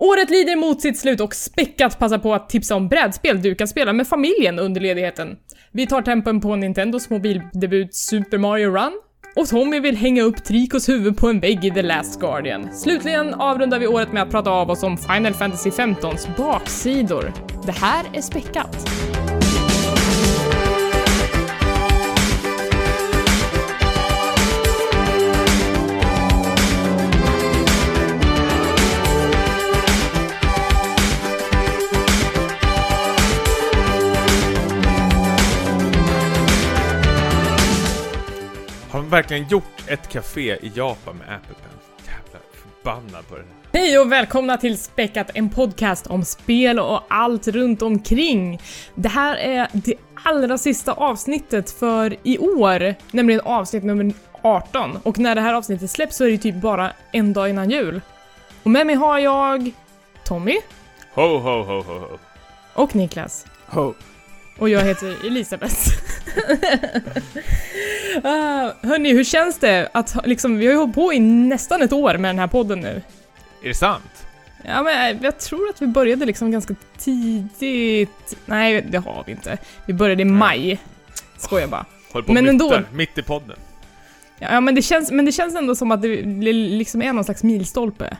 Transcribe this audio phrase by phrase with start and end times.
[0.00, 3.68] Året lider mot sitt slut och Späckat passar på att tipsa om brädspel du kan
[3.68, 5.36] spela med familjen under ledigheten.
[5.72, 8.92] Vi tar tempen på Nintendos mobildebut Super Mario Run
[9.36, 12.72] och Tommy vill hänga upp Tricos huvud på en vägg i The Last Guardian.
[12.72, 17.32] Slutligen avrundar vi året med att prata av oss om Final Fantasy 15s baksidor.
[17.66, 18.88] Det här är Späckat.
[39.08, 41.78] Verkligen gjort ett café i Japan med Apple Pen?
[42.06, 43.44] Jävla förbannad på det.
[43.78, 48.60] Hej och välkomna till Späckat, en podcast om spel och allt runt omkring.
[48.94, 49.94] Det här är det
[50.24, 54.98] allra sista avsnittet för i år, nämligen avsnitt nummer 18.
[55.02, 58.00] Och när det här avsnittet släpps så är det typ bara en dag innan jul.
[58.62, 59.70] Och med mig har jag
[60.24, 60.58] Tommy
[61.14, 62.18] Ho, ho, ho, ho, ho.
[62.74, 63.46] och Niklas.
[63.66, 63.94] Ho.
[64.58, 65.88] Och jag heter Elisabeth.
[68.16, 68.22] uh,
[68.88, 72.18] hörni, hur känns det att liksom, vi har ju hållit på i nästan ett år
[72.18, 73.02] med den här podden nu.
[73.62, 74.26] Är det sant?
[74.64, 78.36] Ja, men jag tror att vi började liksom ganska tidigt.
[78.46, 79.58] Nej, det har vi inte.
[79.86, 80.80] Vi började i maj.
[81.36, 81.86] Skojar bara.
[82.12, 82.82] Håller på Men men ändå.
[82.92, 83.58] mitt i podden.
[84.38, 87.24] Ja, ja, men det känns, men det känns ändå som att det liksom är någon
[87.24, 88.16] slags milstolpe.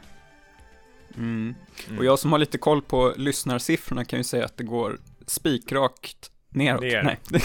[1.16, 1.55] Mm.
[1.86, 1.98] Mm.
[1.98, 4.98] Och jag som har lite koll på lyssnarsiffrorna kan ju säga att det går
[5.29, 6.81] spikrakt neråt.
[6.81, 7.03] Ner.
[7.03, 7.19] Nej.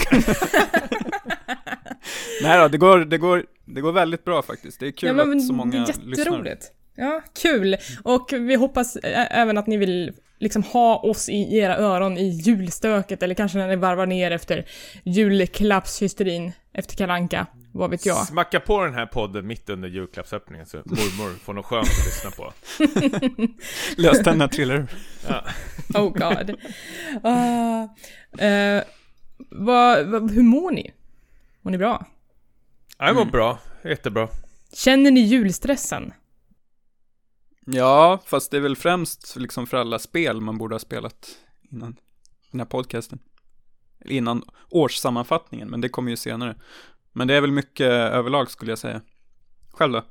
[2.42, 4.80] Nej då, det går, det, går, det går väldigt bra faktiskt.
[4.80, 6.58] Det är kul ja, men, att så många det är lyssnar.
[6.96, 7.76] Ja, kul.
[8.02, 13.22] Och vi hoppas även att ni vill liksom ha oss i era öron i julstöket
[13.22, 14.66] eller kanske när ni varvar ner efter
[15.04, 17.46] julklappshysterin efter kalanka.
[17.76, 18.26] Vad vet jag.
[18.26, 22.30] Smacka på den här podden mitt under julklappsöppningen så mormor får något skönt att lyssna
[22.30, 22.52] på.
[24.02, 24.86] Löständer trillar ur.
[25.28, 25.44] Ja.
[25.94, 26.50] Oh god.
[26.50, 27.84] Uh,
[28.48, 28.82] uh,
[29.50, 30.94] vad, vad, hur mår ni?
[31.62, 32.06] Mår ni bra?
[32.98, 33.32] Ja, Det går Mm.
[33.32, 33.58] bra.
[33.84, 34.28] Jättebra.
[34.72, 36.12] Känner ni julstressen?
[37.66, 41.28] Ja, fast det är väl främst liksom för alla spel man borde ha spelat
[41.70, 41.96] innan
[42.50, 43.18] den här podcasten.
[44.04, 46.56] Innan årssammanfattningen, men det kommer ju senare.
[47.14, 49.00] Men det är väl mycket överlag skulle jag säga.
[49.72, 50.02] Själv då?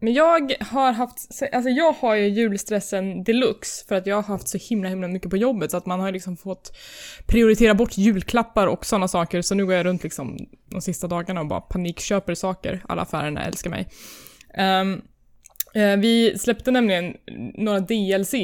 [0.00, 4.48] Men jag har haft, alltså jag har ju julstressen deluxe för att jag har haft
[4.48, 6.76] så himla himla mycket på jobbet så att man har liksom fått
[7.26, 10.38] prioritera bort julklappar och sådana saker så nu går jag runt liksom
[10.70, 12.82] de sista dagarna och bara panikköper saker.
[12.88, 13.88] Alla affärerna älskar mig.
[14.58, 15.02] Um,
[16.00, 17.16] vi släppte nämligen
[17.54, 18.34] några DLC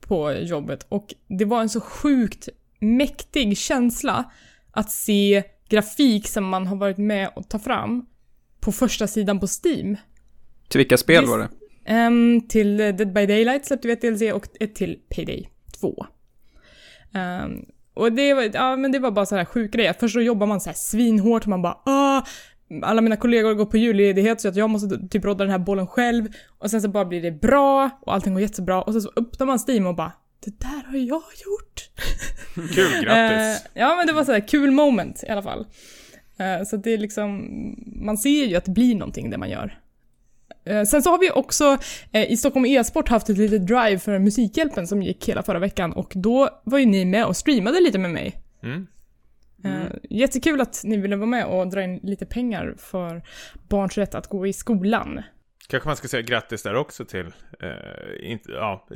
[0.00, 2.48] på jobbet och det var en så sjukt
[2.80, 4.24] mäktig känsla
[4.70, 5.42] att se
[5.74, 8.06] grafik som man har varit med och ta fram
[8.60, 9.96] på första sidan på Steam.
[10.68, 11.48] Till vilka spel var det?
[11.84, 16.06] Ehm, till eh, Dead by Daylight släppte vi ett DLC och ett till Payday 2.
[17.14, 17.64] Ehm,
[17.94, 19.94] och det var, ja, men det var bara så här sjuk grej.
[20.00, 22.22] Först så jobbar man så här svinhårt och man bara ah,
[22.82, 25.86] alla mina kollegor går på julledighet så att jag måste typ rodda den här bollen
[25.86, 26.28] själv.
[26.58, 29.46] Och sen så bara blir det bra och allting går jättebra och sen så öppnar
[29.46, 30.12] man Steam och bara
[30.44, 31.90] det där har jag gjort.
[32.74, 33.64] Kul, grattis.
[33.64, 35.66] Eh, ja men det var så här kul moment i alla fall.
[36.38, 37.48] Eh, så det är liksom,
[37.86, 39.78] man ser ju att det blir någonting det man gör.
[40.64, 41.78] Eh, sen så har vi också
[42.12, 46.12] i Stockholm e-sport haft ett litet drive för Musikhjälpen som gick hela förra veckan och
[46.16, 48.40] då var ju ni med och streamade lite med mig.
[48.62, 48.86] Mm.
[49.64, 53.22] Eh, jättekul att ni ville vara med och dra in lite pengar för
[53.68, 55.22] barns rätt att gå i skolan.
[55.68, 57.26] Kanske man ska säga grattis där också till,
[57.60, 58.86] eh, inte, ja,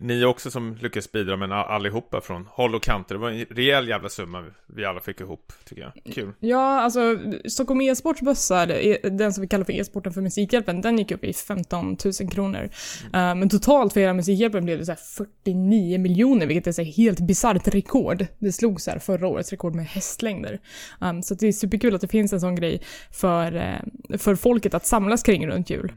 [0.00, 3.14] ni också som lyckades bidra, men all- allihopa från håll och kanter.
[3.14, 6.14] Det var en rejäl jävla summa vi alla fick ihop, tycker jag.
[6.14, 6.32] Kul.
[6.40, 8.66] Ja, alltså Stockholm e-sports bössa,
[9.02, 12.62] den som vi kallar för e-sporten för Musikhjälpen, den gick upp i 15 000 kronor.
[13.04, 14.98] Eh, men totalt för hela Musikhjälpen blev det så här
[15.44, 18.26] 49 miljoner, vilket är så helt bisarrt rekord.
[18.38, 20.60] Det slog så här förra årets rekord med hästlängder.
[21.00, 22.82] Um, så det är superkul att det finns en sån grej
[23.12, 25.92] för, eh, för folket att samlas kring runt jul.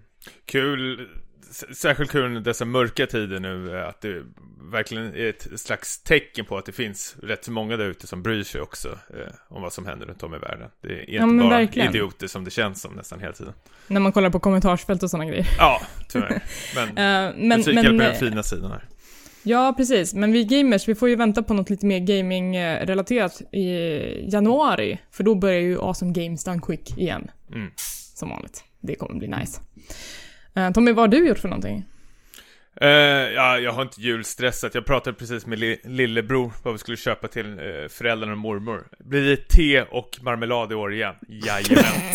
[0.46, 1.10] Kul,
[1.76, 4.24] särskilt kul under dessa mörka tider nu, eh, att det
[4.72, 8.24] verkligen är ett slags tecken på att det finns rätt så många där ute som
[8.24, 10.70] bryr sig också eh, om vad som händer runt om i världen.
[10.82, 11.90] Det är inte Ja, bara verkligen.
[11.90, 13.54] idioter som det känns som nästan hela tiden.
[13.88, 15.48] När man kollar på kommentarsfält och såna grejer.
[15.58, 16.44] Ja, tyvärr.
[16.76, 18.84] Men Eh, men, Musikhjälpen men, är den fina sidan här.
[19.44, 20.14] Ja, precis.
[20.14, 23.66] Men vi gamers, vi får ju vänta på något lite mer gaming-relaterat i
[24.32, 25.00] januari.
[25.12, 27.32] För då börjar ju Awesome Games Done Quick igen.
[27.54, 27.72] Mm.
[28.16, 28.64] Som vanligt.
[28.80, 29.62] Det kommer bli nice.
[30.56, 31.86] Eh, Tommy, vad har du gjort för någonting?
[32.82, 34.76] Uh, ja, jag har inte julstressat.
[34.76, 38.88] Jag pratade precis med li lillebror vad vi skulle köpa till uh, föräldrarna och mormor.
[39.00, 41.16] Blir det te och marmelad i år igen?
[41.28, 41.84] Jajamän.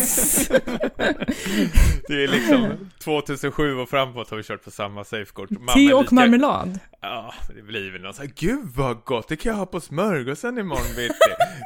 [2.07, 5.49] det är liksom 2007 och framåt har vi kört på samma Safeguard.
[5.49, 6.15] Te och lika...
[6.15, 6.79] marmelad?
[7.01, 9.79] Ja, det blir väl någon sån här, gud vad gott, det kan jag ha på
[9.79, 11.13] smörgåsen imorgon bitti.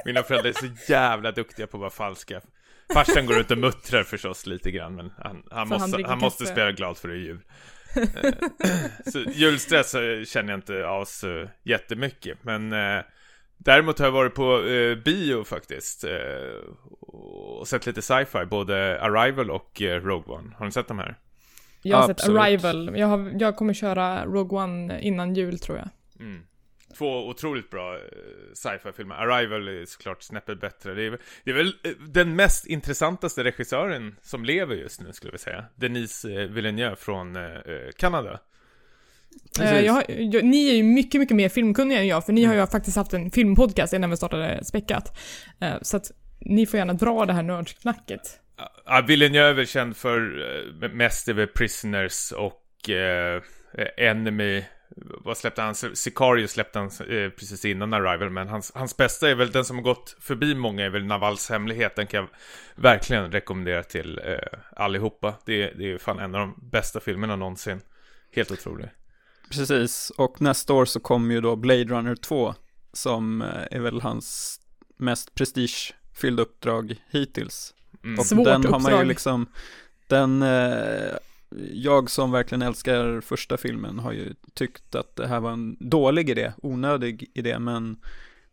[0.05, 2.41] Mina föräldrar är så jävla duktiga på att vara falska.
[2.94, 6.45] Farsan går ut och muttrar förstås lite grann, men han, han måste, han, han måste
[6.45, 7.39] spela glad för det är jul.
[7.95, 8.31] Eh,
[9.12, 12.38] så julstress eh, känner jag inte av så jättemycket.
[12.44, 13.01] Men eh,
[13.57, 16.03] däremot har jag varit på eh, bio faktiskt.
[16.03, 16.12] Eh,
[17.01, 20.56] och sett lite sci-fi, både Arrival och eh, Rogue One.
[20.57, 21.15] Har ni sett de här?
[21.81, 22.19] Jag har Absolut.
[22.19, 22.97] sett Arrival.
[23.00, 25.89] Jag, har, jag kommer köra Rogue One innan jul tror jag.
[26.19, 26.44] Mm.
[26.97, 27.97] Två otroligt bra
[28.53, 29.15] sci-fi-filmer.
[29.15, 30.93] Arrival är såklart snäppet bättre.
[30.93, 31.73] Det är, det är väl
[32.07, 35.65] den mest intressantaste regissören som lever just nu, skulle vi säga.
[35.75, 37.37] Denise Villeneuve från
[37.97, 38.39] Kanada.
[39.59, 42.67] Jag jag, ni är ju mycket, mycket mer filmkunniga än jag, för ni har ju
[42.67, 45.19] faktiskt haft en filmpodcast innan vi startade Späckat.
[45.81, 48.39] Så att ni får gärna dra det här nördknacket.
[48.85, 53.41] Ja, Villeneuve är känd för mest över Prisoners och eh,
[53.97, 54.63] Enemy
[54.95, 55.75] vad släppte han?
[55.75, 59.75] Sicario släppte han eh, precis innan Arrival, men hans, hans bästa är väl den som
[59.75, 61.95] har gått förbi många är väl Navals hemlighet.
[61.95, 62.29] Den kan jag
[62.75, 65.33] verkligen rekommendera till eh, allihopa.
[65.45, 67.81] Det, det är fan en av de bästa filmerna någonsin.
[68.31, 68.89] Helt otrolig.
[69.49, 72.55] Precis, och nästa år så kommer ju då Blade Runner 2,
[72.93, 74.59] som eh, är väl hans
[74.97, 77.73] mest prestigefyllda uppdrag hittills.
[78.03, 78.19] Mm.
[78.19, 79.47] Och Svårt den har man ju liksom,
[80.07, 81.13] den eh,
[81.73, 86.29] jag som verkligen älskar första filmen har ju tyckt att det här var en dålig
[86.29, 87.97] idé, onödig idé, men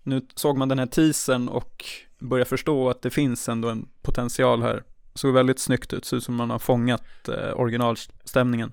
[0.02, 1.84] nu såg man den här teasern och
[2.18, 4.82] börjar förstå att det finns ändå en potential här.
[5.14, 8.72] Såg väldigt snyggt ut, ser ut som man har fångat eh, originalstämningen.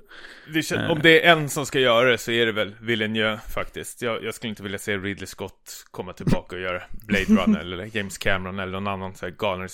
[0.54, 4.02] Det om det är en som ska göra det så är det väl Villeneuve faktiskt.
[4.02, 7.98] Jag, jag, skulle inte vilja se Ridley Scott komma tillbaka och göra Blade Runner eller
[7.98, 9.68] James Cameron eller någon annan så här galen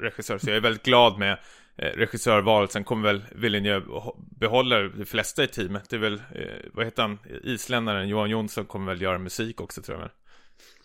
[0.00, 0.38] regissör.
[0.38, 1.38] Så jag är väldigt glad med Eh,
[1.76, 2.72] regissörvalet.
[2.72, 3.86] Sen kommer väl Villeneuve
[4.16, 5.90] behålla de flesta i teamet.
[5.90, 9.82] Det är väl, eh, vad heter han, isländaren Johan Jonsson kommer väl göra musik också
[9.82, 10.10] tror jag.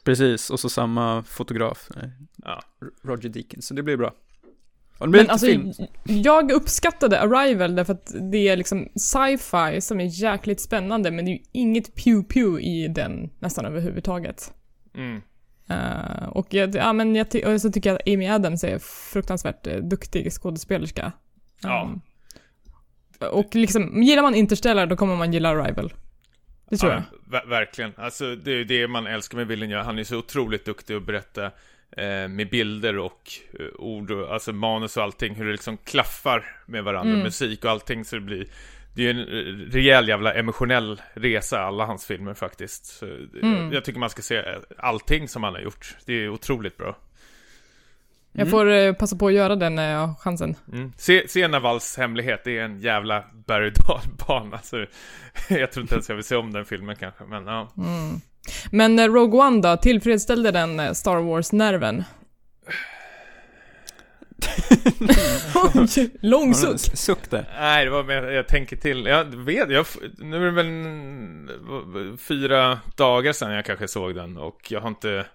[0.03, 2.61] Precis, och så samma fotograf, eh, ja.
[3.03, 4.13] Roger Deakins, så det blir bra.
[4.99, 5.73] Men alltså, film.
[6.03, 11.31] jag uppskattade Arrival därför att det är liksom sci-fi som är jäkligt spännande men det
[11.31, 14.53] är ju inget pew-pew i den nästan överhuvudtaget.
[14.95, 15.21] Mm.
[15.71, 19.67] Uh, och jag, ja, men jag, och så tycker jag att Amy Adams är fruktansvärt
[19.67, 21.11] uh, duktig skådespelerska.
[21.61, 21.83] Ja.
[21.83, 22.01] Um,
[23.31, 25.93] och liksom, gillar man Interstellar då kommer man gilla Arrival.
[26.69, 27.49] Det tror ja, jag.
[27.49, 27.93] verkligen.
[27.97, 29.83] Alltså det är det man älskar med Villeneuve.
[29.83, 31.45] Han är så otroligt duktig att berätta
[31.97, 35.35] eh, med bilder och eh, ord och alltså manus och allting.
[35.35, 37.13] Hur det liksom klaffar med varandra.
[37.13, 37.23] Mm.
[37.23, 38.47] Musik och allting så det blir
[38.95, 42.85] det är ju en rejäl jävla emotionell resa, alla hans filmer faktiskt.
[42.85, 43.05] Så
[43.41, 43.73] mm.
[43.73, 44.43] Jag tycker man ska se
[44.77, 45.95] allting som han har gjort.
[46.05, 46.97] Det är otroligt bra.
[48.31, 48.51] Jag mm.
[48.51, 50.55] får eh, passa på att göra den när jag har chansen.
[50.73, 50.93] Mm.
[50.97, 53.71] Se, se Navals hemlighet, det är en jävla berg
[54.27, 54.77] bana så
[55.49, 57.71] Jag tror inte ens jag vill se om den filmen kanske, men ja.
[57.77, 58.21] Mm.
[58.71, 62.03] Men eh, Rogue One då, tillfredsställde den eh, Star Wars-nerven?
[65.55, 66.79] Oj, lång suck.
[66.79, 67.49] Suck där.
[67.59, 69.05] Nej, det var mer, jag tänker till.
[69.05, 69.85] Jag vet, jag,
[70.17, 75.25] nu är det väl fyra dagar sedan jag kanske såg den och jag har inte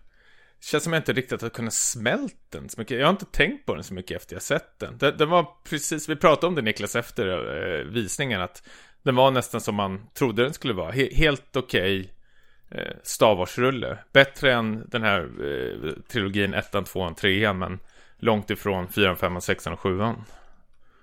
[0.61, 2.99] det känns som jag inte riktigt har kunnat smält den så mycket.
[2.99, 4.99] Jag har inte tänkt på den så mycket efter jag sett den.
[4.99, 8.69] Den, den var precis, vi pratade om det Niklas efter eh, visningen, att
[9.03, 10.91] den var nästan som man trodde den skulle vara.
[10.91, 13.99] He, helt okej okay, eh, Stavårsrulle.
[14.13, 17.79] Bättre än den här eh, trilogin 1, 2, 3, men
[18.21, 19.99] långt ifrån 4, 5, 6 och 7.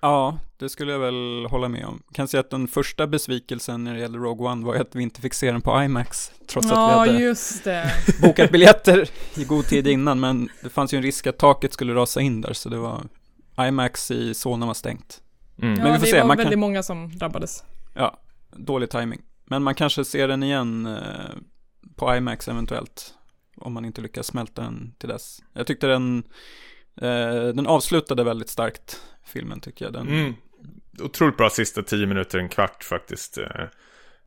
[0.00, 2.02] Ja, det skulle jag väl hålla med om.
[2.12, 5.20] Kan säga att den första besvikelsen när det gäller Rogue One var att vi inte
[5.20, 6.32] fick se den på IMAX.
[6.46, 7.92] Trots ja, att vi hade just det.
[8.22, 11.94] bokat biljetter i god tid innan, men det fanns ju en risk att taket skulle
[11.94, 13.02] rasa in där, så det var
[13.60, 15.20] IMAX i Solna var stängt.
[15.62, 15.74] Mm.
[15.74, 16.20] Men ja, vi får det se.
[16.20, 16.60] var man väldigt kan...
[16.60, 17.64] många som drabbades.
[17.94, 18.20] Ja,
[18.56, 19.20] dålig timing.
[19.44, 21.02] Men man kanske ser den igen eh,
[21.96, 23.14] på IMAX eventuellt.
[23.56, 25.42] Om man inte lyckas smälta den till dess.
[25.52, 26.24] Jag tyckte den
[27.54, 29.94] den avslutade väldigt starkt, filmen tycker jag.
[29.94, 30.08] Den...
[30.08, 30.34] Mm.
[31.02, 33.38] Otroligt bra sista tio minuter, en kvart faktiskt.
[33.38, 33.64] Eh.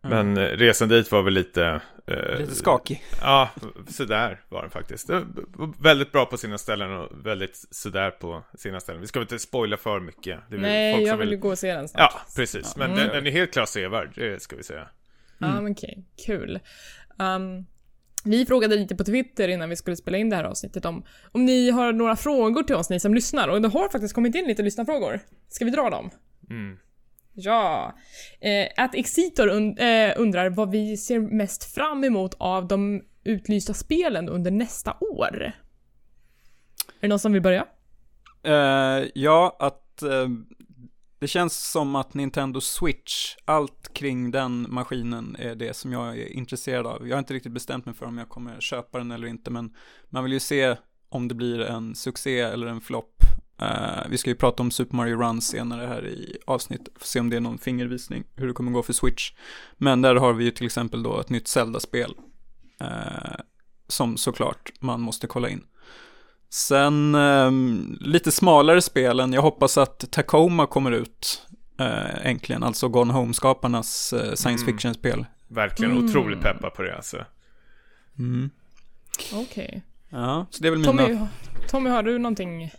[0.02, 0.58] Men mm.
[0.58, 1.82] resan dit var väl lite...
[2.08, 3.04] Eh, lite skakig.
[3.22, 3.50] Ja,
[3.88, 5.10] sådär var den faktiskt.
[5.80, 9.02] Väldigt bra på sina ställen och väldigt sådär på sina ställen.
[9.02, 10.40] Vi ska väl inte spoila för mycket.
[10.50, 12.12] Nej, jag vill ju gå och se den snart.
[12.14, 12.76] Ja, precis.
[12.76, 13.00] Men mm.
[13.00, 14.88] den, den, är helt klart sevärd, det ska vi säga.
[15.42, 15.56] Mm.
[15.56, 16.04] Ja, men okej.
[16.16, 16.26] Okay.
[16.26, 16.60] Kul.
[17.20, 17.66] Um,
[18.24, 21.46] vi frågade lite på Twitter innan vi skulle spela in det här avsnittet om, om
[21.46, 23.48] ni har några frågor till oss, ni som lyssnar.
[23.48, 25.20] Och det har faktiskt kommit in lite lyssnarfrågor.
[25.50, 26.10] Ska vi dra dem?
[26.50, 26.78] Mm.
[27.34, 27.96] Ja.
[28.42, 33.74] Eh, att Exitor und eh, undrar vad vi ser mest fram emot av de utlysta
[33.74, 35.36] spelen under nästa år.
[35.44, 35.54] Är
[37.00, 37.66] det någon som vill börja?
[38.44, 40.28] Eh, ja, att eh,
[41.22, 46.34] det känns som att Nintendo Switch, allt kring den maskinen är det som jag är
[46.34, 47.08] intresserad av.
[47.08, 49.76] Jag har inte riktigt bestämt mig för om jag kommer köpa den eller inte, men
[50.10, 50.76] man vill ju se
[51.10, 53.24] om det blir en succé eller en flopp.
[53.62, 57.20] Uh, vi ska ju prata om Super Mario Run senare här i avsnitt, får se
[57.20, 59.32] om det är någon fingervisning hur det kommer gå för Switch.
[59.78, 62.16] Men där har vi ju till exempel då ett nytt Zelda-spel
[62.82, 63.42] uh,
[63.88, 65.64] som såklart man måste kolla in.
[66.54, 67.52] Sen eh,
[68.08, 71.48] lite smalare spelen, jag hoppas att Tacoma kommer ut
[71.80, 74.66] eh, äntligen, alltså Gone Home-skaparnas eh, science Mm.
[74.66, 75.26] fiction-spel.
[75.48, 76.06] Verkligen Mm.
[76.06, 77.26] otroligt peppa på det alltså.
[78.20, 78.50] Mm.
[79.34, 79.82] Okej.
[80.10, 80.92] Ja, så det är väl mina...
[80.92, 81.20] Tommy,
[81.70, 82.72] Tommy, har du någonting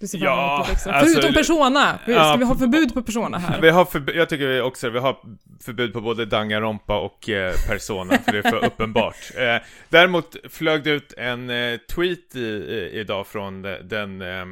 [0.00, 0.92] du ser Ja, emot extra?
[0.92, 1.98] alltså- Förutom Persona!
[2.02, 3.60] Ska Ja, vi ha förbud på Persona här?
[3.60, 5.16] Vi har förb- jag tycker vi också vi har
[5.64, 9.16] förbud på både Danganronpa och eh, Persona, för det är för uppenbart.
[9.36, 9.56] Eh,
[9.88, 14.44] däremot flög det ut en eh, tweet i, i, idag från de- den eh,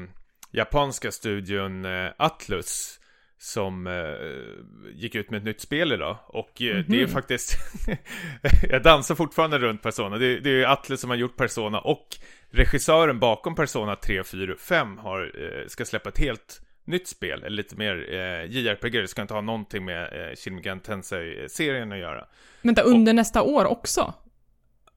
[0.52, 1.86] japanska studion
[2.16, 2.94] Atlus
[3.40, 3.92] som eh,
[4.94, 6.16] gick ut med ett nytt spel idag.
[6.26, 7.08] Och eh, det är Mhm.
[7.08, 7.56] faktiskt,
[8.70, 10.16] jag dansar fortfarande runt Persona.
[10.18, 12.06] Det, det är Atlus som har gjort Persona och
[12.50, 17.56] regissören bakom Persona 3, 4, 5 har, eh, ska släppa ett helt nytt spel, eller
[17.56, 21.98] lite mer eh, JRPG, det ska inte ha någonting med eh, Shin Megami Tensei-serien att
[21.98, 22.26] göra.
[22.62, 24.14] Vänta, under nästa år också?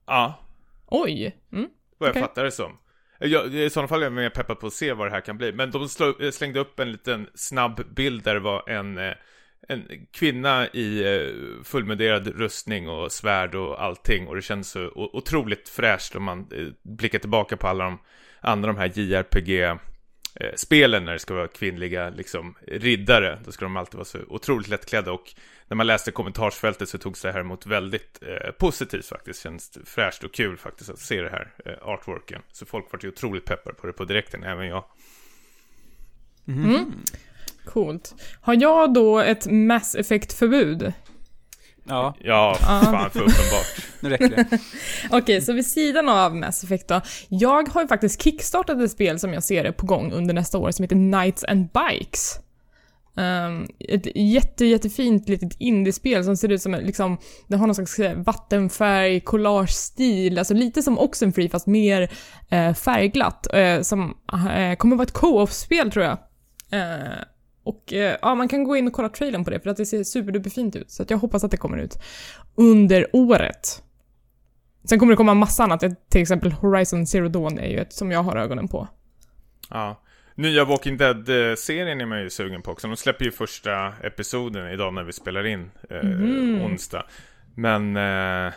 [0.05, 0.47] Ja,
[0.87, 1.35] Oj!
[1.51, 1.69] Mm.
[1.97, 2.21] vad jag Okej.
[2.21, 2.77] fattar det som.
[3.19, 5.37] Jag, I sådana fall är jag mer peppad på att se vad det här kan
[5.37, 5.53] bli.
[5.53, 9.13] Men de slå, eh, slängde upp en liten snabb bild där det var en, eh,
[9.67, 14.27] en kvinna i eh, fullmedierad rustning och svärd och allting.
[14.27, 17.99] Och det känns så otroligt fräscht om man eh, blickar tillbaka på alla de
[18.41, 19.77] andra de här JRPG eh,
[20.55, 23.39] spelen när det ska vara kvinnliga liksom, riddare.
[23.45, 25.33] Då ska de alltid vara så otroligt lättklädda och
[25.67, 29.43] när man läste kommentarsfältet så togs det här emot väldigt eh, positivt faktiskt.
[29.43, 32.41] Känns fräscht och kul faktiskt att se det här eh, artworken.
[32.51, 34.83] Så folk var ju otroligt peppar på det på direkten, även jag.
[36.47, 36.93] Mm.
[37.65, 38.15] Coolt.
[38.41, 40.93] Har jag då ett Mass Effect-förbud?
[41.83, 43.65] Ja, Ja, fan för uppenbart.
[43.99, 44.59] nu räcker det.
[45.17, 47.01] Okej, så vid sidan av Mass Effect då.
[47.27, 50.57] Jag har ju faktiskt kickstartat ett spel som jag ser är på gång under nästa
[50.57, 52.39] år som heter Knights and Bikes.
[53.15, 57.99] Um, ett jätte, jättefint litet indiespel som ser ut som liksom, det har någon slags
[57.99, 62.11] eh, vattenfärg, collage-stil, alltså lite som Oxenfree fast mer
[62.49, 63.53] eh, färgglatt.
[63.53, 66.17] Eh, som eh, kommer vara ett co-op-spel tror jag.
[67.71, 69.85] Och eh, ja, man kan gå in och kolla trailern på det för att det
[69.85, 70.91] ser superduperfint ut.
[70.91, 71.97] Så att jag hoppas att det kommer ut
[72.55, 73.83] under året.
[74.83, 78.11] Sen kommer det komma massa annat, till exempel Horizon Zero Dawn är ju ett som
[78.11, 78.87] jag har ögonen på.
[79.69, 80.01] Ja.
[80.35, 82.87] Nya Walking Dead-serien är man ju sugen på också.
[82.87, 86.61] De släpper ju första episoden idag när vi spelar in eh, Mhm.
[86.61, 87.05] onsdag.
[87.55, 87.97] Men...
[87.97, 88.53] Eh,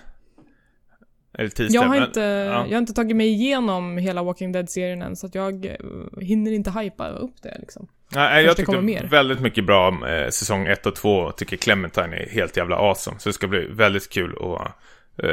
[1.39, 1.75] eller tisdag.
[1.75, 2.67] Jag har, men, inte, ja.
[2.67, 5.77] jag har inte tagit mig igenom hela Walking Dead-serien än, så att jag eh,
[6.21, 7.87] hinner inte hypa upp det liksom.
[8.15, 9.09] Nej, jag tyckte kommer mer.
[9.11, 11.31] väldigt mycket bra om eh, säsong 1 och 2.
[11.31, 13.19] Tycker Clementine är helt jävla awesome.
[13.19, 15.31] Så det ska bli väldigt kul att eh,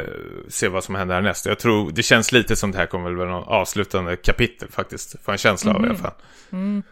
[0.48, 1.46] se vad som händer härnäst.
[1.46, 5.22] Jag tror, det känns lite som det här kommer väl vara någon avslutande kapitel faktiskt.
[5.22, 6.12] Får en känsla av i alla fall.
[6.52, 6.82] Mm.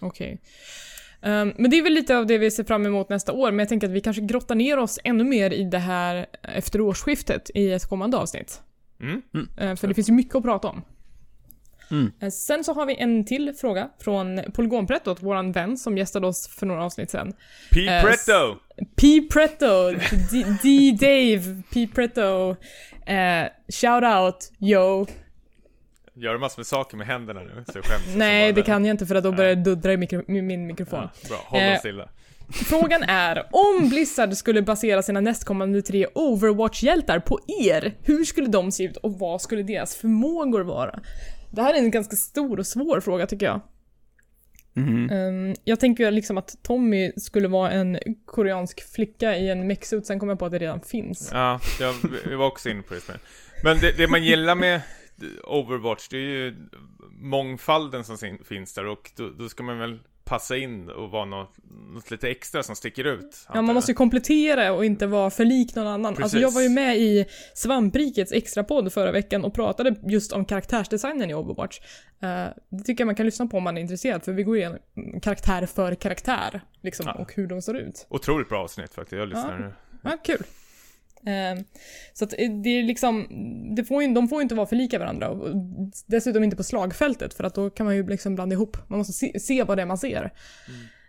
[0.00, 0.40] Okej.
[1.22, 3.58] Ehm, men det är väl lite av det vi ser fram emot nästa år, men
[3.58, 7.50] jag tänker att vi kanske grottar ner oss ännu mer i det här efter årsskiftet
[7.54, 8.60] i ett kommande avsnitt.
[9.00, 9.22] Mm.
[9.58, 10.82] Eh, För det finns ju mycket att prata om.
[11.90, 12.12] Mm.
[12.20, 16.48] Eh, Sen så har vi en till fråga från Polygonprettot, våran vän som gästade oss
[16.48, 17.32] för några avsnitt sen.
[17.72, 17.86] P.
[17.86, 18.56] Eh, Pretto!
[18.96, 19.22] P.
[19.32, 19.90] Pretto,
[20.30, 20.96] D- D.
[21.00, 21.88] Dave, P.
[21.94, 22.50] Pretto.
[23.06, 23.44] Eh,
[23.80, 25.06] shout out, yo.
[26.14, 27.64] Gör du massor med saker med händerna nu?
[27.72, 29.96] Så jag skäms Nej, det kan jag inte för att då börjar det duddra i,
[29.96, 30.98] mikro- min mikrofon.
[31.22, 32.08] Ja, bra, håll Eh, oss stilla.
[32.52, 38.72] Frågan är, om Blizzard skulle basera sina nästkommande tre Overwatch-hjältar på er, hur skulle de
[38.72, 41.00] se ut och vad skulle deras förmågor vara?
[41.50, 43.60] Det här är en ganska stor och svår fråga tycker jag.
[44.72, 45.10] Mhm.
[45.10, 50.06] Ehm, jag tänker ju liksom att Tommy skulle vara en koreansk flicka i en mexut,
[50.06, 51.30] sen kom jag på att det redan finns.
[51.32, 51.94] Ja, jag,
[52.28, 53.00] vi var också inne på det.
[53.64, 54.80] Men, det, det man gillar med
[55.44, 56.56] Overwatch, det är ju
[57.10, 61.54] mångfalden som finns där och då, då ska man väl passa in och vara något,
[61.94, 63.46] något lite extra som sticker ut.
[63.54, 66.06] Ja, man måste ju komplettera och inte vara för lik någon annan.
[66.06, 66.40] Alltså Precis.
[66.40, 71.34] jag var ju med i Svamprikets extrapodd förra veckan och pratade just om karaktärsdesignen i
[71.34, 71.78] Overwatch.
[72.22, 74.56] Eh, det tycker jag man kan lyssna på om man är intresserad, för vi går
[74.56, 74.78] igenom
[75.22, 77.12] karaktär för karaktär, liksom, Ja.
[77.14, 78.06] och hur de ser ut.
[78.10, 79.66] Otroligt bra avsnitt faktiskt, jag lyssnar Ja.
[79.66, 79.72] nu.
[80.02, 80.42] Ja, kul.
[81.26, 81.64] Eh,
[82.12, 83.26] så att eh, det är liksom,
[83.76, 85.28] det får ju, de får ju inte vara för lika varandra.
[85.28, 85.56] Och
[86.06, 88.76] dessutom inte på slagfältet, för att då kan man ju liksom blanda ihop.
[88.88, 90.32] Man måste se, se vad det är man ser.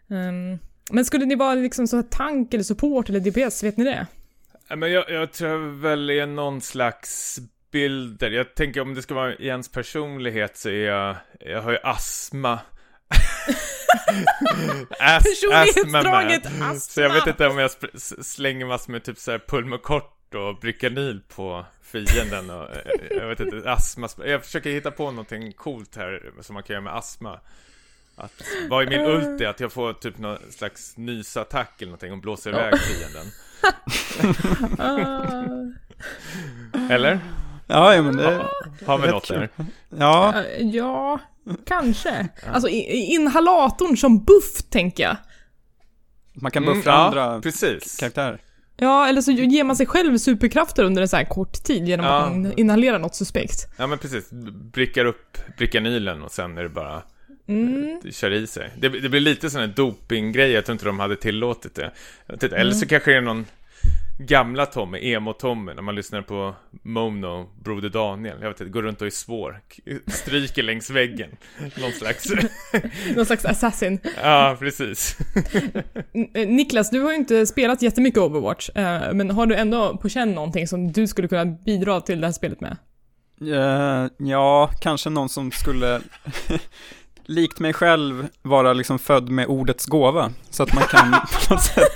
[0.10, 0.51] Mm.
[0.54, 0.60] Ehm,
[0.92, 4.08] Men skulle ni vara liksom så här tank eller support eller DPS, vet ni det?
[4.75, 7.39] Men jag, jag tror jag väljer någon slags
[7.72, 8.32] bilder.
[8.32, 12.60] Jag tänker om det ska vara Jens personlighet så är jag, jag har ju astma.
[15.00, 16.75] As, Personlighetsdraget astma.
[16.75, 17.72] Så jag vet inte om jag
[18.22, 22.77] slänger massor med typ så här pulmokort och Brykanil på fienden och eh,
[23.10, 24.10] jag vet inte, astma.
[24.25, 27.39] Jag försöker hitta på någonting coolt här som man kan göra med astma.
[28.15, 29.46] Att, vad är min ulti?
[29.46, 33.25] Att jag får typ någon slags nysattack eller någonting och blåser iväg fienden.
[34.79, 35.34] Ah.
[36.93, 37.19] Eller?
[37.69, 38.45] Ja, ja men det...
[38.85, 39.49] Har vi något där?
[39.97, 41.19] Ja, Eh, ja,
[41.65, 42.27] kanske.
[42.53, 45.17] Alltså inhalatorn som buff, tänker jag.
[46.33, 47.97] man kan Mm, buffra ja, andra precis.
[47.99, 48.41] karaktärer.
[48.77, 52.05] Ja, eller så ger man sig själv superkrafter under en så här kort tid genom
[52.05, 52.11] Ja.
[52.21, 53.67] att man inhalerar något suspekt.
[53.77, 54.29] Ja men precis,
[54.73, 57.01] brickar upp Brycanilen och sen är det bara
[57.47, 57.99] Mm.
[58.03, 58.69] det kör i sig.
[58.77, 61.91] Det, det blir lite sån här dopinggrej, jag tror inte de hade tillåtit det.
[62.27, 62.73] Eller Mm.
[62.73, 63.45] så kanske det är någon
[64.19, 68.38] gamla Tommy, emo-Tommy, när man lyssnar på Mono, Broder Daniel.
[68.41, 69.61] Jag vet inte, går runt och är svår,
[70.07, 71.29] stryker längs väggen.
[71.81, 72.25] Någon slags...
[73.15, 73.99] Någon slags assassin.
[74.23, 75.17] ja, precis.
[76.33, 80.09] Eh, Niklas, du har ju inte spelat jättemycket Overwatch, eh, men har du ändå på
[80.09, 82.77] känn någonting som du skulle kunna bidra till det här spelet med?
[83.41, 86.01] Eh, ja, kanske någon som skulle,
[87.25, 90.31] likt mig själv, vara liksom född med ordets gåva.
[90.49, 91.11] Så att man kan
[91.47, 91.88] på något sätt...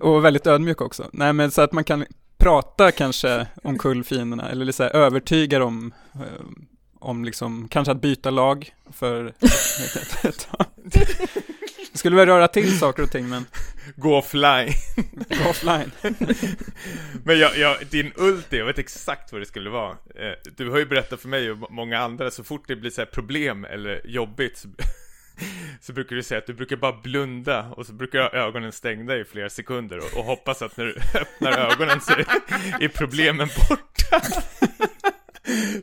[0.00, 1.10] Och väldigt ödmjuk också.
[1.12, 2.04] Nej, men så att man kan
[2.38, 6.20] prata kanske om kullfienderna, eller här, övertyga dem eh,
[6.98, 9.34] om liksom, kanske att byta lag för.
[11.92, 13.44] Det skulle väl röra till saker och ting, men
[13.96, 14.68] Gå offline.
[15.44, 15.90] gå offline.
[17.24, 19.90] Men jag, jag, din ulti, jag vet exakt vad det skulle vara.
[19.90, 22.90] Eh, Du har ju berättat för mig och må- många andra, så fort det blir
[22.90, 24.64] så problem eller jobbigt
[25.80, 29.16] så, brukar du säga att du brukar bara blunda och så brukar jag ögonen stängda
[29.16, 32.26] i flera sekunder och, och hoppas att när du öppnar ögonen så är,
[32.80, 34.20] är problemen borta.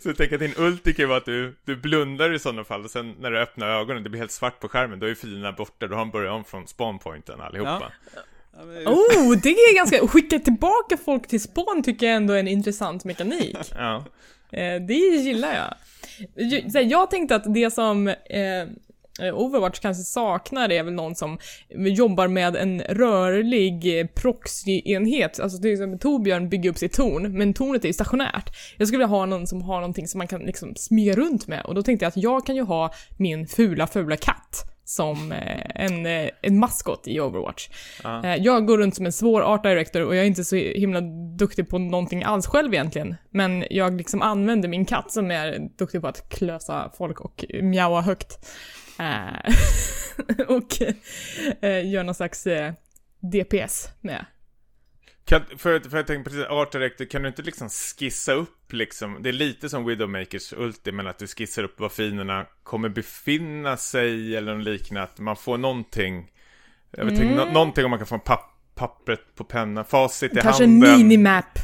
[0.01, 2.63] Så jag tänker att din ulti kan ju vara att du, du blundar i sådana
[2.63, 5.15] fall och sen när du öppnar ögonen, det blir helt svart på skärmen, då är
[5.15, 7.91] fienderna borta, då har de börjat om från spawnpointen allihopa.
[8.85, 10.03] Oh, det är ganska...
[10.03, 13.57] att Skicka tillbaka folk till spawn tycker jag ändå är en intressant mekanik.
[13.77, 14.05] Ja.
[14.51, 15.73] Eh, det gillar jag.
[16.83, 18.15] Jag tänkte att det som eh,
[19.19, 21.37] Overwatch kanske saknar är väl någon som
[21.69, 25.39] jobbar med en rörlig eh, proxy-enhet.
[25.39, 28.49] Alltså till exempel Torbjörn bygger upp sitt torn, men tornet är ju stationärt.
[28.77, 31.61] Jag skulle vilja ha någon som har någonting som man kan liksom smyga runt med
[31.65, 35.85] och då tänkte jag att jag kan ju ha min fula, fula katt som eh,
[35.85, 37.69] en, eh, en maskot i Overwatch.
[38.03, 38.23] Ja.
[38.25, 41.01] Eh, Jag går runt som en svår art director och jag är inte så himla
[41.37, 43.15] duktig på någonting alls själv egentligen.
[43.29, 48.01] Men jag liksom använder min katt som är duktig på att klösa folk och mjaua
[48.01, 48.47] högt.
[48.99, 49.53] Eh,
[50.47, 50.81] och
[51.61, 52.73] eh, gör någon slags eh,
[53.19, 54.25] DPS med.
[55.25, 59.17] Kan, för, för jag tänker precis, Art Director, kan du inte liksom skissa upp liksom,
[59.23, 63.77] det är lite som Widowmakers Ulti, men att du skissar upp var fienderna kommer befinna
[63.77, 66.31] sig eller något liknande, att man får någonting,
[66.91, 67.35] jag vet Mm.
[67.35, 70.97] nå- någonting om man kan få papp, pappret på penna, facit i Kanske en handen.
[70.97, 71.59] minimap.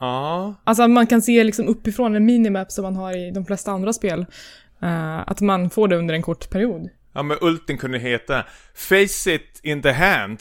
[0.00, 3.70] Ja, Alltså man kan se liksom uppifrån en minimap som man har i de flesta
[3.72, 4.26] andra spel.
[4.82, 6.88] Eh, att man får det under en kort period.
[7.12, 10.38] ja men Ultin kunde heta Face it in the hand.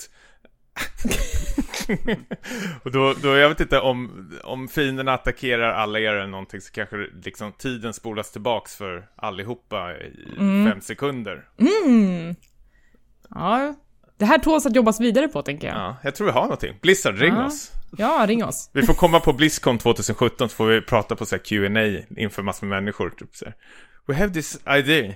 [2.83, 6.71] och då, då, jag vet inte om, om fienderna attackerar alla er eller någonting så
[6.71, 10.35] kanske liksom tiden spolas tillbaks för allihopa i
[10.69, 11.45] fem sekunder.
[11.85, 12.35] Mm.
[13.29, 13.75] Ja,
[14.17, 15.77] det här tåls att jobbas vidare på tänker jag.
[15.77, 16.77] Ja, jag tror vi har någonting.
[16.81, 17.45] Blizzard, ring Ja.
[17.45, 17.71] oss.
[17.97, 18.69] Ja, ring oss.
[18.73, 22.43] Vi får komma på Blizzcon 2017 så får vi prata på så här Q&A inför
[22.43, 23.09] massor med människor.
[23.09, 23.55] Typ så här.
[24.07, 25.15] We have this idea.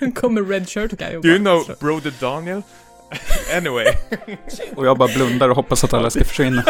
[0.14, 2.62] kommer Red Shirt Guy och Do you know Broder Daniel?
[3.56, 3.86] anyway.
[4.76, 6.64] Och jag bara blundar och hoppas att alla ska försvinna.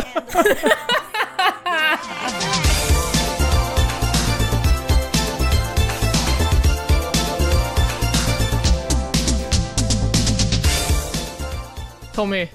[12.14, 12.48] Tommy,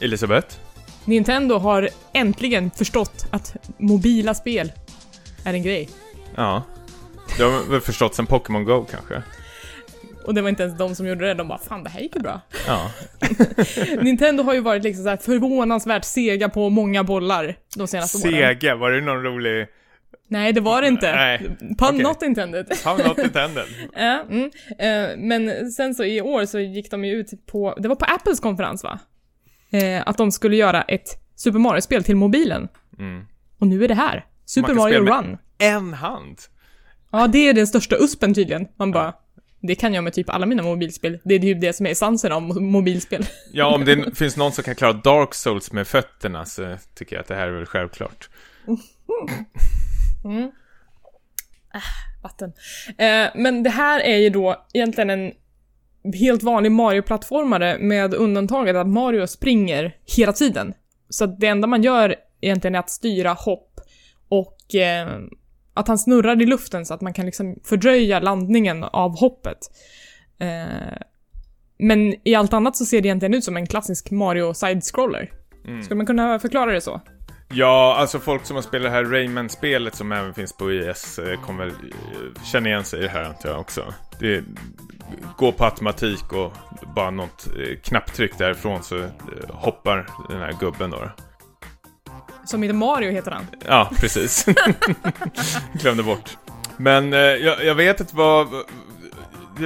[0.00, 0.56] Elisabeth?
[1.04, 4.72] Nintendo har äntligen förstått att mobila spel
[5.44, 5.88] är en grej.
[6.34, 6.62] Ja.
[7.38, 9.22] Du har väl förstått sen Pokémon Go kanske?
[10.24, 12.16] Och det var inte ens de som gjorde det, de bara 'Fan, det här gick
[12.16, 12.90] ju bra' Ja.
[14.02, 18.32] Nintendo har ju varit liksom så förvånansvärt sega på många bollar de senaste åren.
[18.32, 19.66] Sega, var det någon rolig...
[20.28, 21.12] Nej, det var det inte.
[21.14, 22.02] Nej, Pun okej.
[22.02, 22.66] not intended.
[22.84, 23.64] How not intended?
[23.94, 24.50] Ja, mm.
[24.78, 28.04] Eh, Men sen så i år så gick de ju ut på, det var på
[28.04, 28.98] Apples konferens va?
[29.72, 32.68] Eh, Att de skulle göra ett Super Mario-spel till mobilen.
[32.98, 33.24] Mm.
[33.58, 34.24] Och nu är det här.
[34.46, 35.38] Super Mario Run.
[35.58, 36.38] En hand?
[37.18, 38.66] Ja, det är den största uspen tydligen.
[38.76, 39.14] Man bara,
[39.60, 41.18] det kan jag med typ alla mina mobilspel.
[41.24, 43.26] Det är typ det som är essensen av mo- mobilspel.
[43.52, 47.20] Ja, om det finns någon som kan klara Dark Souls med fötterna så tycker jag
[47.20, 48.28] att det här är väl självklart.
[52.22, 52.52] Vatten.
[52.98, 55.32] Eh, men det här är ju då egentligen en
[56.14, 60.74] helt vanlig Mario-plattformare med undantaget att Mario springer hela tiden.
[61.08, 63.80] Så det enda man gör egentligen är att styra hopp
[64.28, 65.08] och eh,
[65.74, 69.58] att han snurrar i luften så att man kan liksom fördröja landningen av hoppet.
[70.38, 70.98] Eh,
[71.78, 75.30] men i allt annat så ser det egentligen ut som en klassisk Mario side-scroller.
[75.82, 77.00] Skulle man kunna förklara det så?
[77.48, 81.40] Ja, alltså folk som har spelat det här Rayman-spelet som även finns på IS eh,
[81.40, 83.94] kommer väl eh, känna igen sig i det här antar jag också.
[84.20, 84.44] Det
[85.36, 86.52] går på automatik och
[86.96, 89.08] bara något eh, knapptryck därifrån så
[89.48, 91.10] hoppar den här gubben då.
[92.44, 93.46] Som heter Mario heter han.
[93.66, 94.46] Ja, precis.
[95.72, 96.36] Glömde bort.
[96.76, 98.46] Men eh, jag, jag vet inte vad...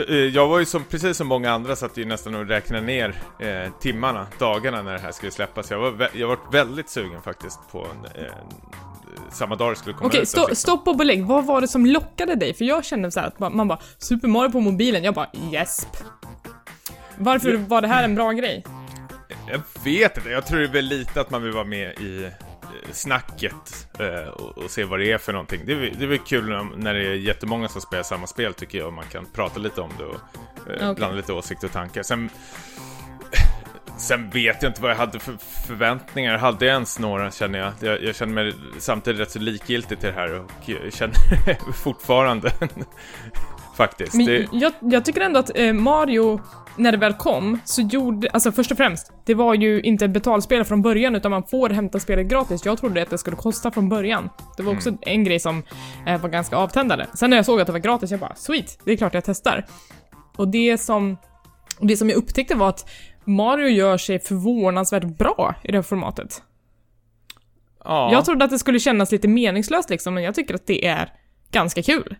[0.08, 3.22] eh, Jag var ju som, precis som många andra satt ju nästan och räknade ner
[3.40, 5.70] eh, timmarna, dagarna när det här skulle släppas.
[5.70, 8.32] Jag var, jag var väldigt sugen faktiskt på en, eh,
[9.32, 10.28] samma dag det skulle komma Okej, ut.
[10.28, 11.24] att liksom- stopp och belägg.
[11.24, 12.54] Vad var det som lockade dig?
[12.54, 15.04] För jag kände så här att man, man bara Super Mario på mobilen.
[15.04, 15.88] Jag bara gäsp.
[17.20, 18.64] Varför var det här en bra grej?
[19.28, 22.24] Jag vet inte, jag tror det är väl lite att man vill vara med i
[22.24, 22.30] eh,
[22.92, 25.60] snacket eh, och, och se vad det är för någonting.
[25.66, 28.54] Det är, det är väl kul när, när det är jättemånga som spelar samma spel
[28.54, 30.94] tycker jag och man kan prata lite om det och eh, Okej.
[30.94, 32.02] blanda lite åsikter och tankar.
[32.02, 32.30] Sen,
[33.98, 35.36] sen vet jag inte vad jag hade för
[35.66, 36.38] förväntningar.
[36.38, 37.72] Hade jag ens några känner jag.
[37.80, 40.50] Jag, jag känner mig samtidigt rätt så likgiltig till det här och
[40.92, 42.52] känner fortfarande
[43.76, 44.14] faktiskt.
[44.14, 46.40] Men det, jag, jag tycker ändå att eh, Mario,
[46.78, 48.30] när det väl kom, så gjorde...
[48.30, 51.70] Alltså först och främst, det var ju inte ett betalspel från början utan man får
[51.70, 52.64] hämta spelet gratis.
[52.64, 54.28] Jag trodde att det skulle kosta från början.
[54.56, 55.62] Det var också en grej som
[56.06, 57.06] eh, var ganska avtändande.
[57.14, 59.24] Sen när jag såg att det var gratis, jag bara sweet, det är klart jag
[59.24, 59.66] testar.
[60.36, 61.16] Och det som,
[61.80, 62.90] det som jag upptäckte var att
[63.24, 66.42] Mario gör sig förvånansvärt bra i det här formatet.
[67.84, 68.12] ja.
[68.12, 71.12] Jag trodde att det skulle kännas lite meningslöst liksom, men jag tycker att det är
[71.50, 72.16] ganska kul.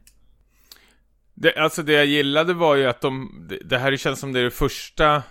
[1.41, 4.45] Det, alltså det jag gillade var ju att de, det, här känns som det är
[4.45, 5.23] det första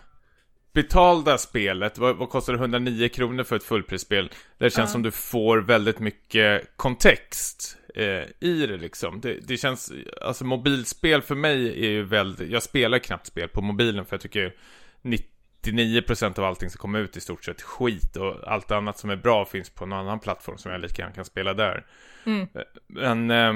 [0.73, 1.97] betalda spelet.
[1.97, 2.59] Vad, vad kostar det?
[2.59, 4.29] 109 kronor för ett fullprisspel?
[4.57, 9.21] Det känns som du får väldigt mycket kontext eh, i det liksom.
[9.21, 9.91] Det, det känns,
[10.21, 14.21] alltså mobilspel för mig är ju väldigt, jag spelar knappt spel på mobilen för jag
[14.21, 14.53] tycker
[15.63, 19.15] 99% av allting som kommer ut i stort sett skit och allt annat som är
[19.15, 21.85] bra finns på någon annan plattform som jag lika gärna kan spela där.
[22.87, 23.53] Men eh,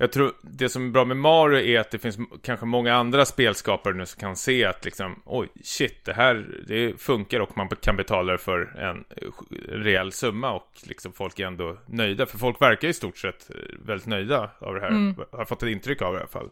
[0.00, 3.24] jag tror det som är bra med Mario är att det finns kanske många andra
[3.24, 7.68] spelskapare nu som kan se att liksom oj shit det här det funkar och man
[7.68, 9.28] kan betala det för en eh,
[9.68, 13.56] rejäl summa och liksom folk är ändå nöjda för folk verkar i stort sett eh,
[13.86, 15.14] väldigt nöjda av det här.
[15.36, 16.50] Har fått ett intryck av det i alla fall.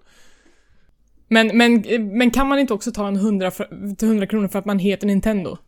[1.29, 1.85] Men, men,
[2.19, 4.79] men kan man inte också ta en 100, för, till 100 kronor för att man
[4.79, 5.59] heter Nintendo?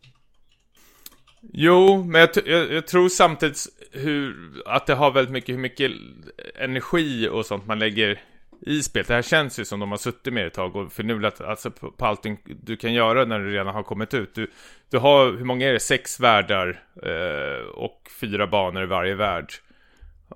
[1.52, 5.92] Jo, men jag, jag, jag tror samtidigt hur, att det har väldigt mycket, hur mycket
[6.54, 8.20] energi och sånt man lägger
[8.66, 9.08] i spelet.
[9.08, 11.90] Det här känns ju som de har suttit med ett tag och förnulat alltså på,
[11.90, 14.34] på allting du kan göra när det redan har kommit ut.
[14.34, 14.50] Du,
[14.90, 15.80] du har, hur många är det?
[15.80, 19.52] Sex världar eh, och fyra banor i varje värld.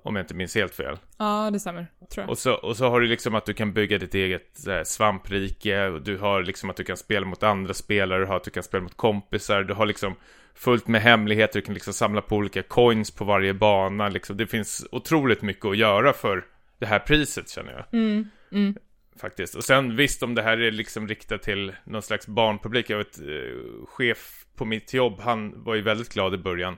[0.03, 0.97] Om jag inte minns helt fel.
[1.17, 1.87] Ja, det stämmer.
[2.13, 2.29] Tror jag.
[2.29, 5.87] Och så, och så har du liksom att du kan bygga ditt eget här, svamprike.
[5.87, 8.19] Och du har liksom att du kan spela mot andra spelare.
[8.19, 9.63] Du har att du kan spela mot kompisar.
[9.63, 10.15] Du har liksom
[10.55, 11.59] fullt med hemligheter.
[11.59, 14.09] Du kan liksom samla på olika coins på varje bana.
[14.09, 14.37] Liksom.
[14.37, 16.45] Det finns otroligt mycket att göra för
[16.79, 17.85] det här priset känner jag.
[19.19, 19.55] Faktiskt.
[19.55, 22.89] Och sen visst om det här är liksom riktat till någon slags barnpublik.
[22.89, 26.77] Jag vet, eh, chef på mitt jobb, han var ju väldigt glad i början.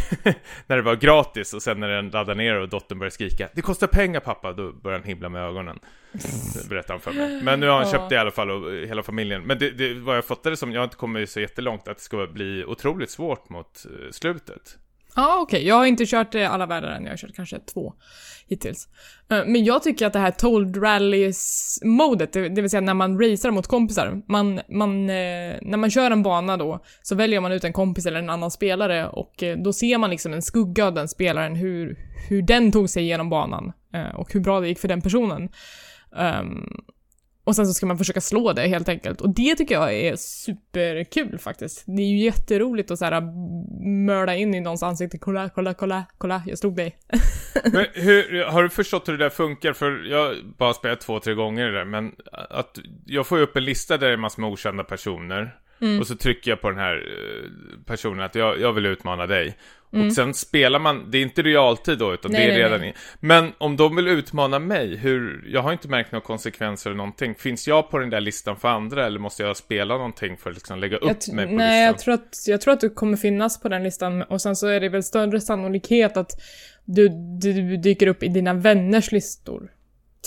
[0.66, 3.62] när det var gratis och sen när den laddade ner och dottern började skrika Det
[3.62, 5.78] kostar pengar pappa, då började han himla med ögonen
[6.68, 7.42] Berättade han för mig.
[7.42, 7.92] Men nu har han Ja.
[7.92, 9.42] köpt det i alla fall och eh, hela familjen.
[9.42, 12.02] Men det, det, vad jag fattade som, jag har inte kommit så jättelångt Att det
[12.02, 14.78] ska bli otroligt svårt mot eh, slutet
[15.16, 15.66] Ja, okej.
[15.66, 17.04] Jag har inte kört eh, alla världar än.
[17.04, 17.94] Jag har kört kanske två
[18.46, 18.88] hittills.
[19.30, 23.20] Eh, men jag tycker att det här Told Rallies-modet, det det vill säga när man
[23.20, 27.52] racear mot kompisar, man, man, eh, när man kör en bana då, så väljer man
[27.52, 30.86] ut en kompis eller en annan spelare och eh, då ser man liksom en skugga
[30.86, 31.98] av den spelaren, hur,
[32.28, 35.48] hur den tog sig igenom banan eh, och hur bra det gick för den personen.
[36.16, 36.66] Ehm,
[37.44, 39.20] och sen så ska man försöka slå det helt enkelt.
[39.20, 41.84] Och det tycker jag är superkul faktiskt.
[41.86, 43.20] Det är ju jätteroligt att så här
[44.06, 45.18] mörda in i någons ansikte.
[45.18, 46.98] Kolla, kolla, kolla, kolla, jag slog dig.
[47.72, 49.72] Men hur, har du förstått hur det där funkar?
[49.72, 53.44] För jag har bara spelat två, tre gånger det där Men att jag får ju
[53.44, 56.00] upp en lista där det är massor med okända personer Mm.
[56.00, 57.50] Och så trycker jag på den här eh,
[57.86, 59.56] personen att jag, jag vill utmana dig.
[59.92, 60.06] Mm.
[60.06, 62.80] Och sen spelar man, det är inte realtid då, utan Nej, det är nej, redan
[62.80, 62.88] nej.
[62.88, 62.92] i.
[63.20, 67.34] Men om de vill utmana mig, hur, jag har inte märkt några konsekvenser eller någonting.
[67.34, 70.56] Finns jag på den där listan för andra, eller måste jag spela någonting för att
[70.56, 72.04] liksom lägga upp Jag t- mig på nej, jag listan?
[72.04, 74.80] tror, att, jag tror att du kommer finnas på den listan och sen så är
[74.80, 76.30] det väl större sannolikhet att
[76.84, 77.08] du,
[77.40, 79.70] du dyker upp i dina vänners listor.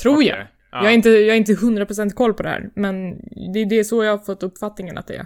[0.01, 0.35] Tror jag.
[0.35, 0.47] Okej.
[0.71, 0.83] Ja.
[0.83, 3.11] Jag är inte, jag är inte 100% koll på det här, men
[3.53, 5.25] det, det är så jag har fått uppfattningen att det är.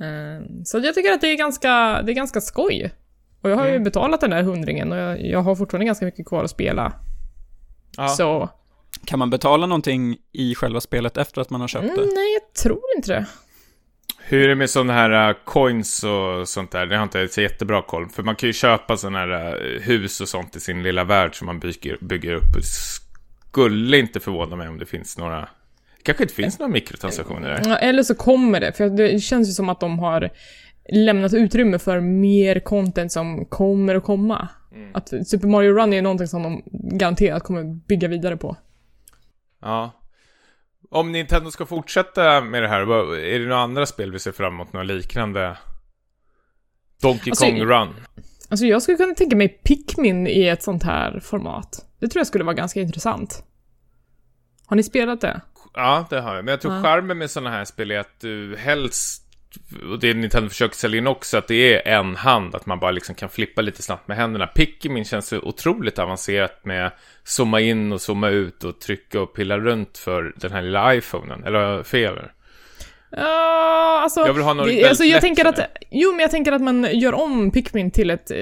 [0.00, 2.94] Eh, Så jag tycker att det är ganska, det är ganska skoj.
[3.40, 3.84] Och jag har ju Mm.
[3.84, 6.92] betalat den där hundringen och jag, jag har fortfarande ganska mycket kvar att spela.
[7.96, 8.08] Ja.
[8.08, 8.48] Så,
[9.04, 12.02] Kan man betala någonting i själva spelet efter att man har köpt mm, det?
[12.02, 13.26] nej jag tror inte det.
[14.26, 16.86] Hur är det med sådana här uh, coins och sånt där?
[16.86, 18.08] Det har inte så jättebra koll.
[18.08, 21.38] För man kan ju köpa sådana här uh, hus och sånt i sin lilla värld
[21.38, 22.64] som man bygger, bygger upp.
[23.48, 25.48] Skulle inte förvåna mig om det finns några...
[26.04, 27.78] Kanske inte finns några mikrotransaktioner där.
[27.78, 30.30] Eller så kommer det, för det känns ju som att de har
[30.92, 34.48] lämnat utrymme för mer content som kommer att komma.
[34.94, 36.62] Att Super Mario Run är någonting som de
[36.98, 38.56] garanterat kommer bygga vidare på.
[39.62, 40.00] Ja.
[40.90, 44.54] Om Nintendo ska fortsätta med det här, är det några andra spel vi ser fram
[44.54, 44.72] emot?
[44.72, 45.56] Några liknande?
[47.02, 47.88] Donkey Alltså, Kong Run?
[48.48, 51.88] Alltså jag skulle kunna tänka mig Pikmin i ett sånt här format.
[52.00, 53.44] Det tror jag skulle vara ganska intressant.
[54.66, 55.40] Har ni spelat det?
[55.74, 56.44] Ja, det har jag.
[56.44, 56.82] Men jag tror Ja.
[56.82, 59.22] charmen med sådana här spel är att du helst,
[59.90, 62.90] och det Nintendo försöker sälja in också, att det är en hand, att man bara
[62.90, 64.46] liksom kan flippa lite snabbt med händerna.
[64.46, 66.90] Pikmin känns otroligt avancerat med
[67.24, 71.44] zooma in och zooma ut och trycka och pilla runt för den här lilla iPhonen.
[71.44, 72.18] Eller fel?
[73.16, 74.20] Ja, alltså...
[74.20, 75.58] Jag vill ha något det, alltså jag lätt, tänker att...
[75.90, 78.36] Jo, men jag tänker att man gör om Pikmin till ett eh,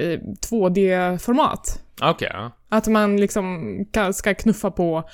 [0.51, 1.81] 2D-format.
[2.01, 2.51] Okej, ja.
[2.69, 3.77] Att man liksom
[4.15, 5.09] ska knuffa på,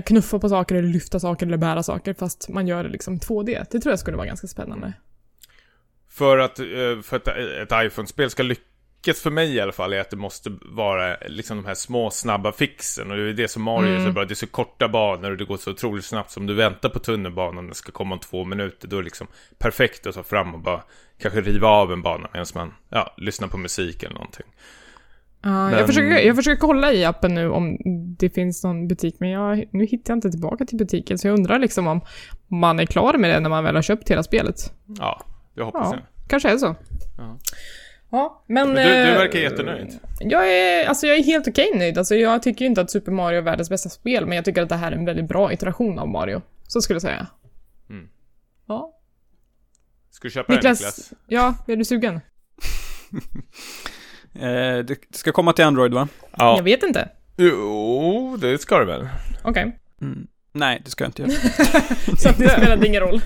[0.00, 3.64] knuffa på saker eller lyfta saker eller bära saker fast man gör det liksom 2D.
[3.70, 4.92] Det tror jag skulle vara ganska spännande.
[6.10, 6.66] För att, eh,
[7.02, 10.52] för att ett iPhone-spel ska lyckas för mig i alla fall är att det måste
[10.62, 14.00] vara liksom de här små snabba fixen och det är det som Mario är så
[14.02, 14.14] Mm.
[14.14, 14.24] bra.
[14.24, 16.98] Det är så korta banor och det går så otroligt snabbt som du väntar på
[16.98, 18.88] tunnelbanan den ska komma om två minuter.
[18.88, 19.26] Då är det liksom
[19.58, 20.82] perfekt att ta fram och bara
[21.18, 24.46] kanske riva av en bana medan man ja, lyssnar på musik eller någonting.
[25.42, 27.76] Ja, Men- jag, försöker, jag försöker kolla i appen nu om
[28.18, 31.34] det finns någon butik, men jag, nu hittar jag inte tillbaka till butiken, så jag
[31.38, 32.00] undrar liksom om
[32.48, 34.72] man är klar med det när man väl har köpt hela spelet.
[34.98, 35.22] Ja,
[35.54, 36.02] jag hoppas Ja, det.
[36.28, 36.76] kanske är så.
[37.18, 37.38] Ja.
[38.12, 38.68] Ja, men...
[38.72, 39.98] Men du, du eh, verkar jättenöjd.
[40.20, 41.98] Jag är, alltså jag är helt okej nöjd.
[41.98, 44.68] Alltså jag tycker inte att Super Mario är världens bästa spel, men jag tycker att
[44.68, 46.42] det här är en väldigt bra iteration av Mario.
[46.66, 47.26] Så skulle jag säga.
[47.90, 48.08] Mm.
[48.68, 48.96] Ja.
[50.10, 51.12] Ska du köpa Niklas, den Niklas?
[51.26, 52.20] ja, är du sugen?
[54.34, 56.08] Eh, det ska komma till Android va?
[56.36, 56.56] Ja.
[56.56, 57.08] Jag vet inte.
[57.36, 59.08] Jo, det ska du väl?
[59.42, 59.78] Okej.
[60.00, 60.26] Mm.
[60.52, 61.30] Nej, det ska jag inte göra.
[62.18, 63.20] Så att det spelade ingen roll.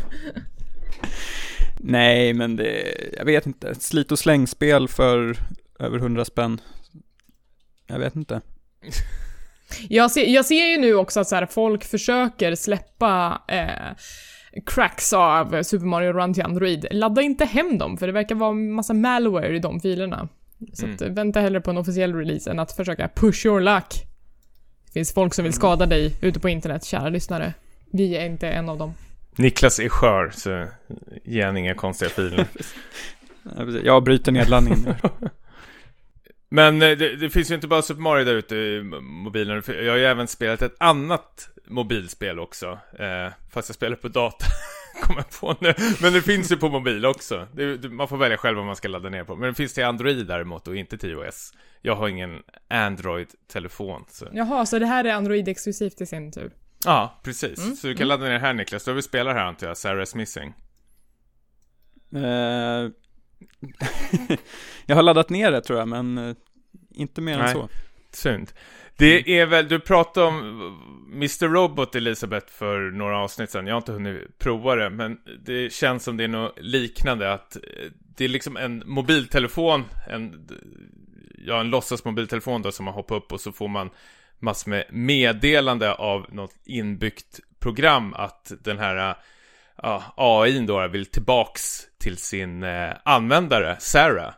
[1.79, 3.69] Nej, men det, jag vet inte.
[3.69, 5.37] Ett slit och slängspel för
[5.79, 6.61] över 100 spänn.
[7.87, 8.41] Jag vet inte.
[9.89, 13.97] Jag ser, jag ser ju nu också att så här, folk försöker släppa eh,
[14.67, 16.87] cracks av Super Mario Run till Android.
[16.91, 20.29] Ladda inte hem dem, för det verkar vara massa malware i de filerna.
[20.73, 21.15] Så att, Mm.
[21.15, 23.95] vänta hellre på en officiell release än att försöka push your luck.
[24.87, 27.55] Det finns folk som vill skada dig ute på internet, kära lyssnare.
[27.93, 28.95] Vi är inte en av dem.
[29.37, 30.67] Niklas är skör, så
[31.25, 32.47] ge han inga konstiga filer.
[33.85, 34.95] Jag bryter nedladdningen nu.
[36.49, 39.63] Men eh, det, det finns ju inte bara Super Mario där ute i mobilen.
[39.67, 42.79] Jag har ju även spelat ett annat mobilspel också.
[42.99, 44.47] Eh, fast jag spelar på data.
[45.03, 45.75] Kommer på nu.
[46.03, 47.49] Men det finns ju på mobil också.
[47.53, 49.37] Det, man får välja själv vad man ska ladda ner på.
[49.37, 51.53] Men det finns till Android däremot och inte till iOS.
[51.83, 54.05] Jag har ingen Android-telefon.
[54.09, 54.29] Så.
[54.33, 56.53] Jaha, så det här är Android-exklusivt i sin tur?
[56.85, 57.59] Ja, precis.
[57.59, 58.85] Mm, Så du kan ladda ner här Niklas.
[58.85, 60.55] Du har vi spelar här antar jag, Sarah's Missing.
[62.15, 62.21] Eh,
[64.87, 66.37] jag har laddat ner det tror jag, men eh,
[66.91, 67.53] inte mer än Nej.
[67.53, 67.69] så.
[68.15, 68.53] Synd.
[68.97, 70.39] Det är väl, du pratade om
[71.13, 71.49] Mr.
[71.49, 73.67] Robot Elisabeth för några avsnitt sedan.
[73.67, 77.33] Jag har inte hunnit prova det, men det känns som det är något liknande.
[77.33, 77.63] Att eh,
[78.17, 80.49] det är liksom en mobiltelefon, en,
[81.47, 83.91] ja, en låtsasmobiltelefon då som man hoppar upp och så får man
[84.39, 89.17] massor med meddelande av något inbyggt program att den här
[89.83, 94.35] ja, AI då vill tillbaks till sin eh, användare, Sarah.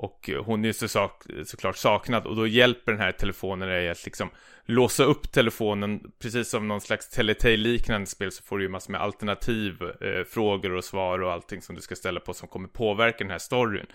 [0.00, 3.68] Och eh, hon är ju så sak, såklart saknad och då hjälper den här telefonen
[3.68, 4.30] dig att liksom
[4.64, 9.00] låsa upp telefonen precis som någon slags Teletay-liknande spel så får du ju massor med
[9.00, 13.18] alternativ eh, frågor och svar och allting som du ska ställa på som kommer påverka
[13.18, 13.86] den här storyn.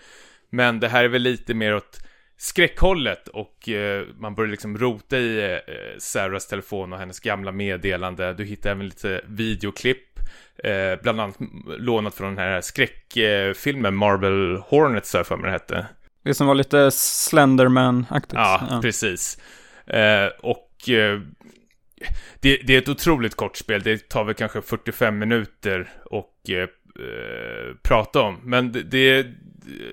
[0.50, 2.00] Men det här är väl lite mer åt
[2.36, 8.34] skräckhållet och eh, man börjar liksom rota i eh, Sarahs telefon och hennes gamla meddelande.
[8.34, 10.18] Du hittar även lite videoklipp,
[10.64, 11.36] eh, bland annat
[11.78, 15.86] lånat från den här skräckfilmen Marvel Hornets, har jag för mig det hette.
[16.26, 18.34] Det som var lite Slenderman-aktigt.
[18.34, 18.80] Ja, ja.
[18.82, 19.38] precis.
[19.86, 21.20] Eh, och eh,
[22.40, 23.82] det, det, är ett otroligt kort spel.
[23.82, 26.68] Det tar väl kanske 45 minuter och eh,
[27.82, 28.40] prata om.
[28.42, 29.26] Men det, det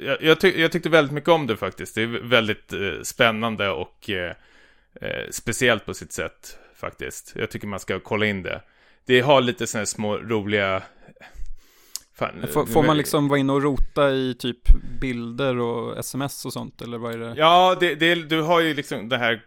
[0.06, 1.96] jag, jag, tyck, jag, tyckte väldigt mycket om det faktiskt.
[1.96, 4.36] Det är väldigt eh, spännande och eh,
[5.02, 7.34] eh, speciellt på sitt sätt faktiskt.
[7.36, 8.62] Jag tycker man ska kolla in det.
[9.06, 10.84] Det har lite sådana små roliga...
[12.16, 14.58] Fan, får, får, man liksom vara inne och rota i typ
[15.02, 17.34] bilder och sms och sånt, eller vad är det?
[17.38, 19.44] Ja, det, det, du har ju liksom det här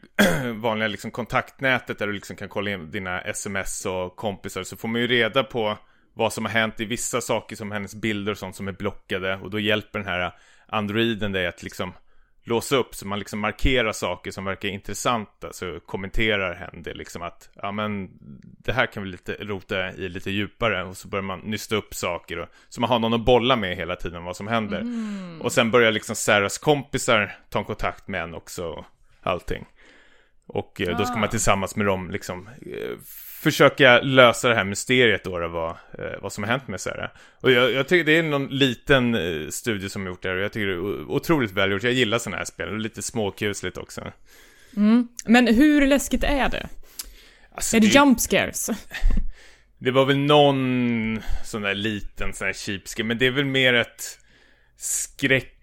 [0.60, 4.88] vanliga liksom kontaktnätet där du liksom kan kolla in dina sms och kompisar, så får
[4.88, 5.78] man ju reda på
[6.14, 9.36] vad som har hänt i vissa saker som hennes bilder och sånt som är blockade
[9.36, 10.32] och då hjälper den här
[10.66, 11.92] androiden dig att liksom
[12.46, 17.22] låsa upp så man liksom markerar saker som verkar intressanta så kommenterar hen det liksom
[17.22, 18.08] att ja men
[18.64, 21.94] det här kan vi lite rota i lite djupare och så börjar man nysta upp
[21.94, 25.42] saker och, så man har någon att bolla med hela tiden vad som händer mm.
[25.42, 28.84] och sen börjar liksom Sarahs kompisar ta kontakt med en också och
[29.22, 29.66] allting
[30.46, 31.30] och eh, då ska man ah.
[31.30, 32.96] tillsammans med dem liksom eh,
[33.50, 37.10] försöka lösa det här mysteriet då, då vad, eh, vad som har hänt med Sarah.
[37.40, 40.36] Och jag, jag, tycker det är någon liten eh, studie som har gjort det här
[40.36, 41.82] och jag tycker det är otroligt välgjort.
[41.82, 44.12] Jag gillar sådana här spel och lite småkusligt också.
[44.76, 45.08] Mm.
[45.24, 46.68] Men hur läskigt är det?
[47.54, 48.70] Alltså, är det, det jump scares?
[49.78, 53.74] Det var väl någon sån där liten sån här cheap men det är väl mer
[53.74, 54.18] ett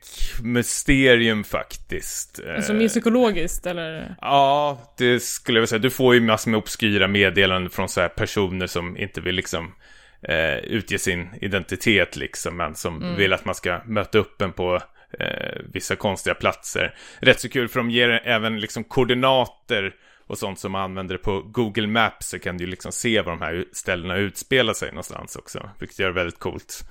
[0.04, 2.40] skräckmysterium faktiskt.
[2.56, 4.16] Alltså psykologiskt eller?
[4.22, 5.80] Ja, det skulle jag vilja säga.
[5.80, 9.74] Du får ju massor med obskyra meddelanden från så här personer som inte vill liksom
[10.22, 13.16] eh, utge sin identitet liksom, men som mm.
[13.16, 14.82] vill att man ska möta upp en på
[15.20, 16.96] eh, vissa konstiga platser.
[17.20, 19.94] Rätt så kul för de ger även liksom koordinater
[20.28, 23.42] och sånt som man använder på Google Maps så kan du liksom se var de
[23.42, 26.84] här ställena utspelar sig någonstans också, vilket gör det väldigt coolt.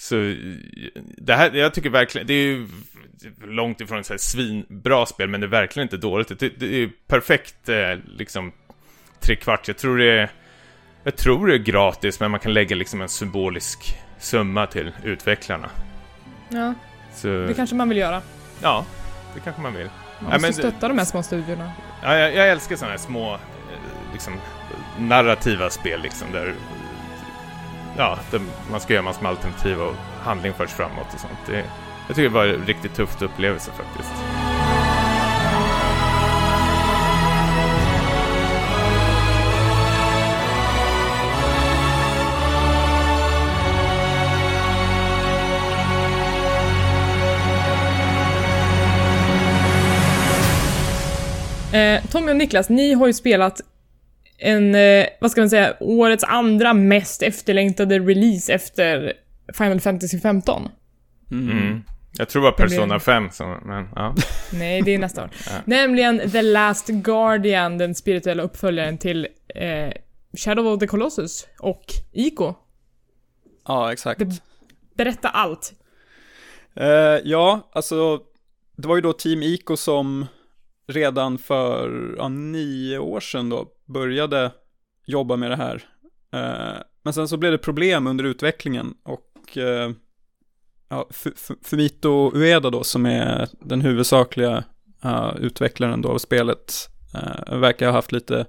[0.00, 0.34] Så
[1.16, 2.68] det här, jag tycker verkligen, det är ju
[3.44, 6.38] långt ifrån ett svinbra spel, men det är verkligen inte dåligt.
[6.38, 8.52] Det, det är perfekt, eh, liksom,
[9.20, 9.68] trekvart.
[9.68, 10.30] Jag tror det är,
[11.04, 15.70] jag tror det är gratis, men man kan lägga liksom en symbolisk summa till utvecklarna.
[16.48, 16.74] Ja,
[17.14, 17.28] Så...
[17.28, 18.22] det kanske man vill göra.
[18.62, 18.86] Ja,
[19.34, 19.88] det kanske man vill.
[20.20, 21.72] Man måste ja, stötta de här små studierna.
[22.02, 23.38] Ja, jag, jag älskar sådana här små, eh,
[24.12, 24.34] liksom,
[24.98, 26.54] narrativa spel liksom, där
[28.00, 31.32] ja, det, man ska göra massor med alternativ och handling förs framåt och sånt.
[31.46, 31.64] Det,
[32.06, 34.14] jag tycker det var en riktigt tufft upplevelse faktiskt.
[51.72, 53.60] Eh, Tommy och Niklas, ni har ju spelat
[54.40, 59.12] en, eh, vad ska man säga, årets andra mest efterlängtade release efter
[59.54, 60.68] Final Fantasy 15.
[61.30, 61.50] Mm.
[61.50, 61.82] Mm.
[62.18, 63.00] Jag tror det var Persona Nämligen...
[63.00, 64.14] 5 som, men ja.
[64.52, 65.30] Nej, det är nästa år.
[65.46, 65.52] ja.
[65.64, 69.92] Nämligen The Last Guardian, den spirituella uppföljaren till eh,
[70.38, 72.54] Shadow of the Colossus och Ico.
[73.66, 74.18] Ja, exakt.
[74.18, 74.42] Det,
[74.94, 75.72] berätta allt.
[76.80, 76.86] Uh,
[77.24, 78.18] ja, alltså,
[78.76, 80.26] det var ju då Team Ico som
[80.90, 84.52] redan för ja, nio år sedan då började
[85.06, 85.84] jobba med det här.
[86.32, 89.90] Eh, men sen så blev det problem under utvecklingen och eh,
[90.90, 91.08] ja,
[91.64, 94.64] Fumito Ueda då som är den huvudsakliga
[95.04, 96.72] uh, utvecklaren då av spelet
[97.14, 98.46] eh, verkar ha haft lite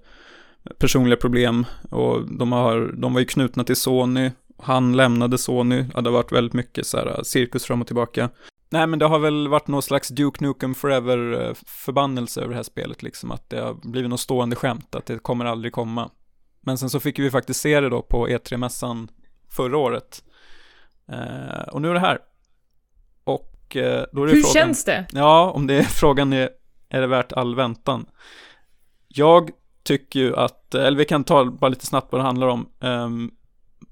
[0.77, 4.32] personliga problem och de, har, de var ju knutna till Sony.
[4.58, 7.88] Han lämnade Sony, ja, det har varit väldigt mycket så här eh, cirkus fram och
[7.88, 8.30] tillbaka.
[8.71, 12.63] Nej men det har väl varit någon slags Duke Nukem Forever eh, över det här
[12.63, 16.10] spelet liksom att det har blivit något stående skämt att det kommer aldrig komma.
[16.62, 19.07] Men sen så fick vi faktiskt se det då på E3-mässan
[19.49, 20.23] förra året.
[21.07, 22.19] Eh, och nu är det här.
[23.23, 25.05] Och eh, då är det Hur frågan, känns det?
[25.12, 26.49] Ja, om det är frågan är,
[26.89, 28.05] är det värt all väntan?
[29.07, 29.49] Jag
[29.84, 32.69] tycker ju att, eller vi kan ta bara lite snabbt vad det handlar om.
[32.79, 33.31] Um,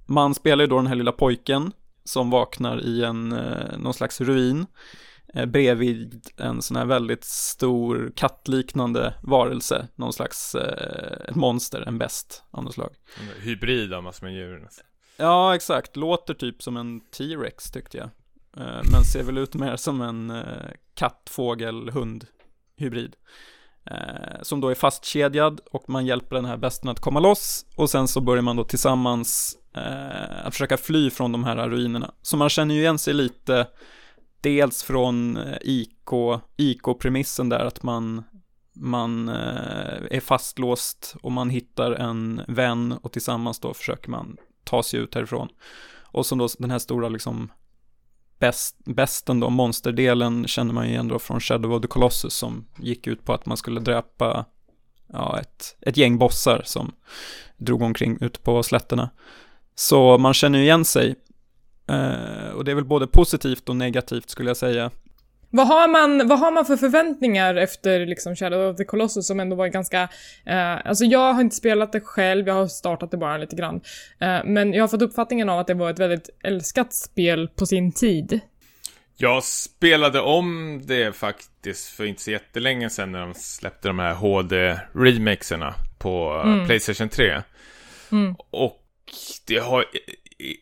[0.05, 1.71] man spelar ju då den här lilla pojken
[2.09, 4.65] som vaknar i en, eh, någon slags ruin
[5.33, 11.97] eh, bredvid en sån här väldigt stor kattliknande varelse, någon slags eh, ett monster, en
[11.97, 12.95] best av något slag.
[13.19, 14.69] En hybrid av massor med djur.
[15.17, 15.95] Ja, exakt.
[15.95, 18.09] Låter typ som en T-Rex tyckte jag.
[18.91, 20.33] Men ser väl ut mer som en
[20.93, 22.25] katt, fågel, hund
[22.77, 23.15] hybrid.
[24.41, 28.07] Som då är fastkedjad och man hjälper den här besten att komma loss och sen
[28.07, 32.13] så börjar man då tillsammans eh, att försöka fly från de här ruinerna.
[32.21, 33.67] Så man känner ju igen sig lite
[34.41, 36.09] dels från eh, IK,
[36.57, 38.23] IK-premissen där att man,
[38.73, 44.83] man eh, är fastlåst och man hittar en vän och tillsammans då försöker man ta
[44.83, 45.47] sig ut härifrån.
[46.11, 47.51] Och som då den här stora liksom
[48.39, 53.07] bäst, bästen då, monsterdelen känner man igen då från Shadow of the Colossus som gick
[53.07, 54.45] ut på att man skulle dräpa
[55.13, 56.91] ja, ett, ett gäng bossar som
[57.57, 59.09] drog omkring ute på slätterna.
[59.79, 61.15] Så man känner ju igen sig.
[61.89, 64.91] Eh, och det är väl både positivt och negativt skulle jag säga.
[65.49, 69.39] Vad har, man, vad har man för förväntningar efter liksom Shadow of the Colossus som
[69.39, 70.01] ändå var ganska...
[70.45, 73.81] Eh, alltså jag har inte spelat det själv, jag har startat det bara lite grann.
[74.19, 77.65] Eh, men jag har fått uppfattningen av att det var ett väldigt älskat spel på
[77.65, 78.39] sin tid.
[79.17, 84.13] Jag spelade om det faktiskt för inte så jättelänge sedan när de släppte de här
[84.13, 86.65] HD-remakesarna på mm.
[86.65, 87.41] Playstation 3.
[88.11, 88.35] Mm.
[88.51, 88.78] Och
[89.47, 89.85] det har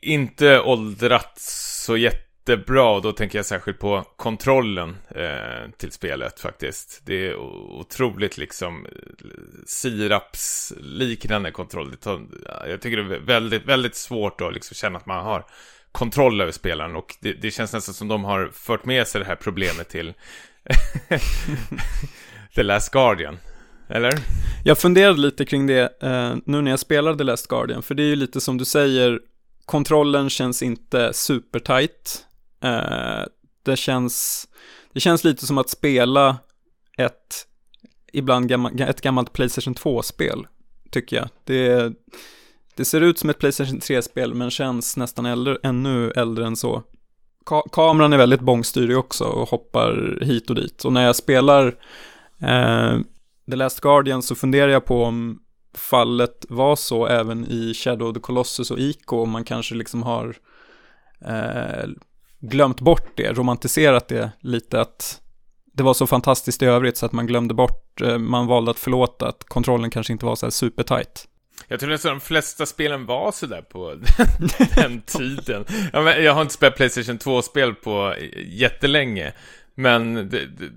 [0.02, 7.02] inte åldrats så jättebra och då tänker jag särskilt på kontrollen eh, till spelet faktiskt.
[7.06, 8.88] Det är otroligt liksom
[9.66, 11.96] sirapsliknande kontroll.
[12.68, 15.46] jag tycker det är väldigt, väldigt svårt att liksom känna att man har
[15.92, 19.28] kontroll över spelaren och det, det, känns nästan som de har fört med sig det
[19.28, 20.14] här problemet till
[22.56, 23.38] The Last Guardian.
[23.90, 24.20] Eller?
[24.64, 28.08] Jag funderade lite kring det eh, nu när jag spelade Last Guardian, för det är
[28.08, 29.20] ju lite som du säger,
[29.66, 32.26] kontrollen känns inte supertight.
[32.64, 33.24] Eh,
[33.64, 34.48] det känns,
[34.94, 36.38] det känns lite som att spela
[36.98, 37.48] ett,
[38.14, 40.48] ibland gamma, ett gammalt Playstation 2-spel,
[40.92, 41.30] tycker jag.
[41.44, 41.94] Det,
[42.76, 46.84] det ser ut som ett Playstation 3-spel, men känns nästan äldre, ännu äldre än så.
[47.46, 50.86] Ka kameran är väldigt bångstyrig också och hoppar hit och dit.
[50.86, 51.76] Och när jag spelar
[52.42, 52.98] eh,
[53.50, 55.40] The Last Guardian så funderar jag på om
[55.78, 60.04] fallet var så även i Shadow of the Colossus och Ico, om man kanske liksom
[60.04, 60.36] har
[61.26, 61.90] eh,
[62.40, 65.22] glömt bort det, romantiserat det lite, att
[65.74, 68.80] det var så fantastiskt i övrigt så att man glömde bort, eh, man valde att
[68.80, 71.28] förlåta att kontrollen kanske inte var så här supertight.
[71.68, 73.96] Jag tror nästan de flesta spelen var sådär på
[74.76, 75.66] den tiden.
[75.94, 79.34] Jag har inte spelat Playstation 2-spel på jättelänge,
[79.76, 80.70] men det, det,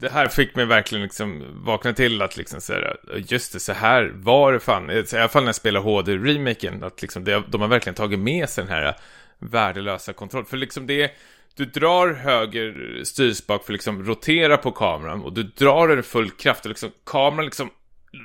[0.00, 4.12] det, här fick mig verkligen liksom vakna till att liksom säga, just det, så här
[4.14, 4.90] var det fan.
[4.90, 8.48] I alla fall när jag spelade HD-remaken, att liksom det, de har verkligen tagit med
[8.48, 8.96] sig den här
[9.38, 10.46] värdelösa kontrollen.
[10.46, 11.10] För liksom det
[11.54, 16.30] du drar höger styrspak för att liksom rotera på kameran och du drar den full
[16.30, 17.70] kraft och liksom kameran liksom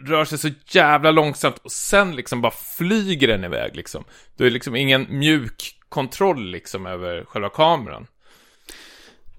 [0.06, 4.04] rör sig så jävla långsamt och sen liksom bara flyger den iväg liksom.
[4.38, 8.08] Du är liksom ingen mjuk kontroll liksom över själva kameran.